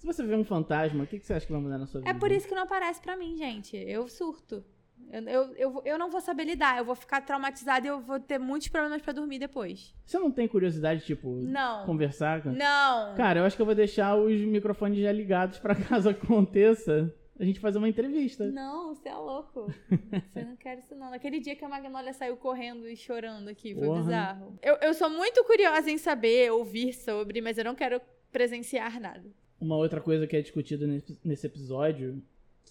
Se 0.00 0.06
você 0.06 0.24
vê 0.24 0.34
um 0.34 0.44
fantasma, 0.44 1.04
o 1.04 1.06
que, 1.06 1.18
que 1.18 1.26
você 1.26 1.34
acha 1.34 1.44
que 1.46 1.52
vai 1.52 1.60
mudar 1.60 1.76
na 1.78 1.86
sua 1.86 2.00
vida? 2.00 2.10
é 2.10 2.14
por 2.18 2.32
isso 2.32 2.48
que 2.48 2.54
não 2.54 2.62
aparece 2.62 3.00
pra 3.02 3.16
mim, 3.16 3.36
gente. 3.36 3.76
Eu 3.76 4.08
surto. 4.08 4.64
Eu, 5.12 5.22
eu, 5.28 5.54
eu, 5.56 5.82
eu 5.84 5.98
não 5.98 6.10
vou 6.10 6.20
saber 6.22 6.44
lidar, 6.44 6.78
eu 6.78 6.84
vou 6.84 6.94
ficar 6.94 7.20
traumatizada 7.20 7.86
e 7.86 7.90
eu 7.90 8.00
vou 8.00 8.18
ter 8.18 8.38
muitos 8.38 8.68
problemas 8.68 9.02
pra 9.02 9.12
dormir 9.12 9.38
depois. 9.38 9.94
Você 10.06 10.18
não 10.18 10.30
tem 10.30 10.48
curiosidade, 10.48 11.04
tipo, 11.04 11.28
Não. 11.42 11.84
conversar? 11.84 12.42
com- 12.42 12.50
Não. 12.50 13.14
Cara, 13.14 13.40
eu 13.40 13.44
acho 13.44 13.56
que 13.56 13.62
eu 13.62 13.66
vou 13.66 13.74
deixar 13.74 14.16
os 14.16 14.40
microfones 14.40 14.98
já 15.00 15.12
ligados 15.12 15.58
pra 15.58 15.74
caso 16.02 16.08
aconteça 16.08 17.14
a 17.38 17.44
gente 17.44 17.60
fazer 17.60 17.78
uma 17.78 17.88
entrevista. 17.88 18.46
Não, 18.50 18.94
você 18.94 19.08
é 19.08 19.14
louco. 19.14 19.66
Você 20.32 20.44
não 20.44 20.56
quer 20.56 20.78
isso, 20.78 20.94
não. 20.94 21.10
Naquele 21.10 21.40
dia 21.40 21.56
que 21.56 21.64
a 21.64 21.68
Magnólia 21.68 22.12
saiu 22.12 22.36
correndo 22.36 22.86
e 22.88 22.94
chorando 22.96 23.48
aqui, 23.48 23.74
foi 23.74 23.86
Porra. 23.86 24.00
bizarro. 24.00 24.58
Eu, 24.62 24.76
eu 24.82 24.92
sou 24.94 25.08
muito 25.10 25.42
curiosa 25.44 25.90
em 25.90 25.96
saber, 25.98 26.50
ouvir 26.52 26.92
sobre, 26.92 27.40
mas 27.40 27.56
eu 27.58 27.64
não 27.64 27.74
quero 27.74 28.00
presenciar 28.30 29.00
nada. 29.00 29.24
Uma 29.60 29.76
outra 29.76 30.00
coisa 30.00 30.26
que 30.26 30.34
é 30.34 30.40
discutida 30.40 30.86
nesse, 31.22 31.46
episódio, 31.46 32.22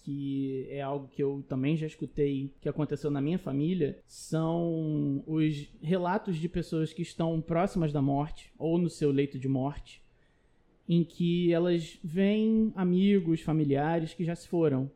que 0.02 0.66
é 0.70 0.80
algo 0.80 1.06
que 1.06 1.22
eu 1.22 1.44
também 1.48 1.76
já 1.76 1.86
escutei 1.86 2.50
que 2.60 2.68
aconteceu 2.68 3.10
na 3.10 3.20
minha 3.20 3.38
família, 3.38 3.98
são 4.06 5.22
os 5.24 5.68
relatos 5.80 6.36
de 6.36 6.48
pessoas 6.48 6.92
que 6.92 7.02
estão 7.02 7.40
próximas 7.40 7.92
da 7.92 8.02
morte 8.02 8.52
ou 8.58 8.76
no 8.76 8.90
seu 8.90 9.12
leito 9.12 9.38
de 9.38 9.46
morte, 9.46 10.02
em 10.88 11.04
que 11.04 11.52
elas 11.52 11.96
veem 12.02 12.72
amigos, 12.74 13.40
familiares 13.40 14.12
que 14.12 14.24
já 14.24 14.34
se 14.34 14.48
foram. 14.48 14.90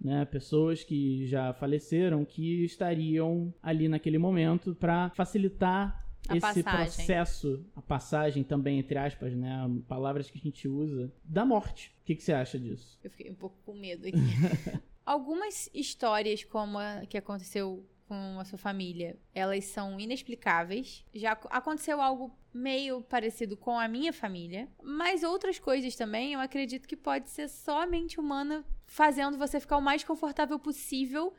Né, 0.00 0.24
pessoas 0.26 0.84
que 0.84 1.26
já 1.26 1.54
faleceram 1.54 2.26
que 2.26 2.64
estariam 2.64 3.54
ali 3.62 3.88
naquele 3.88 4.18
momento 4.18 4.74
para 4.74 5.08
facilitar 5.10 6.03
A 6.28 6.36
esse 6.36 6.40
passagem. 6.62 6.84
processo, 6.94 7.64
a 7.76 7.82
passagem 7.82 8.42
também, 8.44 8.78
entre 8.78 8.96
aspas, 8.98 9.34
né? 9.34 9.50
Palavras 9.86 10.30
que 10.30 10.38
a 10.38 10.40
gente 10.40 10.66
usa, 10.66 11.12
da 11.24 11.44
morte. 11.44 11.94
O 12.00 12.04
que, 12.04 12.14
que 12.16 12.22
você 12.22 12.32
acha 12.32 12.58
disso? 12.58 12.98
Eu 13.02 13.10
fiquei 13.10 13.30
um 13.30 13.34
pouco 13.34 13.56
com 13.64 13.74
medo 13.74 14.06
aqui. 14.06 14.18
Algumas 15.04 15.68
histórias 15.74 16.42
como 16.44 16.78
a 16.78 17.02
que 17.06 17.18
aconteceu 17.18 17.86
com 18.08 18.38
a 18.38 18.44
sua 18.44 18.58
família, 18.58 19.18
elas 19.34 19.64
são 19.64 19.98
inexplicáveis. 19.98 21.04
Já 21.14 21.32
ac- 21.32 21.48
aconteceu 21.50 22.00
algo 22.00 22.34
meio 22.52 23.00
parecido 23.02 23.56
com 23.56 23.78
a 23.78 23.88
minha 23.88 24.12
família, 24.12 24.68
mas 24.82 25.22
outras 25.22 25.58
coisas 25.58 25.96
também 25.96 26.34
eu 26.34 26.40
acredito 26.40 26.86
que 26.86 26.96
pode 26.96 27.28
ser 27.30 27.48
só 27.48 27.82
a 27.82 27.86
mente 27.86 28.20
humana 28.20 28.64
fazendo 28.86 29.36
você 29.38 29.58
ficar 29.58 29.76
o 29.78 29.82
mais 29.82 30.04
confortável 30.04 30.58
possível. 30.58 31.32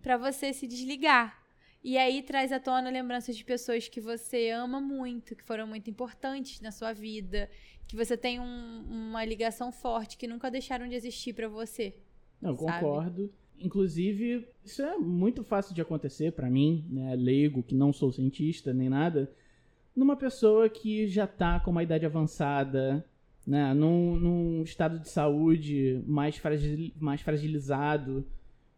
Pra 0.00 0.16
você 0.16 0.52
se 0.52 0.66
desligar. 0.66 1.41
E 1.84 1.98
aí 1.98 2.22
traz 2.22 2.52
à 2.52 2.60
tona 2.60 2.90
lembranças 2.90 3.36
de 3.36 3.44
pessoas 3.44 3.88
que 3.88 4.00
você 4.00 4.50
ama 4.50 4.80
muito, 4.80 5.34
que 5.34 5.42
foram 5.42 5.66
muito 5.66 5.90
importantes 5.90 6.60
na 6.60 6.70
sua 6.70 6.92
vida, 6.92 7.50
que 7.88 7.96
você 7.96 8.16
tem 8.16 8.38
um- 8.38 8.84
uma 8.88 9.24
ligação 9.24 9.72
forte, 9.72 10.16
que 10.16 10.28
nunca 10.28 10.50
deixaram 10.50 10.88
de 10.88 10.94
existir 10.94 11.32
pra 11.34 11.48
você. 11.48 11.94
Eu 12.40 12.56
Sabe? 12.56 12.80
concordo. 12.80 13.32
Inclusive, 13.58 14.46
isso 14.64 14.82
é 14.82 14.96
muito 14.96 15.42
fácil 15.44 15.74
de 15.74 15.80
acontecer 15.80 16.32
pra 16.32 16.48
mim, 16.50 16.84
né, 16.88 17.14
leigo, 17.16 17.62
que 17.62 17.74
não 17.74 17.92
sou 17.92 18.10
cientista 18.12 18.72
nem 18.72 18.88
nada, 18.88 19.30
numa 19.94 20.16
pessoa 20.16 20.68
que 20.68 21.06
já 21.06 21.26
tá 21.26 21.60
com 21.60 21.70
uma 21.70 21.82
idade 21.82 22.06
avançada, 22.06 23.04
né, 23.46 23.74
num, 23.74 24.16
num 24.16 24.62
estado 24.62 24.98
de 25.00 25.08
saúde 25.08 26.02
mais, 26.06 26.36
fragil, 26.36 26.92
mais 26.98 27.20
fragilizado. 27.20 28.24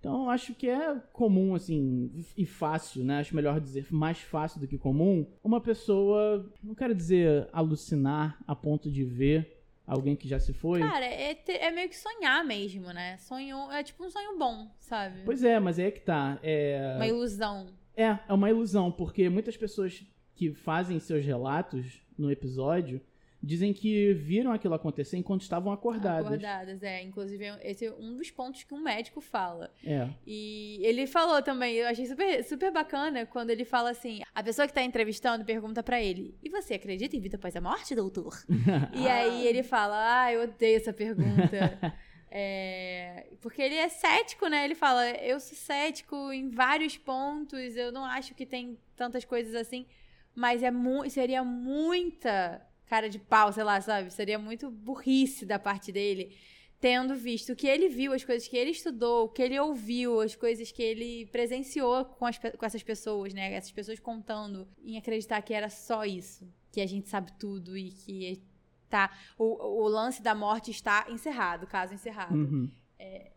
Então, 0.05 0.25
eu 0.25 0.31
acho 0.31 0.55
que 0.55 0.69
é 0.69 0.97
comum, 1.15 1.55
assim, 1.55 2.13
e 2.37 2.45
fácil, 2.45 3.03
né? 3.03 3.21
Acho 3.21 3.35
melhor 3.35 3.59
dizer 3.59 3.87
mais 3.91 4.19
fácil 4.19 4.61
do 4.61 4.69
que 4.69 4.77
comum, 4.77 5.27
uma 5.43 5.63
pessoa, 5.63 6.45
não 6.63 6.75
quero 6.75 6.95
dizer 6.95 7.49
alucinar 7.51 8.39
a 8.47 8.55
ponto 8.55 8.91
de 8.91 9.03
ver 9.03 9.65
alguém 9.87 10.15
que 10.15 10.29
já 10.29 10.39
se 10.39 10.53
foi. 10.53 10.81
Cara, 10.81 11.07
é, 11.07 11.43
é 11.49 11.71
meio 11.71 11.89
que 11.89 11.97
sonhar 11.97 12.45
mesmo, 12.45 12.93
né? 12.93 13.17
Sonho, 13.17 13.73
é 13.73 13.83
tipo 13.83 14.05
um 14.05 14.11
sonho 14.11 14.39
bom, 14.39 14.71
sabe? 14.79 15.23
Pois 15.25 15.43
é, 15.43 15.59
mas 15.59 15.79
é 15.79 15.91
que 15.91 16.01
tá. 16.01 16.39
É... 16.43 16.97
Uma 16.97 17.07
ilusão. 17.07 17.67
É, 17.97 18.19
é 18.29 18.33
uma 18.35 18.51
ilusão, 18.51 18.93
porque 18.93 19.31
muitas 19.31 19.57
pessoas 19.57 20.05
que 20.35 20.53
fazem 20.53 21.01
seus 21.01 21.25
relatos 21.25 22.03
no 22.19 22.31
episódio 22.31 23.01
dizem 23.45 23.73
que 23.73 24.15
viram 24.15 24.53
aquilo 24.53 24.75
acontecer 24.75 25.17
enquanto 25.17 25.43
estavam 25.43 25.73
acordadas. 25.73 26.27
Acordadas, 26.27 26.83
é. 26.83 27.03
Inclusive, 27.03 27.45
esse 27.63 27.87
é 27.87 27.93
um 27.93 28.17
dos 28.17 28.31
pontos 28.31 28.65
que 28.65 28.75
um 28.75 28.81
médico 28.81 29.21
fala. 29.21 29.71
É. 29.85 30.09
E 30.27 30.81
ele 30.83 31.07
falou 31.07 31.43
também, 31.43 31.75
eu 31.75 31.87
achei 31.87 32.07
super, 32.07 32.43
super 32.45 32.73
bacana 32.73 33.27
quando 33.27 33.51
ele 33.51 33.65
fala 33.65 33.91
assim: 33.91 34.23
a 34.35 34.43
pessoa 34.43 34.67
que 34.67 34.73
tá 34.73 34.83
entrevistando 34.83 35.45
pergunta 35.45 35.83
pra 35.83 36.03
ele: 36.03 36.37
E 36.43 36.49
você 36.49 36.75
acredita 36.75 37.17
em 37.17 37.21
vida 37.21 37.37
após 37.37 37.55
a 37.55 37.61
morte, 37.61 37.95
doutor? 37.95 38.35
E 38.95 39.09
aí 39.09 39.47
ele 39.47 39.63
fala: 39.63 40.23
Ah, 40.23 40.33
eu 40.33 40.43
odeio 40.43 40.77
essa 40.77 40.93
pergunta. 40.93 41.79
É, 42.37 43.29
porque 43.41 43.63
ele 43.63 43.77
é 43.77 43.89
cético, 43.89 44.49
né? 44.49 44.65
Ele 44.65 44.75
fala: 44.75 45.09
Eu 45.09 45.39
sou 45.39 45.57
cético 45.57 46.33
em 46.33 46.51
vários 46.51 46.97
pontos, 46.97 47.77
eu 47.77 47.93
não 47.93 48.05
acho 48.05 48.35
que 48.35 48.45
tem 48.45 48.77
tantas 48.97 49.25
coisas 49.25 49.55
assim, 49.55 49.87
mas 50.35 50.65
é 50.65 50.71
mu 50.71 51.09
seria 51.09 51.45
muita 51.45 52.61
cara 52.87 53.09
de 53.09 53.19
pau, 53.19 53.53
sei 53.53 53.65
lá, 53.65 53.81
sabe? 53.81 54.11
Seria 54.11 54.39
muito 54.39 54.71
burrice 54.71 55.45
da 55.45 55.59
parte 55.59 55.91
dele, 55.91 56.37
tendo 56.81 57.15
visto 57.15 57.53
o 57.53 57.57
que 57.57 57.67
ele 57.67 57.89
viu, 57.89 58.13
as 58.13 58.25
coisas 58.25 58.47
que 58.47 58.57
ele 58.57 58.71
estudou, 58.71 59.25
o 59.25 59.29
que 59.29 59.43
ele 59.43 59.59
ouviu, 59.59 60.21
as 60.21 60.35
coisas 60.35 60.71
que 60.71 60.83
ele 60.83 61.27
presenciou 61.27 62.05
com, 62.05 62.27
as 62.27 62.39
com 62.39 62.67
essas 62.67 62.83
pessoas, 62.83 63.33
né? 63.33 63.53
Essas 63.55 63.73
pessoas 63.73 63.99
contando, 63.99 64.69
em 64.83 64.97
acreditar 64.97 65.41
que 65.43 65.55
era 65.55 65.71
só 65.71 66.05
isso, 66.05 66.47
que 66.71 66.81
a 66.81 66.87
gente 66.87 67.09
sabe 67.09 67.33
tudo 67.39 67.77
e 67.77 67.91
que 67.91 68.43
tá 68.89 69.11
o, 69.39 69.83
o 69.83 69.89
lance 69.89 70.23
da 70.23 70.35
morte 70.35 70.71
está 70.71 71.07
encerrado, 71.09 71.67
caso 71.67 71.95
encerrado. 71.95 72.35
Uhum. 72.35 72.71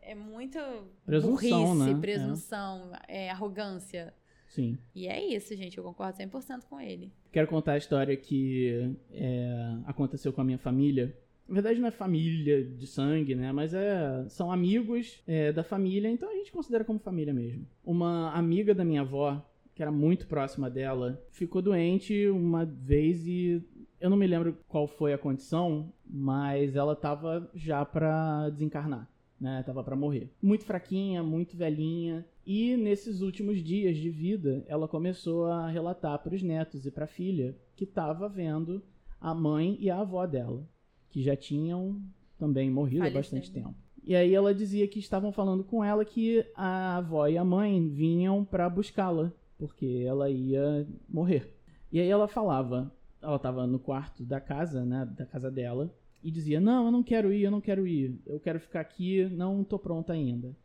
É 0.07 0.15
muito 0.15 0.57
Presunção, 1.05 1.75
burrice, 1.75 1.93
né? 1.93 1.99
presunção, 1.99 2.91
é, 3.09 3.29
arrogância. 3.29 4.13
Sim. 4.57 4.75
E 4.95 5.07
é 5.07 5.23
isso, 5.23 5.55
gente. 5.55 5.77
Eu 5.77 5.83
concordo 5.83 6.17
100% 6.17 6.63
com 6.67 6.81
ele. 6.81 7.11
Quero 7.31 7.47
contar 7.47 7.73
a 7.73 7.77
história 7.77 8.17
que 8.17 8.91
é, 9.11 9.77
aconteceu 9.85 10.33
com 10.33 10.41
a 10.41 10.43
minha 10.43 10.57
família. 10.57 11.15
Na 11.47 11.53
verdade, 11.53 11.79
não 11.79 11.87
é 11.87 11.91
família 11.91 12.63
de 12.65 12.87
sangue, 12.87 13.35
né? 13.35 13.51
Mas 13.51 13.75
é, 13.75 14.25
são 14.29 14.51
amigos 14.51 15.21
é, 15.27 15.51
da 15.51 15.63
família, 15.63 16.09
então 16.09 16.27
a 16.27 16.33
gente 16.33 16.51
considera 16.51 16.83
como 16.83 16.97
família 16.97 17.31
mesmo. 17.31 17.67
Uma 17.85 18.31
amiga 18.31 18.73
da 18.73 18.83
minha 18.83 19.01
avó, 19.01 19.47
que 19.75 19.83
era 19.83 19.91
muito 19.91 20.25
próxima 20.25 20.71
dela, 20.71 21.23
ficou 21.29 21.61
doente 21.61 22.27
uma 22.27 22.65
vez 22.65 23.27
e 23.27 23.63
eu 24.01 24.09
não 24.09 24.17
me 24.17 24.25
lembro 24.25 24.57
qual 24.67 24.87
foi 24.87 25.13
a 25.13 25.19
condição, 25.19 25.93
mas 26.03 26.75
ela 26.75 26.95
tava 26.95 27.47
já 27.53 27.85
pra 27.85 28.49
desencarnar, 28.49 29.07
né? 29.39 29.61
Tava 29.63 29.83
pra 29.83 29.95
morrer. 29.95 30.31
Muito 30.41 30.65
fraquinha, 30.65 31.21
muito 31.21 31.55
velhinha. 31.55 32.25
E 32.49 32.77
nesses 32.77 33.19
últimos 33.19 33.61
dias 33.61 33.97
de 33.97 34.09
vida, 34.09 34.63
ela 34.67 34.87
começou 34.87 35.47
a 35.47 35.67
relatar 35.67 36.17
para 36.19 36.33
os 36.33 36.41
netos 36.41 36.85
e 36.85 36.91
para 36.91 37.03
a 37.03 37.07
filha 37.07 37.53
que 37.75 37.83
estava 37.83 38.29
vendo 38.29 38.81
a 39.19 39.35
mãe 39.35 39.75
e 39.81 39.89
a 39.89 39.99
avó 39.99 40.25
dela, 40.25 40.65
que 41.09 41.21
já 41.21 41.35
tinham 41.35 42.01
também 42.39 42.71
morrido 42.71 43.03
há 43.03 43.09
bastante 43.09 43.51
tempo. 43.51 43.75
E 44.01 44.15
aí 44.15 44.33
ela 44.33 44.55
dizia 44.55 44.87
que 44.87 44.97
estavam 44.97 45.29
falando 45.29 45.61
com 45.61 45.83
ela 45.83 46.05
que 46.05 46.45
a 46.55 46.95
avó 46.95 47.27
e 47.27 47.37
a 47.37 47.43
mãe 47.43 47.85
vinham 47.89 48.45
para 48.45 48.69
buscá-la, 48.69 49.33
porque 49.57 50.05
ela 50.07 50.29
ia 50.29 50.87
morrer. 51.09 51.53
E 51.91 51.99
aí 51.99 52.07
ela 52.07 52.29
falava, 52.29 52.89
ela 53.21 53.35
estava 53.35 53.67
no 53.67 53.77
quarto 53.77 54.23
da 54.23 54.39
casa, 54.39 54.85
né, 54.85 55.05
da 55.17 55.25
casa 55.25 55.51
dela, 55.51 55.93
e 56.23 56.31
dizia: 56.31 56.61
"Não, 56.61 56.85
eu 56.85 56.91
não 56.93 57.03
quero 57.03 57.33
ir, 57.33 57.41
eu 57.41 57.51
não 57.51 57.59
quero 57.59 57.85
ir. 57.85 58.17
Eu 58.25 58.39
quero 58.39 58.57
ficar 58.57 58.79
aqui, 58.79 59.25
não 59.25 59.65
tô 59.65 59.77
pronta 59.77 60.13
ainda". 60.13 60.55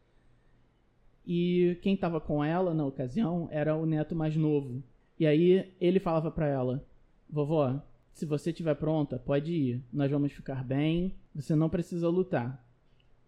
E 1.27 1.79
quem 1.83 1.95
estava 1.95 2.21
com 2.21 2.43
ela 2.43 2.75
na 2.75 2.85
ocasião 2.85 3.49
era 3.51 3.77
o 3.77 3.87
neto 3.87 4.15
mais 4.15 4.37
novo. 4.37 4.83
E 5.19 5.27
aí 5.27 5.73
ele 5.81 6.01
falava 6.01 6.31
para 6.31 6.49
ela: 6.49 6.85
"Vovó, 7.31 7.81
se 8.13 8.27
você 8.27 8.51
estiver 8.51 8.75
pronta, 8.75 9.19
pode 9.19 9.53
ir. 9.53 9.83
Nós 9.93 10.11
vamos 10.11 10.33
ficar 10.33 10.65
bem. 10.65 11.15
Você 11.35 11.55
não 11.55 11.69
precisa 11.69 12.09
lutar." 12.09 12.65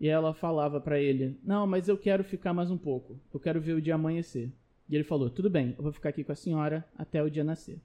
E 0.01 0.09
ela 0.09 0.34
falava 0.34 0.80
para 0.80 1.01
ele: 1.01 1.38
"Não, 1.45 1.66
mas 1.66 1.88
eu 1.88 1.97
quero 1.97 2.24
ficar 2.24 2.53
mais 2.53 2.70
um 2.70 2.78
pouco. 2.78 3.18
Eu 3.32 3.38
quero 3.38 3.61
ver 3.61 3.74
o 3.74 3.80
dia 3.80 3.95
amanhecer." 3.95 4.53
E 4.88 4.95
ele 4.95 5.05
falou: 5.05 5.30
"Tudo 5.30 5.49
bem, 5.49 5.74
eu 5.76 5.82
vou 5.82 5.92
ficar 5.92 6.09
aqui 6.09 6.24
com 6.24 6.32
a 6.32 6.36
senhora 6.36 6.84
até 6.99 7.22
o 7.22 7.30
dia 7.30 7.45
nascer." 7.45 7.80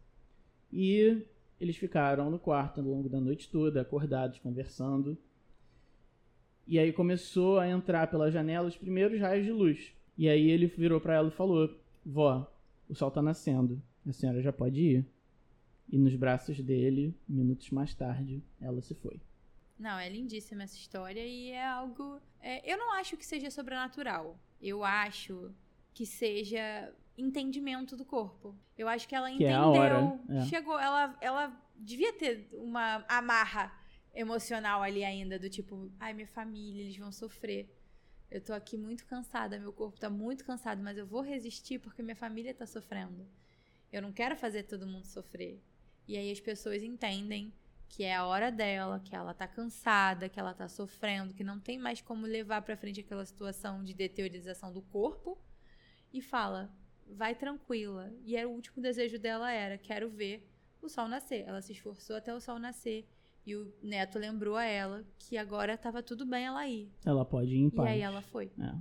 E 0.74 1.24
eles 1.60 1.78
ficaram 1.78 2.30
no 2.32 2.40
quarto 2.40 2.80
ao 2.80 2.88
longo 2.88 3.10
da 3.10 3.20
noite 3.20 3.50
toda, 3.50 3.82
acordados, 3.82 4.40
conversando. 4.40 5.18
E 6.66 6.78
aí 6.78 6.94
começou 6.94 7.60
a 7.60 7.68
entrar 7.68 8.08
pela 8.08 8.32
janela 8.32 8.68
os 8.68 8.78
primeiros 8.78 9.20
raios 9.20 9.46
de 9.46 9.52
luz. 9.52 9.92
E 10.20 10.28
aí 10.28 10.50
ele 10.52 10.68
virou 10.68 11.00
para 11.00 11.16
ela 11.16 11.30
e 11.30 11.32
falou: 11.32 11.74
"Vó, 12.06 12.46
o 12.90 12.94
sol 12.94 13.10
tá 13.10 13.22
nascendo. 13.22 13.82
A 14.06 14.12
senhora 14.12 14.42
já 14.42 14.52
pode 14.52 14.82
ir." 14.82 15.06
E 15.92 15.98
nos 15.98 16.14
braços 16.16 16.60
dele, 16.60 17.16
minutos 17.28 17.70
mais 17.72 17.96
tarde, 17.96 18.44
ela 18.62 18.82
se 18.82 18.94
foi. 18.94 19.20
Não, 19.80 19.98
é 19.98 20.10
lindíssima 20.10 20.64
essa 20.64 20.76
história 20.76 21.26
e 21.26 21.52
é 21.52 21.66
algo. 21.66 22.20
é, 22.42 22.70
eu 22.72 22.78
não 22.78 22.92
acho 22.94 23.16
que 23.18 23.26
seja 23.26 23.50
sobrenatural. 23.50 24.38
Eu 24.62 24.84
acho 24.84 25.52
que 25.94 26.06
seja 26.06 26.94
entendimento 27.18 27.96
do 27.96 28.04
corpo. 28.06 28.54
Eu 28.78 28.88
acho 28.90 29.08
que 29.08 29.16
ela 29.16 29.30
Que 29.32 29.46
é 29.46 29.52
entendeu. 29.52 29.70
hora, 29.70 30.20
é. 30.30 30.42
Chegou, 30.46 30.78
ela, 30.78 31.18
ela 31.22 31.62
devia 31.78 32.12
ter 32.14 32.50
uma 32.54 33.06
amarra 33.08 33.74
emocional 34.14 34.82
ali 34.84 35.04
ainda, 35.04 35.40
do 35.40 35.50
tipo, 35.50 35.90
ai, 36.00 36.14
minha 36.14 36.28
família, 36.28 36.82
eles 36.84 36.98
vão 36.98 37.12
sofrer. 37.12 37.74
Eu 38.32 38.42
tô 38.42 38.54
aqui 38.54 38.78
muito 38.78 39.06
cansada, 39.06 39.60
meu 39.60 39.74
corpo 39.74 40.00
tá 40.00 40.10
muito 40.10 40.46
cansado, 40.46 40.84
mas 40.84 40.98
eu 40.98 41.06
vou 41.06 41.22
resistir 41.22 41.80
porque 41.80 42.04
minha 42.04 42.16
família 42.16 42.54
tá 42.54 42.66
sofrendo. 42.66 43.28
Eu 43.92 44.02
não 44.04 44.14
quero 44.14 44.36
fazer 44.38 44.64
todo 44.64 44.86
mundo 44.86 45.06
sofrer. 45.06 45.60
E 46.08 46.16
aí 46.16 46.32
as 46.32 46.40
pessoas 46.40 46.84
entendem 46.84 47.52
que 47.88 48.04
é 48.04 48.16
a 48.16 48.26
hora 48.26 48.52
dela, 48.52 49.00
que 49.00 49.16
ela 49.16 49.34
tá 49.34 49.48
cansada, 49.48 50.30
que 50.30 50.40
ela 50.40 50.54
tá 50.54 50.68
sofrendo, 50.68 51.34
que 51.34 51.44
não 51.44 51.60
tem 51.60 51.80
mais 51.80 52.02
como 52.02 52.28
levar 52.28 52.62
pra 52.62 52.78
frente 52.78 53.00
aquela 53.00 53.26
situação 53.26 53.84
de 53.84 53.96
deteriorização 53.96 54.72
do 54.72 54.82
corpo 54.84 55.36
e 56.14 56.22
fala: 56.22 56.72
"Vai 57.08 57.34
tranquila". 57.34 58.14
E 58.24 58.36
era 58.36 58.48
o 58.48 58.52
último 58.52 58.82
desejo 58.82 59.18
dela 59.18 59.52
era: 59.52 59.76
"Quero 59.78 60.08
ver 60.08 60.48
o 60.82 60.88
sol 60.88 61.08
nascer". 61.08 61.46
Ela 61.48 61.64
se 61.64 61.72
esforçou 61.72 62.16
até 62.16 62.34
o 62.34 62.40
sol 62.40 62.60
nascer. 62.60 63.08
E 63.50 63.56
o 63.56 63.74
neto 63.82 64.20
lembrou 64.20 64.56
a 64.56 64.64
ela 64.64 65.04
que 65.18 65.36
agora 65.36 65.76
tava 65.76 66.04
tudo 66.04 66.24
bem 66.24 66.46
ela 66.46 66.68
ir. 66.68 66.92
Ela 67.04 67.26
pode 67.26 67.52
ir 67.56 67.58
em 67.58 67.68
E 67.68 67.72
paz. 67.72 67.90
aí 67.90 68.02
ela 68.02 68.22
foi. 68.22 68.52
É. 68.60 68.76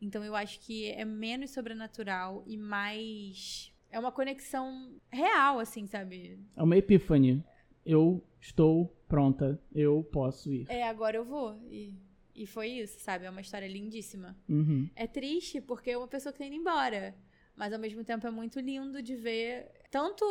Então 0.00 0.24
eu 0.24 0.34
acho 0.34 0.60
que 0.60 0.86
é 0.92 1.04
menos 1.04 1.50
sobrenatural 1.50 2.42
e 2.46 2.56
mais. 2.56 3.70
É 3.90 3.98
uma 3.98 4.10
conexão 4.10 4.98
real, 5.10 5.58
assim, 5.58 5.86
sabe? 5.86 6.38
É 6.56 6.62
uma 6.62 6.76
epífane. 6.76 7.44
Eu 7.84 8.24
estou 8.40 8.86
pronta. 9.06 9.60
Eu 9.74 10.02
posso 10.04 10.50
ir. 10.52 10.64
É, 10.70 10.88
agora 10.88 11.16
eu 11.16 11.24
vou. 11.24 11.58
E, 11.70 11.92
e 12.34 12.46
foi 12.46 12.68
isso, 12.68 12.98
sabe? 13.00 13.26
É 13.26 13.30
uma 13.30 13.40
história 13.42 13.68
lindíssima. 13.68 14.34
Uhum. 14.48 14.88
É 14.96 15.06
triste 15.06 15.60
porque 15.60 15.90
é 15.90 15.98
uma 15.98 16.08
pessoa 16.08 16.32
que 16.32 16.38
tá 16.38 16.46
indo 16.46 16.56
embora. 16.56 17.14
Mas 17.54 17.72
ao 17.74 17.78
mesmo 17.78 18.02
tempo 18.04 18.26
é 18.26 18.30
muito 18.30 18.58
lindo 18.60 19.02
de 19.02 19.16
ver 19.16 19.70
tanto 19.90 20.24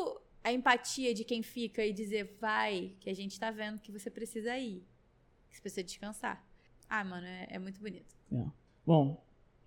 a 0.44 0.52
empatia 0.52 1.14
de 1.14 1.24
quem 1.24 1.44
fica 1.44 1.86
e 1.86 1.92
dizer, 1.92 2.38
vai, 2.40 2.94
que 3.00 3.10
a 3.10 3.14
gente 3.14 3.40
tá 3.40 3.52
vendo 3.52 3.80
que 3.80 3.92
você 3.92 4.10
precisa 4.10 4.58
ir. 4.58 4.84
Que 5.50 5.56
você 5.56 5.62
precisa 5.62 5.84
descansar. 5.84 6.46
Ah, 6.90 7.04
mano, 7.04 7.26
é, 7.26 7.48
é 7.52 7.60
muito 7.60 7.80
bonito. 7.80 8.16
Bom, 8.86 9.24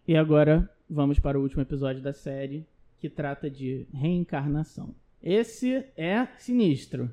e 0.06 0.16
agora 0.16 0.68
vamos 0.88 1.18
para 1.18 1.38
o 1.38 1.42
último 1.42 1.62
episódio 1.62 2.02
da 2.02 2.12
série, 2.12 2.66
que 2.98 3.08
trata 3.08 3.50
de 3.50 3.86
reencarnação. 3.92 4.94
Esse 5.22 5.84
é 5.96 6.26
sinistro. 6.38 7.10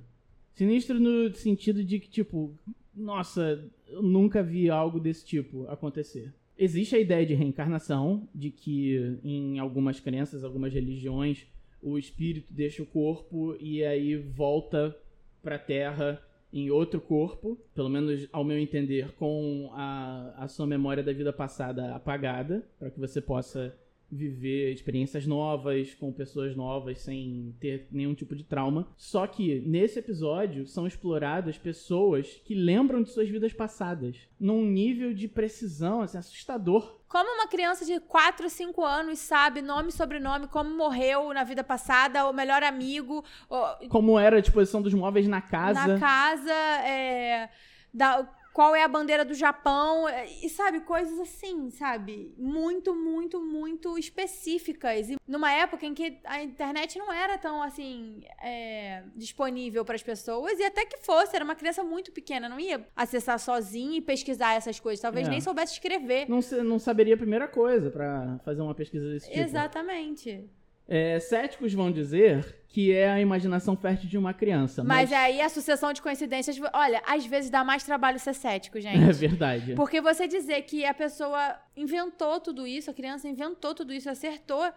Sinistro 0.54 1.00
no 1.00 1.34
sentido 1.36 1.84
de 1.84 2.00
que, 2.00 2.10
tipo, 2.10 2.58
nossa, 2.96 3.70
eu 3.88 4.02
nunca 4.02 4.42
vi 4.42 4.70
algo 4.70 5.00
desse 5.00 5.26
tipo 5.26 5.68
acontecer. 5.68 6.34
Existe 6.58 6.96
a 6.96 7.00
ideia 7.00 7.26
de 7.26 7.36
reencarnação, 7.36 8.28
de 8.34 8.50
que 8.50 9.20
em 9.24 9.60
algumas 9.60 10.00
crenças, 10.00 10.44
algumas 10.44 10.74
religiões, 10.74 11.46
o 11.82 11.98
espírito 11.98 12.54
deixa 12.54 12.84
o 12.84 12.86
corpo 12.86 13.56
e 13.60 13.84
aí 13.84 14.16
volta 14.16 14.96
pra 15.42 15.58
terra 15.58 16.22
em 16.52 16.72
outro 16.72 17.00
corpo, 17.02 17.58
pelo 17.76 17.90
menos 17.90 18.28
ao 18.32 18.44
meu 18.44 18.58
entender, 18.58 19.12
com 19.14 19.70
a, 19.74 20.34
a 20.38 20.48
sua 20.48 20.66
memória 20.66 21.04
da 21.04 21.12
vida 21.12 21.34
passada 21.34 21.94
apagada, 21.94 22.68
para 22.80 22.90
que 22.90 23.00
você 23.00 23.22
possa 23.22 23.78
viver 24.10 24.72
experiências 24.74 25.28
novas 25.28 25.94
com 25.94 26.12
pessoas 26.14 26.56
novas 26.56 27.00
sem 27.02 27.54
ter 27.60 27.88
nenhum 27.92 28.14
tipo 28.14 28.36
de 28.36 28.44
trauma. 28.44 28.88
Só 28.96 29.28
que 29.28 29.60
nesse 29.62 30.00
episódio 30.00 30.66
são 30.66 30.88
exploradas 30.88 31.58
pessoas 31.58 32.42
que 32.46 32.56
lembram 32.56 33.04
de 33.04 33.10
suas 33.12 33.28
vidas 33.28 33.52
passadas 33.54 34.16
num 34.40 34.64
nível 34.64 35.14
de 35.14 35.28
precisão 35.28 36.02
assim, 36.02 36.18
assustador. 36.18 36.98
Como 37.08 37.30
uma 37.36 37.48
criança 37.48 37.86
de 37.86 38.00
4, 38.00 38.50
5 38.50 38.84
anos 38.84 39.20
sabe 39.20 39.62
nome 39.62 39.90
e 39.90 39.94
sobrenome, 39.94 40.48
como 40.48 40.70
morreu 40.76 41.34
na 41.34 41.44
vida 41.44 41.64
passada, 41.64 42.28
o 42.30 42.34
melhor 42.34 42.64
amigo, 42.64 43.24
o- 43.50 43.88
Como 43.90 44.18
era 44.20 44.38
a 44.38 44.42
disposição 44.42 44.82
dos 44.82 44.94
móveis 44.94 45.28
na 45.28 45.42
casa. 45.42 45.88
na 45.88 46.00
casa, 46.00 46.52
é, 46.54 47.50
da- 47.94 48.30
qual 48.58 48.76
é 48.76 48.82
a 48.84 48.88
bandeira 48.88 49.24
do 49.24 49.36
Japão, 49.36 50.10
é, 50.10 50.26
e 50.44 50.50
sabe, 50.50 50.80
coisas 50.80 51.20
assim, 51.20 51.70
sabe? 51.70 52.34
Muito, 52.40 52.96
muito, 52.96 53.40
muito 53.40 54.00
específicas. 54.00 55.12
E 55.12 55.18
numa 55.28 55.52
época 55.52 55.86
em 55.86 55.94
que 55.94 56.18
a 56.24 56.42
internet 56.42 56.98
não 56.98 57.14
era 57.14 57.38
tão, 57.38 57.62
assim, 57.62 58.20
é, 58.42 59.04
disponível 59.16 59.86
para 59.86 59.94
as 59.94 60.02
pessoas, 60.02 60.58
e 60.58 60.64
até 60.64 60.86
que 60.86 60.98
fosse, 61.06 61.36
era 61.36 61.46
uma 61.46 61.54
criança 61.54 61.84
muito 61.84 62.12
pequena, 62.12 62.50
não 62.50 62.60
ia 62.60 62.84
acessar 62.96 63.38
sozinha 63.38 64.00
e 64.00 64.02
pesquisar 64.02 64.56
essas 64.56 64.80
coisas, 64.80 65.04
talvez 65.04 65.28
É. 65.28 65.30
nem 65.30 65.40
soubesse 65.40 65.74
escrever. 65.74 66.28
Não, 66.28 66.40
não 66.64 66.80
saberia 66.80 67.14
a 67.14 67.18
primeira 67.18 67.48
coisa 67.48 67.92
pra 67.92 68.40
fazer 68.44 68.64
uma 68.64 68.74
pesquisa 68.74 69.08
desse 69.08 69.28
tipo. 69.30 69.40
Exatamente. 69.40 70.50
É, 70.88 71.20
céticos 71.20 71.74
vão 71.74 71.92
dizer 71.92 72.64
que 72.68 72.94
é 72.94 73.10
a 73.10 73.20
imaginação 73.20 73.76
fértil 73.76 74.10
de 74.10 74.18
uma 74.18 74.34
criança. 74.34 74.84
Mas, 74.84 75.10
Mas, 75.10 75.20
aí 75.20 75.42
a 75.42 75.50
sucessão 75.50 75.92
de 75.92 76.02
coincidências, 76.02 76.60
olha, 76.74 77.02
às 77.06 77.26
vezes 77.26 77.50
dá 77.50 77.64
mais 77.64 77.84
trabalho 77.84 78.20
ser 78.20 78.34
cético, 78.34 78.80
gente. 78.82 79.04
é 79.04 79.12
verdade. 79.12 79.76
Porque 79.76 80.00
você 80.02 80.28
dizer 80.28 80.62
que 80.64 80.86
a 80.86 80.94
pessoa 80.94 81.60
inventou 81.76 82.40
tudo 82.40 82.66
isso, 82.66 82.90
a 82.90 82.94
criança 82.94 83.28
inventou 83.28 83.74
tudo 83.76 83.94
isso, 83.94 84.10
acertou 84.10 84.72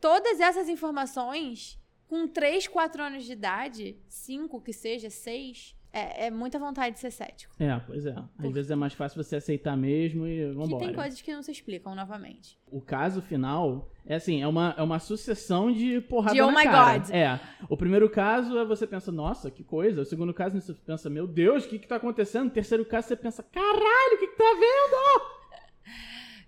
todas 0.00 0.40
essas 0.40 0.68
informações 0.68 1.78
com 2.08 2.26
3, 2.26 2.68
4 2.68 3.02
anos 3.02 3.24
de 3.24 3.32
idade, 3.32 3.96
5 4.08 4.60
que 4.60 4.72
seja, 4.72 5.10
6, 5.10 5.75
é, 5.96 6.26
é 6.26 6.30
muita 6.30 6.58
vontade 6.58 6.94
de 6.94 7.00
ser 7.00 7.10
cético. 7.10 7.54
É, 7.58 7.80
pois 7.86 8.04
é. 8.04 8.10
Às 8.10 8.24
Por- 8.42 8.52
vezes 8.52 8.70
é 8.70 8.74
mais 8.76 8.92
fácil 8.92 9.22
você 9.22 9.36
aceitar 9.36 9.76
mesmo 9.76 10.26
e 10.26 10.48
Que 10.48 10.52
vambora. 10.52 10.84
tem 10.84 10.94
coisas 10.94 11.20
que 11.22 11.32
não 11.32 11.42
se 11.42 11.50
explicam 11.50 11.94
novamente. 11.94 12.58
O 12.70 12.80
caso 12.80 13.22
final 13.22 13.90
é 14.04 14.16
assim, 14.16 14.42
é 14.42 14.46
uma, 14.46 14.74
é 14.76 14.82
uma 14.82 14.98
sucessão 14.98 15.72
de 15.72 16.00
porrada 16.02 16.34
De 16.34 16.42
oh 16.42 16.50
my 16.50 16.64
cara. 16.64 16.98
God. 16.98 17.10
É. 17.10 17.40
O 17.68 17.76
primeiro 17.76 18.08
caso 18.10 18.58
é 18.58 18.64
você 18.64 18.86
pensa, 18.86 19.10
nossa, 19.10 19.50
que 19.50 19.64
coisa. 19.64 20.02
O 20.02 20.04
segundo 20.04 20.34
caso 20.34 20.60
você 20.60 20.74
pensa, 20.74 21.08
meu 21.08 21.26
Deus, 21.26 21.64
o 21.64 21.68
que 21.68 21.78
que 21.78 21.88
tá 21.88 21.96
acontecendo? 21.96 22.48
O 22.48 22.50
terceiro 22.50 22.84
caso 22.84 23.08
você 23.08 23.16
pensa, 23.16 23.42
caralho, 23.42 24.14
o 24.14 24.18
que 24.18 24.26
que 24.28 24.36
tá 24.36 24.52
vendo? 24.54 25.36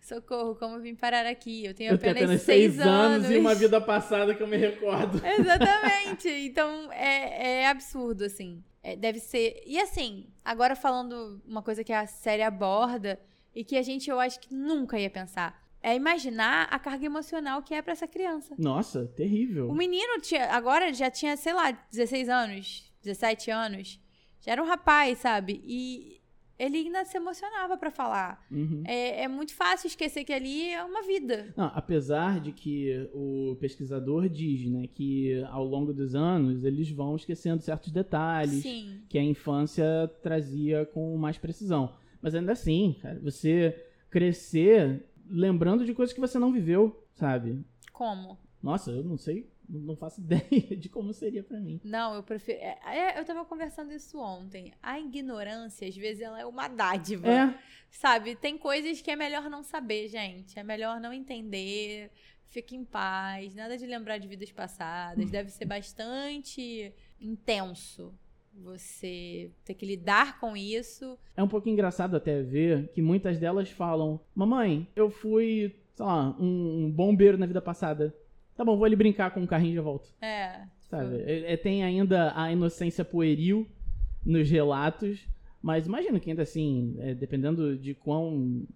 Socorro, 0.00 0.54
como 0.54 0.76
eu 0.76 0.80
vim 0.80 0.94
parar 0.94 1.26
aqui? 1.26 1.66
Eu 1.66 1.74
tenho 1.74 1.92
Eu 1.92 1.98
tenho 1.98 2.12
apenas 2.12 2.30
apenas 2.30 2.42
6 2.42 2.74
seis 2.74 2.86
anos 2.86 3.30
e 3.30 3.36
uma 3.36 3.54
vida 3.54 3.78
passada 3.78 4.34
que 4.34 4.42
eu 4.42 4.46
me 4.46 4.56
recordo. 4.56 5.20
Exatamente. 5.38 6.28
Então 6.28 6.90
é, 6.92 7.60
é 7.62 7.68
absurdo, 7.68 8.24
assim. 8.24 8.62
É, 8.82 8.96
deve 8.96 9.18
ser. 9.18 9.62
E 9.66 9.78
assim, 9.78 10.26
agora 10.44 10.76
falando 10.76 11.42
uma 11.46 11.62
coisa 11.62 11.82
que 11.82 11.92
a 11.92 12.06
série 12.06 12.42
aborda 12.42 13.20
e 13.54 13.64
que 13.64 13.76
a 13.76 13.82
gente, 13.82 14.08
eu 14.08 14.20
acho 14.20 14.40
que 14.40 14.54
nunca 14.54 14.98
ia 14.98 15.10
pensar. 15.10 15.66
É 15.82 15.94
imaginar 15.94 16.68
a 16.70 16.78
carga 16.78 17.06
emocional 17.06 17.62
que 17.62 17.74
é 17.74 17.82
pra 17.82 17.92
essa 17.92 18.06
criança. 18.06 18.54
Nossa, 18.58 19.06
terrível. 19.06 19.68
O 19.68 19.74
menino 19.74 20.20
tinha, 20.20 20.46
agora 20.50 20.92
já 20.92 21.10
tinha, 21.10 21.36
sei 21.36 21.52
lá, 21.52 21.70
16 21.90 22.28
anos, 22.28 22.92
17 23.02 23.50
anos. 23.50 24.00
Já 24.40 24.52
era 24.52 24.62
um 24.62 24.66
rapaz, 24.66 25.18
sabe? 25.18 25.62
E 25.64 26.17
ele 26.58 26.78
ainda 26.78 27.04
se 27.04 27.16
emocionava 27.16 27.76
pra 27.76 27.90
falar. 27.90 28.44
Uhum. 28.50 28.82
É, 28.84 29.22
é 29.22 29.28
muito 29.28 29.54
fácil 29.54 29.86
esquecer 29.86 30.24
que 30.24 30.32
ali 30.32 30.70
é 30.70 30.82
uma 30.82 31.02
vida. 31.02 31.52
Não, 31.56 31.70
apesar 31.74 32.40
de 32.40 32.52
que 32.52 33.08
o 33.14 33.56
pesquisador 33.60 34.28
diz, 34.28 34.68
né, 34.68 34.86
que 34.86 35.42
ao 35.50 35.64
longo 35.64 35.92
dos 35.92 36.14
anos 36.14 36.64
eles 36.64 36.90
vão 36.90 37.14
esquecendo 37.14 37.62
certos 37.62 37.92
detalhes 37.92 38.62
Sim. 38.62 39.02
que 39.08 39.18
a 39.18 39.22
infância 39.22 39.86
trazia 40.22 40.84
com 40.86 41.16
mais 41.16 41.38
precisão. 41.38 41.94
Mas 42.20 42.34
ainda 42.34 42.52
assim, 42.52 42.96
cara, 43.00 43.20
você 43.20 43.86
crescer 44.10 45.04
lembrando 45.30 45.84
de 45.84 45.94
coisas 45.94 46.12
que 46.12 46.20
você 46.20 46.38
não 46.38 46.52
viveu, 46.52 47.06
sabe? 47.14 47.64
Como? 47.92 48.38
Nossa, 48.62 48.90
eu 48.90 49.04
não 49.04 49.16
sei, 49.16 49.48
não 49.68 49.96
faço 49.96 50.20
ideia 50.22 50.76
de 50.76 50.88
como 50.88 51.12
seria 51.12 51.42
pra 51.42 51.60
mim. 51.60 51.80
Não, 51.84 52.14
eu 52.14 52.22
prefiro. 52.22 52.58
é, 52.58 52.78
é, 52.86 53.20
eu 53.20 53.24
tava 53.24 53.44
conversando 53.44 53.92
isso 53.92 54.18
ontem. 54.18 54.72
A 54.82 54.98
ignorância, 54.98 55.86
às 55.86 55.96
vezes, 55.96 56.22
ela 56.22 56.40
é 56.40 56.46
uma 56.46 56.68
dádiva. 56.68 57.28
É, 57.28 57.58
Sabe? 57.90 58.34
Tem 58.36 58.56
coisas 58.58 59.00
que 59.00 59.10
é 59.10 59.16
melhor 59.16 59.48
não 59.48 59.62
saber, 59.62 60.08
gente. 60.08 60.58
É 60.58 60.62
melhor 60.62 61.00
não 61.00 61.12
entender. 61.12 62.10
Fique 62.46 62.76
em 62.76 62.84
paz. 62.84 63.54
Nada 63.54 63.76
de 63.76 63.86
lembrar 63.86 64.18
de 64.18 64.28
vidas 64.28 64.50
passadas. 64.52 65.30
Deve 65.30 65.50
ser 65.50 65.64
bastante 65.64 66.92
intenso 67.20 68.14
você 68.54 69.50
ter 69.64 69.74
que 69.74 69.86
lidar 69.86 70.40
com 70.40 70.56
isso. 70.56 71.18
é 71.36 71.42
um 71.42 71.48
pouco 71.48 71.68
engraçado 71.68 72.16
até 72.16 72.42
ver 72.42 72.88
que 72.88 73.00
muitas 73.00 73.38
delas 73.38 73.70
falam: 73.70 74.20
Mamãe, 74.34 74.86
eu 74.96 75.10
fui, 75.10 75.74
sei 75.94 76.04
lá, 76.04 76.36
um 76.38 76.90
bombeiro 76.90 77.38
na 77.38 77.46
vida 77.46 77.62
passada. 77.62 78.14
Tá 78.58 78.64
bom, 78.64 78.76
vou 78.76 78.84
ali 78.84 78.96
brincar 78.96 79.30
com 79.30 79.38
um 79.38 79.46
carrinho 79.46 79.74
e 79.74 79.76
já 79.76 79.82
volto. 79.82 80.12
É. 80.20 80.62
Sabe? 80.90 81.22
É- 81.22 81.52
é- 81.52 81.56
tem 81.56 81.84
ainda 81.84 82.32
a 82.34 82.50
inocência 82.50 83.04
pueril 83.04 83.68
nos 84.26 84.50
relatos, 84.50 85.24
mas 85.62 85.86
imagino 85.86 86.18
que 86.18 86.28
ainda 86.28 86.42
assim, 86.42 86.96
é, 86.98 87.14
dependendo 87.14 87.78
de 87.78 87.94
quão 87.94 88.66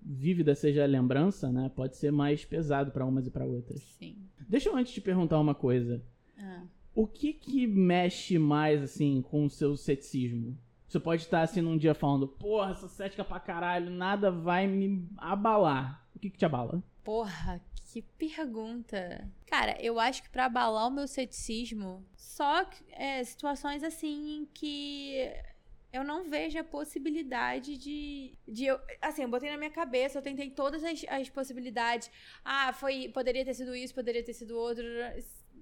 vívida 0.00 0.54
seja 0.54 0.84
a 0.84 0.86
lembrança, 0.86 1.50
né, 1.50 1.68
pode 1.74 1.96
ser 1.96 2.12
mais 2.12 2.44
pesado 2.44 2.92
pra 2.92 3.04
umas 3.04 3.26
e 3.26 3.30
pra 3.32 3.44
outras. 3.44 3.80
Sim. 3.98 4.14
Deixa 4.48 4.68
eu 4.68 4.76
antes 4.76 4.92
te 4.92 5.00
perguntar 5.00 5.40
uma 5.40 5.56
coisa. 5.56 6.00
Ah. 6.38 6.62
O 6.94 7.04
que 7.08 7.32
que 7.32 7.66
mexe 7.66 8.38
mais, 8.38 8.80
assim, 8.80 9.22
com 9.22 9.44
o 9.46 9.50
seu 9.50 9.76
ceticismo? 9.76 10.56
Você 10.86 11.00
pode 11.00 11.22
estar, 11.22 11.42
assim, 11.42 11.60
num 11.60 11.76
dia 11.76 11.94
falando, 11.94 12.28
porra, 12.28 12.70
essa 12.70 12.86
cética 12.86 13.24
pra 13.24 13.40
caralho, 13.40 13.90
nada 13.90 14.30
vai 14.30 14.68
me 14.68 15.04
abalar. 15.16 16.06
O 16.14 16.18
que 16.20 16.30
que 16.30 16.38
te 16.38 16.44
abala? 16.44 16.80
Porra, 17.04 17.60
que 17.92 18.02
pergunta. 18.02 19.30
Cara, 19.46 19.76
eu 19.80 19.98
acho 20.00 20.22
que 20.22 20.30
pra 20.30 20.46
abalar 20.46 20.86
o 20.86 20.90
meu 20.90 21.06
ceticismo, 21.06 22.04
só 22.16 22.68
é, 22.90 23.22
situações 23.24 23.82
assim 23.82 24.38
em 24.38 24.46
que 24.46 25.30
eu 25.92 26.02
não 26.02 26.24
vejo 26.24 26.58
a 26.58 26.64
possibilidade 26.64 27.76
de, 27.76 28.32
de 28.48 28.64
eu, 28.64 28.80
assim, 29.00 29.22
eu 29.22 29.28
botei 29.28 29.50
na 29.50 29.58
minha 29.58 29.70
cabeça, 29.70 30.18
eu 30.18 30.22
tentei 30.22 30.50
todas 30.50 30.82
as, 30.82 31.04
as 31.08 31.28
possibilidades. 31.28 32.10
Ah, 32.42 32.72
foi, 32.72 33.10
poderia 33.10 33.44
ter 33.44 33.52
sido 33.52 33.76
isso, 33.76 33.94
poderia 33.94 34.24
ter 34.24 34.32
sido 34.32 34.56
outro. 34.56 34.84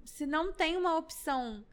Se 0.05 0.25
não 0.25 0.53
tem 0.53 0.77
uma 0.77 0.97
opção 0.97 1.65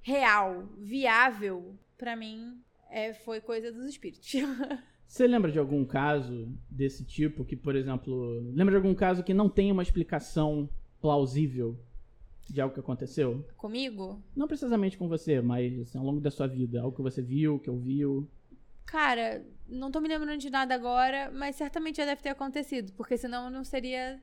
real, 0.00 0.66
viável, 0.78 1.78
pra 1.98 2.16
mim, 2.16 2.62
é, 2.88 3.12
foi 3.12 3.40
coisa 3.40 3.70
dos 3.70 3.84
espíritos. 3.84 4.32
Você 5.06 5.26
lembra 5.26 5.52
de 5.52 5.58
algum 5.58 5.84
caso 5.84 6.48
desse 6.68 7.04
tipo 7.04 7.44
que, 7.44 7.56
por 7.56 7.76
exemplo, 7.76 8.40
lembra 8.52 8.72
de 8.72 8.76
algum 8.76 8.94
caso 8.94 9.22
que 9.22 9.32
não 9.32 9.48
tem 9.48 9.70
uma 9.70 9.82
explicação 9.82 10.68
plausível 11.00 11.78
de 12.48 12.60
algo 12.60 12.74
que 12.74 12.80
aconteceu? 12.80 13.44
Comigo? 13.56 14.22
Não 14.34 14.48
precisamente 14.48 14.98
com 14.98 15.08
você, 15.08 15.40
mas 15.40 15.80
assim, 15.80 15.98
ao 15.98 16.04
longo 16.04 16.20
da 16.20 16.30
sua 16.30 16.46
vida, 16.46 16.80
algo 16.80 16.96
que 16.96 17.02
você 17.02 17.22
viu, 17.22 17.58
que 17.58 17.70
ouviu. 17.70 18.28
Cara, 18.84 19.44
não 19.68 19.90
tô 19.90 20.00
me 20.00 20.08
lembrando 20.08 20.38
de 20.38 20.50
nada 20.50 20.74
agora, 20.74 21.30
mas 21.32 21.56
certamente 21.56 21.96
já 21.96 22.04
deve 22.04 22.22
ter 22.22 22.30
acontecido, 22.30 22.92
porque 22.96 23.16
senão 23.16 23.50
não 23.50 23.64
seria 23.64 24.20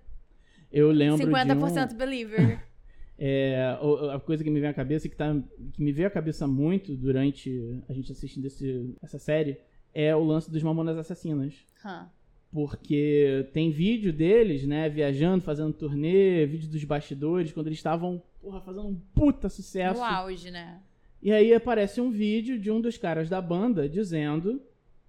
Eu 0.72 0.92
lembro 0.92 1.26
50% 1.26 1.88
de 1.88 1.94
um... 1.94 1.98
believer. 1.98 2.64
É, 3.16 3.78
a 4.12 4.20
coisa 4.20 4.44
que 4.44 4.50
me 4.50 4.60
vem 4.60 4.70
à 4.70 4.74
cabeça, 4.74 5.08
que, 5.08 5.16
tá, 5.16 5.40
que 5.74 5.84
me 5.84 5.92
veio 5.92 6.08
à 6.08 6.12
cabeça 6.12 6.48
muito 6.48 6.96
durante 6.96 7.80
a 7.88 7.94
gente 7.94 8.12
assistindo 8.12 8.46
esse, 8.46 8.96
essa 9.04 9.20
série, 9.20 9.60
é 9.94 10.16
o 10.16 10.24
lance 10.24 10.50
dos 10.50 10.64
Mamonas 10.64 10.98
Assassinas. 10.98 11.54
Hã. 11.84 12.10
Porque 12.52 13.50
tem 13.52 13.72
vídeo 13.72 14.14
deles, 14.14 14.66
né, 14.66 14.88
viajando, 14.88 15.44
fazendo 15.44 15.74
turnê, 15.74 16.46
vídeo 16.46 16.70
dos 16.70 16.84
bastidores, 16.84 17.52
quando 17.52 17.68
eles 17.68 17.80
estavam, 17.80 18.22
porra, 18.39 18.62
fazendo 18.62 18.88
um 18.88 18.96
puta 19.16 19.50
sucesso. 19.50 20.00
No 20.00 20.06
auge, 20.06 20.52
né? 20.52 20.80
E 21.22 21.32
aí 21.32 21.54
aparece 21.54 22.00
um 22.00 22.12
vídeo 22.12 22.60
de 22.60 22.70
um 22.70 22.80
dos 22.80 22.98
caras 22.98 23.30
da 23.30 23.41
banda 23.41 23.88
dizendo 23.88 24.62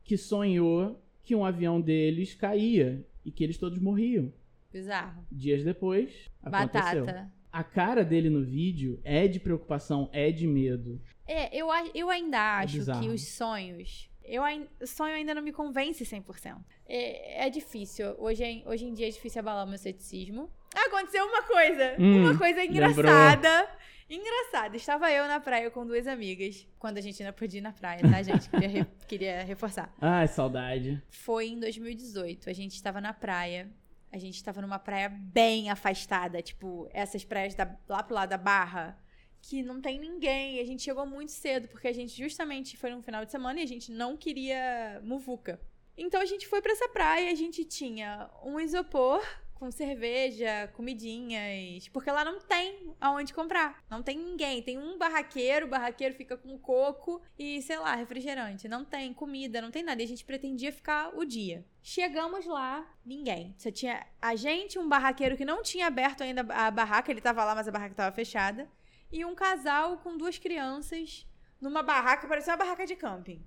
que 0.02 0.16
sonhou 0.16 1.02
que 1.22 1.34
um 1.34 1.44
avião 1.44 1.80
deles 1.80 2.34
caía 2.34 3.04
e 3.24 3.30
que 3.30 3.42
eles 3.42 3.58
todos 3.58 3.78
morriam. 3.78 4.32
Bizarro. 4.72 5.24
Dias 5.30 5.64
depois, 5.64 6.30
aconteceu. 6.42 7.04
Batata. 7.04 7.32
A 7.50 7.62
cara 7.62 8.04
dele 8.04 8.28
no 8.28 8.42
vídeo 8.42 9.00
é 9.04 9.28
de 9.28 9.38
preocupação, 9.38 10.08
é 10.12 10.30
de 10.30 10.46
medo. 10.46 11.00
É, 11.26 11.56
eu, 11.56 11.68
eu 11.94 12.10
ainda 12.10 12.58
acho 12.58 12.78
bizarro. 12.78 13.00
que 13.00 13.08
os 13.08 13.28
sonhos. 13.28 14.10
Eu, 14.24 14.42
o 14.80 14.86
sonho 14.86 15.14
ainda 15.14 15.34
não 15.34 15.42
me 15.42 15.52
convence 15.52 16.02
100%. 16.04 16.56
É, 16.86 17.46
é 17.46 17.50
difícil. 17.50 18.14
Hoje, 18.18 18.42
em- 18.44 18.66
hoje 18.66 18.84
em 18.86 18.94
dia 18.94 19.06
é 19.06 19.10
difícil 19.10 19.40
abalar 19.40 19.64
o 19.64 19.68
meu 19.68 19.78
ceticismo. 19.78 20.50
Aconteceu 20.74 21.24
uma 21.26 21.42
coisa. 21.42 21.94
Hum, 21.98 22.20
uma 22.22 22.38
coisa 22.38 22.64
engraçada. 22.64 23.68
Engraçada. 24.08 24.76
Estava 24.76 25.10
eu 25.10 25.26
na 25.26 25.40
praia 25.40 25.70
com 25.70 25.86
duas 25.86 26.06
amigas. 26.06 26.66
Quando 26.78 26.98
a 26.98 27.00
gente 27.00 27.22
ainda 27.22 27.32
podia 27.32 27.58
ir 27.58 27.62
na 27.62 27.72
praia, 27.72 28.00
tá, 28.02 28.22
gente? 28.22 28.48
Queria, 28.48 28.68
re- 28.68 28.86
queria 29.08 29.42
reforçar. 29.44 29.92
Ai, 30.00 30.26
saudade. 30.28 31.02
Foi 31.10 31.48
em 31.48 31.58
2018. 31.60 32.48
A 32.50 32.52
gente 32.52 32.74
estava 32.74 33.00
na 33.00 33.12
praia. 33.12 33.70
A 34.12 34.18
gente 34.18 34.34
estava 34.36 34.60
numa 34.62 34.78
praia 34.78 35.08
bem 35.08 35.70
afastada. 35.70 36.40
Tipo, 36.42 36.88
essas 36.92 37.24
praias 37.24 37.54
da- 37.54 37.74
lá 37.88 38.02
pro 38.02 38.14
lado 38.14 38.30
da 38.30 38.38
Barra. 38.38 38.98
Que 39.46 39.62
não 39.62 39.80
tem 39.80 39.98
ninguém. 39.98 40.58
A 40.58 40.64
gente 40.64 40.82
chegou 40.82 41.04
muito 41.04 41.32
cedo. 41.32 41.68
Porque 41.68 41.88
a 41.88 41.92
gente 41.92 42.16
justamente 42.16 42.76
foi 42.76 42.90
num 42.90 43.02
final 43.02 43.24
de 43.24 43.30
semana 43.30 43.60
e 43.60 43.62
a 43.62 43.66
gente 43.66 43.92
não 43.92 44.16
queria 44.16 45.00
muvuca. 45.04 45.60
Então 45.96 46.20
a 46.20 46.24
gente 46.24 46.48
foi 46.48 46.62
pra 46.62 46.72
essa 46.72 46.88
praia. 46.88 47.30
A 47.30 47.34
gente 47.34 47.64
tinha 47.64 48.30
um 48.42 48.58
isopor 48.58 49.22
com 49.54 49.70
cerveja, 49.70 50.68
comidinhas. 50.74 51.88
Porque 51.88 52.10
lá 52.10 52.24
não 52.24 52.40
tem 52.40 52.94
aonde 52.98 53.34
comprar. 53.34 53.84
Não 53.88 54.02
tem 54.02 54.18
ninguém. 54.18 54.62
Tem 54.62 54.78
um 54.78 54.96
barraqueiro, 54.96 55.66
o 55.66 55.68
barraqueiro 55.68 56.14
fica 56.14 56.36
com 56.36 56.58
coco 56.58 57.20
e, 57.38 57.60
sei 57.60 57.78
lá, 57.78 57.94
refrigerante. 57.94 58.66
Não 58.66 58.84
tem 58.84 59.12
comida, 59.12 59.60
não 59.60 59.70
tem 59.70 59.82
nada. 59.82 60.00
E 60.00 60.04
a 60.06 60.08
gente 60.08 60.24
pretendia 60.24 60.72
ficar 60.72 61.14
o 61.14 61.24
dia. 61.24 61.64
Chegamos 61.82 62.46
lá, 62.46 62.86
ninguém. 63.04 63.54
Só 63.58 63.70
tinha 63.70 64.06
a 64.20 64.34
gente, 64.34 64.78
um 64.78 64.88
barraqueiro 64.88 65.36
que 65.36 65.44
não 65.44 65.62
tinha 65.62 65.86
aberto 65.86 66.22
ainda 66.22 66.40
a 66.48 66.70
barraca, 66.70 67.10
ele 67.10 67.20
tava 67.20 67.44
lá, 67.44 67.54
mas 67.54 67.68
a 67.68 67.72
barraca 67.72 67.94
tava 67.94 68.14
fechada. 68.14 68.68
E 69.14 69.24
um 69.24 69.32
casal 69.32 69.98
com 69.98 70.16
duas 70.16 70.38
crianças 70.38 71.24
numa 71.60 71.84
barraca, 71.84 72.26
parecia 72.26 72.52
uma 72.52 72.56
barraca 72.56 72.84
de 72.84 72.96
camping 72.96 73.40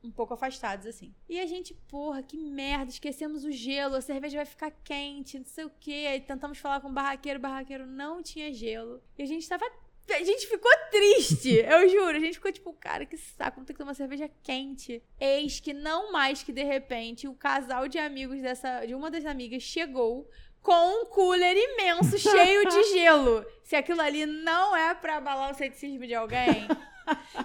um 0.00 0.12
pouco 0.12 0.34
afastados, 0.34 0.86
assim. 0.86 1.12
E 1.28 1.40
a 1.40 1.46
gente, 1.46 1.74
porra, 1.88 2.22
que 2.22 2.36
merda, 2.36 2.92
esquecemos 2.92 3.44
o 3.44 3.50
gelo, 3.50 3.96
a 3.96 4.00
cerveja 4.00 4.36
vai 4.36 4.46
ficar 4.46 4.70
quente, 4.84 5.40
não 5.40 5.46
sei 5.46 5.64
o 5.64 5.72
quê. 5.80 6.06
Aí 6.08 6.20
tentamos 6.20 6.58
falar 6.58 6.80
com 6.80 6.88
o 6.88 6.92
barraqueiro, 6.92 7.40
o 7.40 7.42
barraqueiro 7.42 7.84
não 7.84 8.22
tinha 8.22 8.52
gelo. 8.54 9.02
E 9.18 9.24
a 9.24 9.26
gente 9.26 9.48
tava. 9.48 9.64
A 10.08 10.22
gente 10.22 10.46
ficou 10.46 10.70
triste, 10.88 11.50
eu 11.68 11.88
juro. 11.88 12.16
A 12.16 12.20
gente 12.20 12.34
ficou 12.34 12.52
tipo, 12.52 12.72
cara, 12.74 13.04
que 13.04 13.16
saco, 13.16 13.56
vamos 13.56 13.66
ter 13.66 13.72
que 13.72 13.80
tomar 13.80 13.94
cerveja 13.94 14.30
quente. 14.44 15.02
Eis 15.18 15.58
que 15.58 15.74
não 15.74 16.12
mais 16.12 16.44
que 16.44 16.52
de 16.52 16.62
repente 16.62 17.26
o 17.26 17.34
casal 17.34 17.88
de 17.88 17.98
amigos 17.98 18.40
dessa, 18.40 18.86
de 18.86 18.94
uma 18.94 19.10
das 19.10 19.26
amigas 19.26 19.64
chegou 19.64 20.30
com 20.66 21.02
um 21.02 21.06
cooler 21.06 21.56
imenso 21.56 22.18
cheio 22.18 22.68
de 22.68 22.82
gelo. 22.90 23.46
Se 23.62 23.76
aquilo 23.76 24.00
ali 24.00 24.26
não 24.26 24.76
é 24.76 24.92
pra 24.96 25.18
abalar 25.18 25.52
o 25.52 25.54
ceticismo 25.54 26.04
de 26.04 26.12
alguém. 26.12 26.66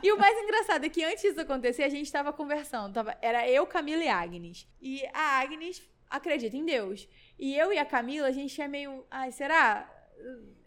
E 0.02 0.12
o 0.12 0.18
mais 0.18 0.36
engraçado 0.42 0.84
é 0.84 0.90
que 0.90 1.04
antes 1.04 1.22
disso 1.22 1.40
acontecer, 1.40 1.84
a 1.84 1.90
gente 1.90 2.12
tava 2.12 2.34
conversando. 2.34 2.96
Tava, 2.96 3.16
era 3.22 3.48
eu, 3.48 3.68
Camila 3.68 4.04
e 4.04 4.10
Agnes. 4.10 4.68
E 4.82 5.06
a 5.14 5.40
Agnes 5.40 5.88
acredita 6.10 6.58
em 6.58 6.66
Deus. 6.66 7.08
E 7.38 7.56
eu 7.56 7.72
e 7.72 7.78
a 7.78 7.86
Camila, 7.86 8.28
a 8.28 8.32
gente 8.32 8.60
é 8.60 8.68
meio. 8.68 9.06
Ai, 9.12 9.32
será? 9.32 9.88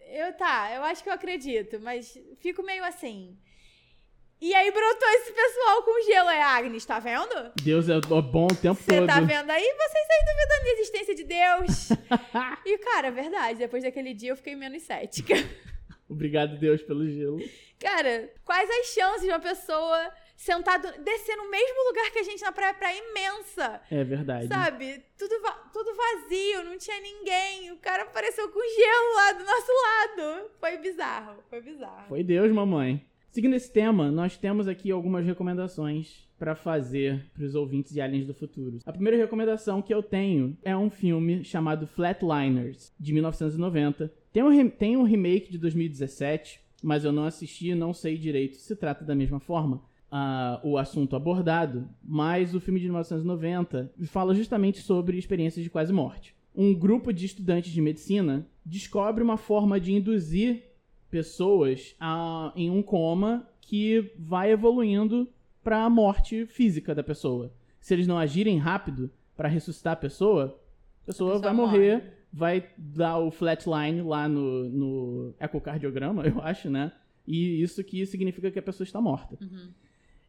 Eu 0.06 0.32
tá, 0.34 0.72
eu 0.76 0.84
acho 0.84 1.02
que 1.02 1.08
eu 1.08 1.12
acredito, 1.12 1.80
mas 1.80 2.16
fico 2.38 2.62
meio 2.62 2.84
assim. 2.84 3.36
E 4.46 4.54
aí 4.54 4.70
brotou 4.70 5.08
esse 5.08 5.32
pessoal 5.32 5.82
com 5.84 6.02
gelo. 6.02 6.28
Aí, 6.28 6.38
Agnes, 6.38 6.84
tá 6.84 6.98
vendo? 6.98 7.50
Deus 7.62 7.88
é 7.88 7.98
bom 7.98 8.44
o 8.44 8.54
tempo 8.54 8.74
Você 8.78 8.98
todo. 8.98 9.06
tá 9.06 9.18
vendo 9.18 9.50
aí? 9.50 9.62
Vocês 9.64 10.06
aí 10.10 10.24
duvidando 10.26 10.64
da 10.64 10.70
existência 10.72 11.14
de 11.14 11.24
Deus. 11.24 11.88
e, 12.66 12.76
cara, 12.76 13.06
é 13.08 13.10
verdade. 13.10 13.58
Depois 13.60 13.82
daquele 13.82 14.12
dia 14.12 14.32
eu 14.32 14.36
fiquei 14.36 14.54
menos 14.54 14.82
cética. 14.82 15.32
Obrigado, 16.10 16.58
Deus, 16.58 16.82
pelo 16.82 17.08
gelo. 17.08 17.38
Cara, 17.80 18.30
quais 18.44 18.68
as 18.68 18.88
chances 18.88 19.22
de 19.22 19.28
uma 19.28 19.40
pessoa 19.40 20.12
sentar, 20.36 20.78
do- 20.78 21.02
descer 21.02 21.36
no 21.36 21.50
mesmo 21.50 21.88
lugar 21.88 22.10
que 22.10 22.18
a 22.18 22.22
gente 22.22 22.42
na 22.42 22.52
praia, 22.52 22.74
praia 22.74 22.98
imensa? 22.98 23.80
É 23.90 24.04
verdade. 24.04 24.46
Sabe? 24.48 25.02
Tudo, 25.16 25.40
va- 25.40 25.70
tudo 25.72 25.90
vazio, 25.96 26.64
não 26.64 26.76
tinha 26.76 27.00
ninguém. 27.00 27.72
O 27.72 27.78
cara 27.78 28.02
apareceu 28.02 28.46
com 28.50 28.60
gelo 28.60 29.14
lá 29.16 29.32
do 29.32 29.44
nosso 29.44 29.72
lado. 29.72 30.50
Foi 30.60 30.76
bizarro, 30.76 31.42
foi 31.48 31.62
bizarro. 31.62 32.08
Foi 32.08 32.22
Deus, 32.22 32.52
mamãe. 32.52 33.02
Seguindo 33.34 33.54
esse 33.54 33.72
tema, 33.72 34.12
nós 34.12 34.36
temos 34.36 34.68
aqui 34.68 34.92
algumas 34.92 35.26
recomendações 35.26 36.24
pra 36.38 36.54
fazer 36.54 37.32
pros 37.34 37.56
ouvintes 37.56 37.92
de 37.92 38.00
Aliens 38.00 38.24
do 38.24 38.32
Futuro. 38.32 38.78
A 38.86 38.92
primeira 38.92 39.18
recomendação 39.18 39.82
que 39.82 39.92
eu 39.92 40.04
tenho 40.04 40.56
é 40.62 40.76
um 40.76 40.88
filme 40.88 41.42
chamado 41.42 41.84
Flatliners, 41.84 42.94
de 42.96 43.12
1990. 43.12 44.14
Tem 44.32 44.40
um, 44.40 44.70
tem 44.70 44.96
um 44.96 45.02
remake 45.02 45.50
de 45.50 45.58
2017, 45.58 46.60
mas 46.80 47.04
eu 47.04 47.10
não 47.10 47.24
assisti 47.24 47.70
e 47.70 47.74
não 47.74 47.92
sei 47.92 48.16
direito 48.16 48.54
se 48.54 48.76
trata 48.76 49.04
da 49.04 49.16
mesma 49.16 49.40
forma. 49.40 49.82
ah, 50.12 50.60
o 50.62 50.78
assunto 50.78 51.16
abordado, 51.16 51.88
mas 52.04 52.54
o 52.54 52.60
filme 52.60 52.78
de 52.78 52.86
1990 52.86 53.92
fala 54.04 54.32
justamente 54.32 54.78
sobre 54.80 55.18
experiências 55.18 55.64
de 55.64 55.70
quase 55.70 55.92
morte. 55.92 56.36
Um 56.54 56.72
grupo 56.72 57.12
de 57.12 57.26
estudantes 57.26 57.72
de 57.72 57.82
medicina 57.82 58.46
descobre 58.64 59.24
uma 59.24 59.36
forma 59.36 59.80
de 59.80 59.92
induzir 59.92 60.73
pessoas 61.18 61.94
a- 62.00 62.52
em 62.56 62.68
um 62.68 62.82
coma 62.82 63.48
que 63.60 64.12
vai 64.18 64.50
evoluindo 64.50 65.28
para 65.62 65.84
a 65.84 65.88
morte 65.88 66.44
física 66.46 66.92
da 66.92 67.04
pessoa. 67.04 67.52
Se 67.80 67.94
eles 67.94 68.08
não 68.08 68.18
agirem 68.18 68.58
rápido 68.58 69.08
para 69.36 69.48
ressuscitar 69.48 69.92
a 69.92 69.96
pessoa, 69.96 70.44
a 71.04 71.06
pessoa, 71.06 71.30
A 71.30 71.34
pessoa 71.36 71.38
vai 71.38 71.52
morrer, 71.52 71.94
morre. 71.98 72.10
vai 72.32 72.68
dar 72.76 73.18
o 73.18 73.30
flatline 73.30 74.02
lá 74.02 74.28
no, 74.28 74.68
no 74.68 75.34
ecocardiograma, 75.38 76.24
eu 76.26 76.40
acho, 76.42 76.68
né? 76.68 76.90
E 77.28 77.62
isso 77.62 77.84
que 77.84 78.04
significa 78.06 78.50
que 78.50 78.58
a 78.58 78.62
pessoa 78.62 78.84
está 78.84 79.00
morta. 79.00 79.38
Uhum. 79.40 79.68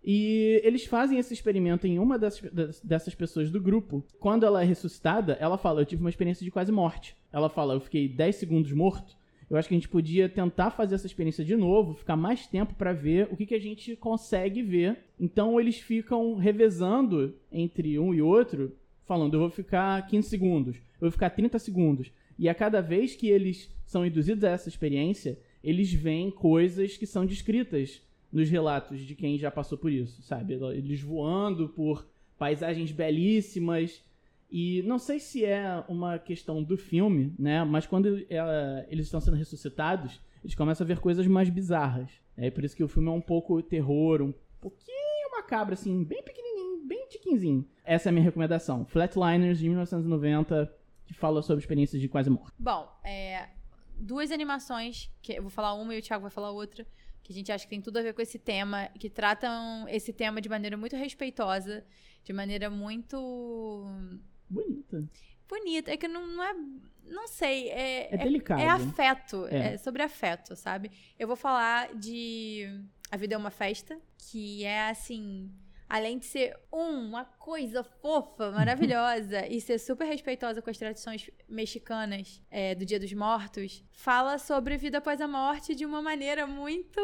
E 0.07 0.61
eles 0.63 0.86
fazem 0.86 1.17
esse 1.17 1.33
experimento 1.33 1.88
em 1.88 1.97
uma 1.97 2.19
dessas, 2.19 2.79
dessas 2.83 3.15
pessoas 3.15 3.49
do 3.49 3.59
grupo. 3.59 4.03
Quando 4.19 4.45
ela 4.45 4.61
é 4.61 4.65
ressuscitada, 4.65 5.33
ela 5.41 5.57
fala: 5.57 5.81
Eu 5.81 5.86
tive 5.86 6.01
uma 6.03 6.11
experiência 6.11 6.43
de 6.45 6.51
quase 6.51 6.71
morte. 6.71 7.17
Ela 7.33 7.49
fala: 7.49 7.73
Eu 7.73 7.79
fiquei 7.81 8.07
10 8.07 8.36
segundos 8.36 8.71
morto. 8.71 9.17
Eu 9.49 9.57
acho 9.57 9.67
que 9.67 9.75
a 9.75 9.77
gente 9.77 9.89
podia 9.89 10.27
tentar 10.27 10.71
fazer 10.71 10.95
essa 10.95 11.05
experiência 11.05 11.45
de 11.45 11.55
novo, 11.55 11.93
ficar 11.93 12.15
mais 12.15 12.47
tempo 12.47 12.73
pra 12.73 12.93
ver 12.93 13.27
o 13.31 13.37
que, 13.37 13.45
que 13.45 13.55
a 13.55 13.59
gente 13.59 13.95
consegue 13.95 14.61
ver. 14.63 14.97
Então 15.19 15.59
eles 15.59 15.79
ficam 15.79 16.35
revezando 16.35 17.35
entre 17.51 17.99
um 17.99 18.13
e 18.13 18.21
outro, 18.21 18.75
falando: 19.05 19.35
Eu 19.35 19.41
vou 19.41 19.49
ficar 19.49 20.05
15 20.07 20.27
segundos, 20.27 20.75
eu 20.75 21.01
vou 21.01 21.11
ficar 21.11 21.29
30 21.29 21.59
segundos. 21.59 22.11
E 22.37 22.49
a 22.49 22.55
cada 22.55 22.81
vez 22.81 23.15
que 23.15 23.27
eles 23.27 23.73
são 23.85 24.05
induzidos 24.05 24.43
a 24.43 24.49
essa 24.49 24.67
experiência, 24.67 25.39
eles 25.63 25.93
veem 25.93 26.29
coisas 26.31 26.97
que 26.97 27.05
são 27.05 27.25
descritas 27.25 28.01
nos 28.31 28.49
relatos 28.49 28.99
de 28.99 29.15
quem 29.15 29.37
já 29.37 29.49
passou 29.49 29.77
por 29.77 29.91
isso, 29.91 30.21
sabe? 30.21 30.53
Eles 30.53 31.01
voando 31.01 31.69
por 31.69 32.05
paisagens 32.37 32.91
belíssimas 32.91 34.03
E 34.49 34.81
não 34.83 34.97
sei 34.99 35.19
se 35.19 35.43
é 35.43 35.83
uma 35.87 36.17
questão 36.19 36.63
do 36.63 36.77
filme, 36.77 37.33
né? 37.37 37.63
Mas 37.63 37.85
quando 37.87 38.25
ela- 38.29 38.85
eles 38.89 39.05
estão 39.07 39.19
sendo 39.19 39.35
ressuscitados, 39.37 40.21
eles 40.43 40.55
começam 40.55 40.85
a 40.85 40.87
ver 40.87 40.99
coisas 40.99 41.25
mais 41.27 41.49
bizarras. 41.49 42.11
É 42.37 42.49
por 42.51 42.63
isso 42.63 42.75
que 42.75 42.83
o 42.83 42.87
filme 42.87 43.09
é 43.09 43.11
um 43.11 43.21
pouco 43.21 43.61
terror, 43.61 44.21
um 44.21 44.33
pouquinho 44.61 44.95
macabro, 45.31 45.73
assim, 45.73 46.03
bem 46.03 46.23
pequenininho, 46.23 46.85
bem 46.87 47.07
tiquinzinho. 47.09 47.67
Essa 47.83 48.07
é 48.07 48.11
a 48.11 48.13
minha 48.13 48.23
recomendação. 48.23 48.85
Flatliners, 48.85 49.59
de 49.59 49.67
1990, 49.67 50.71
que 51.05 51.13
fala 51.13 51.41
sobre 51.41 51.61
experiências 51.61 52.01
de 52.01 52.07
quase 52.07 52.29
morte. 52.29 52.53
Bom, 52.57 52.87
é, 53.03 53.49
duas 53.97 54.31
animações, 54.31 55.11
que 55.21 55.33
eu 55.33 55.41
vou 55.41 55.51
falar 55.51 55.73
uma 55.73 55.93
e 55.93 55.99
o 55.99 56.01
Thiago 56.01 56.21
vai 56.23 56.31
falar 56.31 56.51
outra, 56.51 56.85
que 57.23 57.31
a 57.33 57.35
gente 57.35 57.51
acha 57.51 57.63
que 57.63 57.69
tem 57.69 57.81
tudo 57.81 57.97
a 57.97 58.01
ver 58.01 58.13
com 58.13 58.21
esse 58.21 58.39
tema, 58.39 58.87
que 58.99 59.09
tratam 59.09 59.87
esse 59.89 60.13
tema 60.13 60.39
de 60.41 60.47
maneira 60.49 60.77
muito 60.77 60.95
respeitosa, 60.95 61.83
de 62.23 62.33
maneira 62.33 62.69
muito 62.69 63.85
Bonita. 64.49 65.03
bonita. 65.47 65.91
É 65.91 65.97
que 65.97 66.07
não, 66.07 66.27
não 66.27 66.43
é. 66.43 66.53
Não 67.05 67.27
sei. 67.27 67.69
É, 67.69 68.13
É 68.13 68.17
delicado. 68.17 68.61
É 68.61 68.67
afeto. 68.67 69.45
É. 69.47 69.73
É. 69.73 69.77
sobre 69.77 70.01
afeto, 70.01 70.55
sabe? 70.55 70.91
Eu 71.17 71.27
vou 71.27 71.35
falar 71.35 71.93
de 71.95 72.67
A 73.11 73.17
Vida 73.17 73.35
é 73.35 73.37
uma 73.37 73.51
Festa, 73.51 73.99
que 74.17 74.63
é 74.63 74.89
assim. 74.89 75.51
Além 75.87 76.17
de 76.17 76.25
ser 76.25 76.57
um, 76.73 77.09
uma 77.09 77.25
coisa 77.25 77.83
fofa, 77.83 78.49
maravilhosa, 78.51 79.45
e 79.47 79.61
ser 79.61 79.77
super 79.77 80.05
respeitosa 80.05 80.59
com 80.59 80.69
as 80.71 80.79
tradições 80.79 81.29
mexicanas 81.47 82.41
é, 82.49 82.73
do 82.73 82.83
Dia 82.83 82.99
dos 82.99 83.13
Mortos, 83.13 83.83
fala 83.91 84.39
sobre 84.39 84.77
vida 84.77 84.97
após 84.97 85.21
a 85.21 85.27
morte 85.27 85.75
de 85.75 85.85
uma 85.85 86.01
maneira 86.01 86.47
muito 86.47 86.99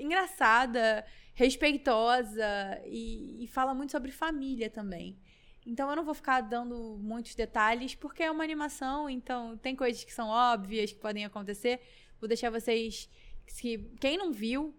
engraçada, 0.00 1.04
respeitosa 1.34 2.46
e, 2.86 3.44
e 3.44 3.46
fala 3.48 3.74
muito 3.74 3.92
sobre 3.92 4.10
família 4.10 4.70
também. 4.70 5.18
Então 5.64 5.88
eu 5.90 5.96
não 5.96 6.04
vou 6.04 6.14
ficar 6.14 6.40
dando 6.40 6.98
muitos 7.00 7.34
detalhes, 7.34 7.94
porque 7.94 8.22
é 8.22 8.30
uma 8.30 8.42
animação, 8.42 9.08
então 9.08 9.56
tem 9.58 9.76
coisas 9.76 10.02
que 10.02 10.12
são 10.12 10.28
óbvias, 10.28 10.92
que 10.92 10.98
podem 10.98 11.24
acontecer. 11.24 11.80
Vou 12.20 12.26
deixar 12.28 12.50
vocês. 12.50 13.08
Se, 13.46 13.78
quem 14.00 14.16
não 14.16 14.32
viu 14.32 14.74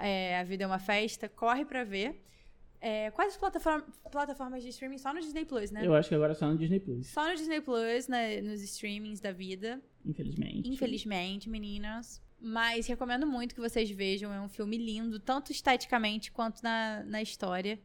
é, 0.00 0.38
A 0.38 0.42
Vida 0.44 0.64
é 0.64 0.66
uma 0.66 0.78
Festa, 0.78 1.28
corre 1.28 1.64
pra 1.64 1.84
ver. 1.84 2.20
É, 2.80 3.10
quais 3.12 3.32
as 3.32 3.38
plataform- 3.38 3.82
plataformas 4.10 4.62
de 4.62 4.68
streaming? 4.68 4.98
Só 4.98 5.14
no 5.14 5.20
Disney 5.20 5.44
Plus, 5.46 5.70
né? 5.70 5.86
Eu 5.86 5.94
acho 5.94 6.08
que 6.08 6.14
agora 6.14 6.32
é 6.32 6.34
só 6.34 6.46
no 6.48 6.58
Disney 6.58 6.80
Plus, 6.80 7.06
Só 7.06 7.26
no 7.28 7.34
Disney 7.34 7.60
Plus, 7.62 8.08
né, 8.08 8.40
nos 8.42 8.60
streamings 8.60 9.20
da 9.20 9.32
vida. 9.32 9.80
infelizmente. 10.04 10.68
Infelizmente, 10.68 11.48
meninas. 11.48 12.20
Mas 12.38 12.86
recomendo 12.86 13.26
muito 13.26 13.54
que 13.54 13.60
vocês 13.60 13.88
vejam. 13.90 14.30
É 14.34 14.40
um 14.40 14.48
filme 14.50 14.76
lindo, 14.76 15.18
tanto 15.18 15.50
esteticamente 15.50 16.30
quanto 16.30 16.62
na, 16.62 17.02
na 17.04 17.22
história. 17.22 17.80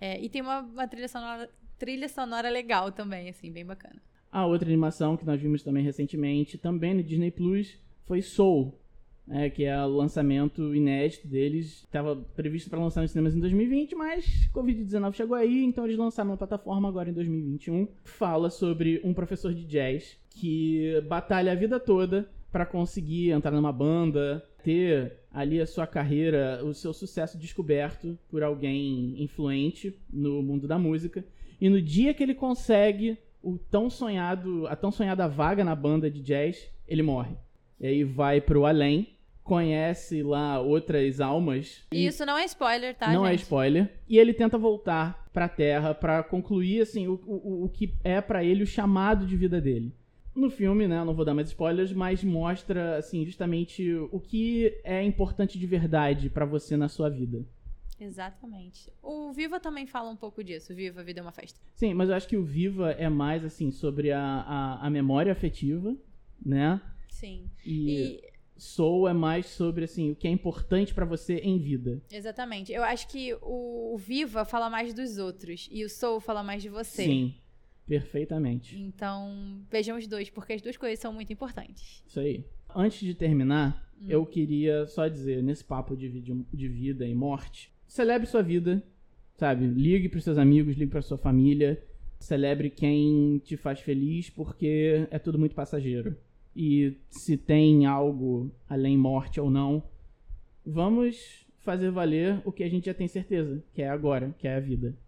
É, 0.00 0.20
e 0.20 0.28
tem 0.28 0.40
uma, 0.40 0.60
uma 0.60 0.86
trilha, 0.86 1.08
sonora, 1.08 1.50
trilha 1.84 2.08
sonora 2.08 2.48
legal 2.48 2.90
também, 2.90 3.28
assim, 3.28 3.52
bem 3.52 3.64
bacana. 3.64 4.00
A 4.32 4.46
outra 4.46 4.66
animação 4.66 5.16
que 5.16 5.26
nós 5.26 5.40
vimos 5.40 5.62
também 5.62 5.84
recentemente, 5.84 6.56
também 6.56 6.94
no 6.94 7.02
Disney 7.02 7.30
Plus, 7.30 7.78
foi 8.06 8.22
Soul, 8.22 8.74
né, 9.26 9.50
que 9.50 9.64
é 9.64 9.84
o 9.84 9.88
lançamento 9.88 10.74
inédito 10.74 11.28
deles. 11.28 11.82
Estava 11.84 12.16
previsto 12.16 12.70
para 12.70 12.80
lançar 12.80 13.02
nos 13.02 13.10
cinemas 13.10 13.36
em 13.36 13.40
2020, 13.40 13.94
mas 13.94 14.48
Covid-19 14.52 15.12
chegou 15.12 15.36
aí, 15.36 15.62
então 15.62 15.84
eles 15.84 15.98
lançaram 15.98 16.30
na 16.30 16.36
plataforma 16.36 16.88
agora 16.88 17.10
em 17.10 17.12
2021. 17.12 17.86
Fala 18.02 18.48
sobre 18.48 19.00
um 19.04 19.12
professor 19.12 19.52
de 19.52 19.64
jazz 19.64 20.18
que 20.30 21.00
batalha 21.06 21.52
a 21.52 21.54
vida 21.54 21.78
toda 21.78 22.28
para 22.50 22.64
conseguir 22.64 23.30
entrar 23.30 23.50
numa 23.50 23.72
banda, 23.72 24.44
ter 24.62 25.18
ali 25.30 25.60
a 25.60 25.66
sua 25.66 25.86
carreira, 25.86 26.64
o 26.64 26.72
seu 26.72 26.92
sucesso 26.92 27.36
descoberto 27.36 28.18
por 28.30 28.42
alguém 28.42 29.22
influente 29.22 29.94
no 30.12 30.42
mundo 30.42 30.66
da 30.66 30.78
música. 30.78 31.24
E 31.60 31.68
no 31.68 31.80
dia 31.80 32.14
que 32.14 32.22
ele 32.22 32.34
consegue 32.34 33.18
o 33.42 33.58
tão 33.58 33.90
sonhado, 33.90 34.66
a 34.68 34.76
tão 34.76 34.90
sonhada 34.90 35.28
vaga 35.28 35.64
na 35.64 35.74
banda 35.74 36.10
de 36.10 36.20
jazz, 36.20 36.70
ele 36.88 37.02
morre. 37.02 37.36
E 37.80 37.86
aí 37.86 38.04
vai 38.04 38.40
pro 38.40 38.64
além, 38.64 39.14
conhece 39.42 40.22
lá 40.22 40.58
outras 40.58 41.20
almas. 41.20 41.84
E 41.92 42.06
isso 42.06 42.24
não 42.24 42.38
é 42.38 42.44
spoiler, 42.46 42.96
tá, 42.96 43.12
não 43.12 43.26
é 43.26 43.32
gente? 43.32 43.42
spoiler. 43.42 43.90
E 44.08 44.18
ele 44.18 44.32
tenta 44.32 44.56
voltar 44.56 45.28
pra 45.32 45.48
Terra 45.48 45.92
pra 45.94 46.22
concluir 46.22 46.80
assim 46.80 47.06
o, 47.06 47.20
o, 47.26 47.64
o 47.64 47.68
que 47.68 47.94
é 48.02 48.20
pra 48.20 48.42
ele 48.42 48.62
o 48.62 48.66
chamado 48.66 49.26
de 49.26 49.36
vida 49.36 49.60
dele. 49.60 49.92
No 50.34 50.50
filme, 50.50 50.88
né, 50.88 51.04
não 51.04 51.14
vou 51.14 51.24
dar 51.24 51.34
mais 51.34 51.48
spoilers, 51.48 51.92
mas 51.92 52.24
mostra 52.24 52.96
assim 52.96 53.24
justamente 53.24 53.88
o 54.10 54.18
que 54.18 54.80
é 54.82 55.02
importante 55.04 55.58
de 55.58 55.66
verdade 55.66 56.28
pra 56.28 56.44
você 56.44 56.76
na 56.76 56.88
sua 56.88 57.08
vida. 57.08 57.44
Exatamente. 57.98 58.92
O 59.02 59.32
Viva 59.32 59.58
também 59.60 59.86
fala 59.86 60.10
um 60.10 60.16
pouco 60.16 60.42
disso. 60.42 60.74
Viva, 60.74 61.00
a 61.00 61.04
vida 61.04 61.20
é 61.20 61.22
uma 61.22 61.32
festa. 61.32 61.60
Sim, 61.74 61.94
mas 61.94 62.08
eu 62.08 62.14
acho 62.14 62.28
que 62.28 62.36
o 62.36 62.44
Viva 62.44 62.90
é 62.92 63.08
mais 63.08 63.44
assim 63.44 63.70
sobre 63.70 64.10
a, 64.12 64.20
a, 64.20 64.86
a 64.86 64.90
memória 64.90 65.32
afetiva, 65.32 65.96
né? 66.44 66.80
Sim. 67.08 67.48
E, 67.64 67.90
E, 68.20 68.32
Soul 68.56 69.08
é 69.08 69.12
mais 69.12 69.46
sobre 69.46 69.84
assim 69.84 70.10
o 70.10 70.16
que 70.16 70.26
é 70.28 70.30
importante 70.30 70.92
pra 70.94 71.04
você 71.04 71.36
em 71.38 71.58
vida. 71.58 72.02
exatamente. 72.10 72.72
Eu 72.72 72.82
acho 72.82 73.08
que 73.08 73.34
o, 73.42 73.96
Viva 73.96 74.44
fala 74.44 74.68
mais 74.68 74.92
dos 74.92 75.18
outros 75.18 75.68
e 75.70 75.84
o 75.84 75.88
Soul 75.88 76.20
fala 76.20 76.42
mais 76.42 76.62
de 76.62 76.68
você. 76.68 77.04
Sim, 77.04 77.34
perfeitamente. 77.86 78.76
Então, 78.80 79.62
vejam 79.70 79.96
os 79.96 80.06
dois, 80.06 80.30
porque 80.30 80.52
as 80.54 80.62
duas 80.62 80.76
coisas 80.76 80.98
são 80.98 81.12
muito 81.12 81.32
importantes. 81.32 82.02
Isso 82.06 82.20
aí. 82.20 82.44
Antes 82.74 83.00
de 83.00 83.14
terminar, 83.14 83.82
Hum. 84.00 84.06
eu 84.08 84.26
queria 84.26 84.86
só 84.86 85.06
dizer, 85.06 85.40
nesse 85.42 85.64
papo 85.64 85.96
de, 85.96 86.08
vi- 86.08 86.46
de 86.52 86.68
vida 86.68 87.06
e 87.06 87.14
morte, 87.14 87.72
celebre 87.94 88.26
sua 88.26 88.42
vida, 88.42 88.82
sabe? 89.36 89.68
Ligue 89.68 90.08
pros 90.08 90.24
seus 90.24 90.36
amigos, 90.36 90.76
ligue 90.76 90.90
pra 90.90 91.00
sua 91.00 91.16
família, 91.16 91.80
celebre 92.18 92.68
quem 92.68 93.38
te 93.38 93.56
faz 93.56 93.78
feliz, 93.78 94.28
porque 94.28 95.06
é 95.12 95.18
tudo 95.20 95.38
muito 95.38 95.54
passageiro. 95.54 96.18
E 96.56 96.98
se 97.08 97.36
tem 97.36 97.86
algo 97.86 98.52
além 98.68 98.98
morte 98.98 99.40
ou 99.40 99.48
não, 99.48 99.80
vamos 100.66 101.46
fazer 101.58 101.92
valer 101.92 102.42
o 102.44 102.50
que 102.50 102.64
a 102.64 102.68
gente 102.68 102.86
já 102.86 102.94
tem 102.94 103.06
certeza, 103.06 103.62
que 103.72 103.80
é 103.80 103.88
agora, 103.88 104.34
que 104.40 104.48
é 104.48 104.56
a 104.56 104.60
vida. 104.60 104.98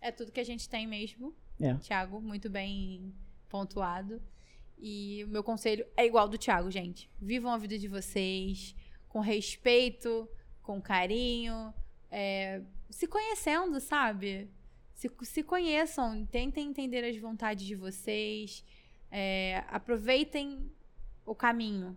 É 0.00 0.12
tudo 0.12 0.30
que 0.30 0.38
a 0.40 0.44
gente 0.44 0.68
tem 0.68 0.86
mesmo. 0.86 1.34
É. 1.60 1.74
Tiago, 1.74 2.20
muito 2.20 2.48
bem 2.48 3.12
pontuado. 3.48 4.22
E 4.78 5.24
o 5.24 5.28
meu 5.28 5.42
conselho 5.42 5.84
é 5.96 6.06
igual 6.06 6.28
do 6.28 6.38
Tiago, 6.38 6.70
gente. 6.70 7.10
Vivam 7.20 7.50
a 7.50 7.58
vida 7.58 7.76
de 7.76 7.88
vocês 7.88 8.76
com 9.08 9.18
respeito, 9.18 10.28
com 10.62 10.80
carinho, 10.80 11.74
é, 12.18 12.62
se 12.88 13.06
conhecendo, 13.06 13.78
sabe? 13.78 14.48
Se, 14.94 15.10
se 15.22 15.42
conheçam, 15.42 16.24
tentem 16.24 16.66
entender 16.68 17.04
as 17.04 17.16
vontades 17.18 17.66
de 17.66 17.74
vocês, 17.74 18.64
é, 19.10 19.62
aproveitem 19.68 20.70
o 21.26 21.34
caminho 21.34 21.94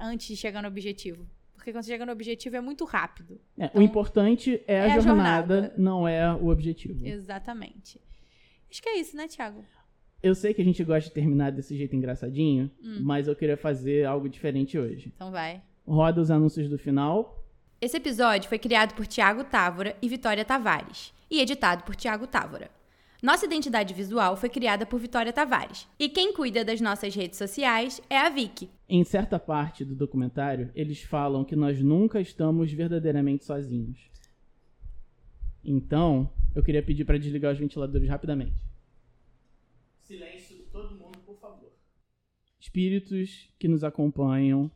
antes 0.00 0.26
de 0.28 0.36
chegar 0.36 0.62
no 0.62 0.68
objetivo. 0.68 1.26
Porque 1.54 1.72
quando 1.72 1.82
você 1.84 1.90
chega 1.90 2.06
no 2.06 2.12
objetivo 2.12 2.56
é 2.56 2.60
muito 2.62 2.84
rápido. 2.86 3.38
É, 3.58 3.66
Então, 3.66 3.80
o 3.82 3.84
importante 3.84 4.62
é 4.66 4.80
a, 4.80 4.84
é 4.86 4.90
a 4.92 5.00
jornada, 5.00 5.54
jornada. 5.54 5.74
não 5.76 6.08
é 6.08 6.32
o 6.34 6.46
objetivo. 6.48 7.06
Exatamente. 7.06 8.00
Acho 8.70 8.82
que 8.82 8.88
é 8.88 8.98
isso, 8.98 9.14
né, 9.16 9.28
Tiago? 9.28 9.62
Eu 10.22 10.34
sei 10.34 10.54
que 10.54 10.62
a 10.62 10.64
gente 10.64 10.82
gosta 10.82 11.08
de 11.08 11.14
terminar 11.14 11.52
desse 11.52 11.76
jeito 11.76 11.94
engraçadinho, 11.94 12.70
Hum. 12.82 13.00
mas 13.02 13.28
eu 13.28 13.36
queria 13.36 13.56
fazer 13.56 14.06
algo 14.06 14.28
diferente 14.28 14.78
hoje. 14.78 15.12
Então 15.14 15.30
vai. 15.30 15.62
Roda 15.86 16.20
os 16.20 16.30
anúncios 16.30 16.68
do 16.70 16.78
final. 16.78 17.37
Esse 17.80 17.96
episódio 17.96 18.48
foi 18.48 18.58
criado 18.58 18.92
por 18.94 19.06
Tiago 19.06 19.44
Távora 19.44 19.96
e 20.02 20.08
Vitória 20.08 20.44
Tavares 20.44 21.14
e 21.30 21.40
editado 21.40 21.84
por 21.84 21.94
Tiago 21.94 22.26
Távora. 22.26 22.68
Nossa 23.22 23.46
identidade 23.46 23.94
visual 23.94 24.36
foi 24.36 24.48
criada 24.48 24.84
por 24.84 24.98
Vitória 24.98 25.32
Tavares. 25.32 25.86
E 25.96 26.08
quem 26.08 26.32
cuida 26.32 26.64
das 26.64 26.80
nossas 26.80 27.14
redes 27.14 27.38
sociais 27.38 28.02
é 28.10 28.18
a 28.18 28.28
Vicky. 28.30 28.68
Em 28.88 29.04
certa 29.04 29.38
parte 29.38 29.84
do 29.84 29.94
documentário, 29.94 30.72
eles 30.74 31.02
falam 31.02 31.44
que 31.44 31.54
nós 31.54 31.80
nunca 31.80 32.20
estamos 32.20 32.72
verdadeiramente 32.72 33.44
sozinhos. 33.44 34.10
Então, 35.64 36.32
eu 36.56 36.64
queria 36.64 36.82
pedir 36.82 37.04
para 37.04 37.16
desligar 37.16 37.52
os 37.52 37.60
ventiladores 37.60 38.08
rapidamente. 38.08 38.60
Silêncio, 40.02 40.64
todo 40.72 40.96
mundo, 40.96 41.18
por 41.24 41.38
favor. 41.38 41.70
Espíritos 42.58 43.48
que 43.56 43.68
nos 43.68 43.84
acompanham, 43.84 44.68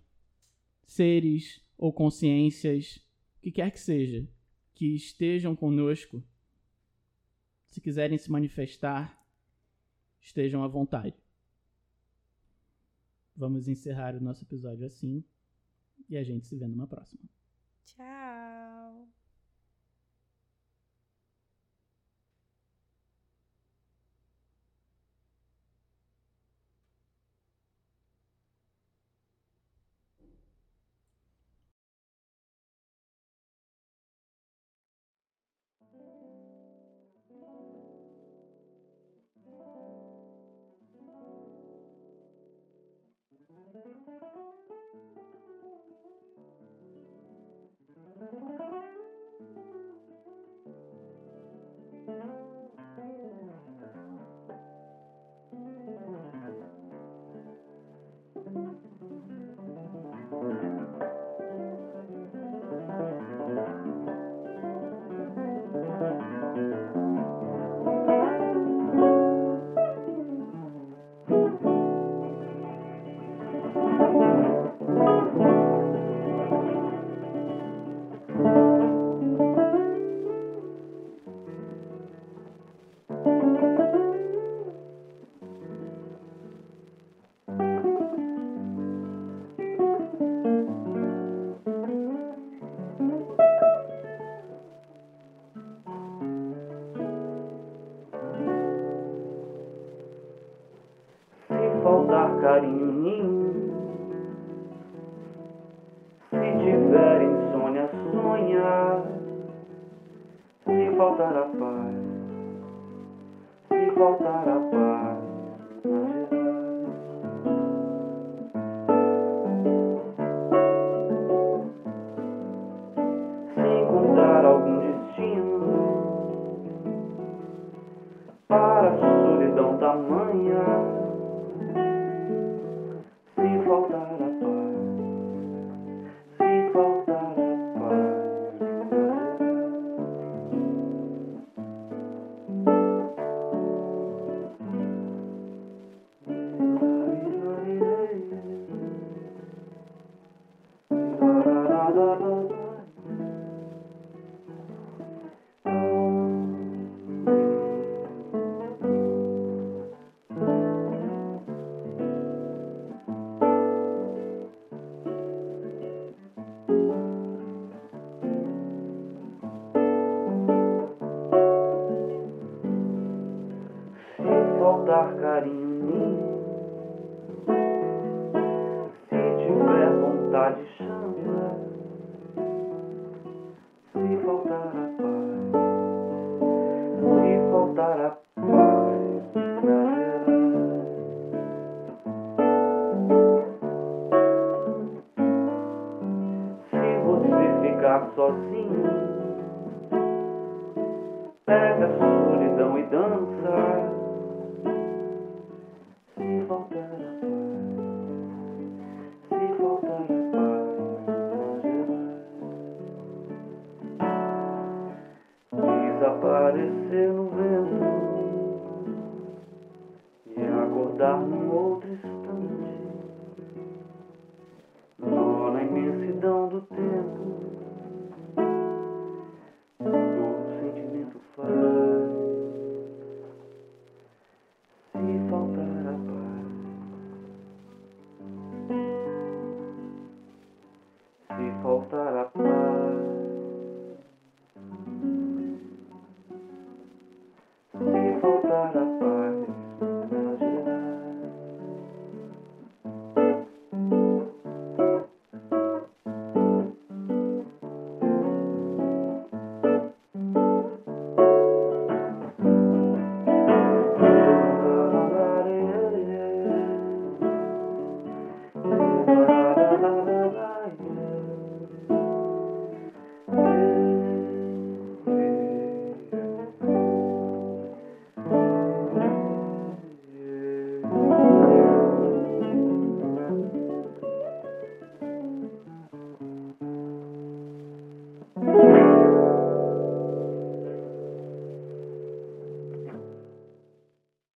seres 0.86 1.61
ou 1.82 1.92
consciências, 1.92 3.04
o 3.38 3.40
que 3.40 3.50
quer 3.50 3.72
que 3.72 3.80
seja, 3.80 4.24
que 4.72 4.94
estejam 4.94 5.56
conosco, 5.56 6.22
se 7.66 7.80
quiserem 7.80 8.16
se 8.16 8.30
manifestar, 8.30 9.20
estejam 10.20 10.62
à 10.62 10.68
vontade. 10.68 11.16
Vamos 13.34 13.66
encerrar 13.66 14.14
o 14.14 14.20
nosso 14.20 14.44
episódio 14.44 14.86
assim. 14.86 15.24
E 16.08 16.16
a 16.16 16.22
gente 16.22 16.46
se 16.46 16.54
vê 16.54 16.68
numa 16.68 16.86
próxima. 16.86 17.28
Tchau. 17.84 19.21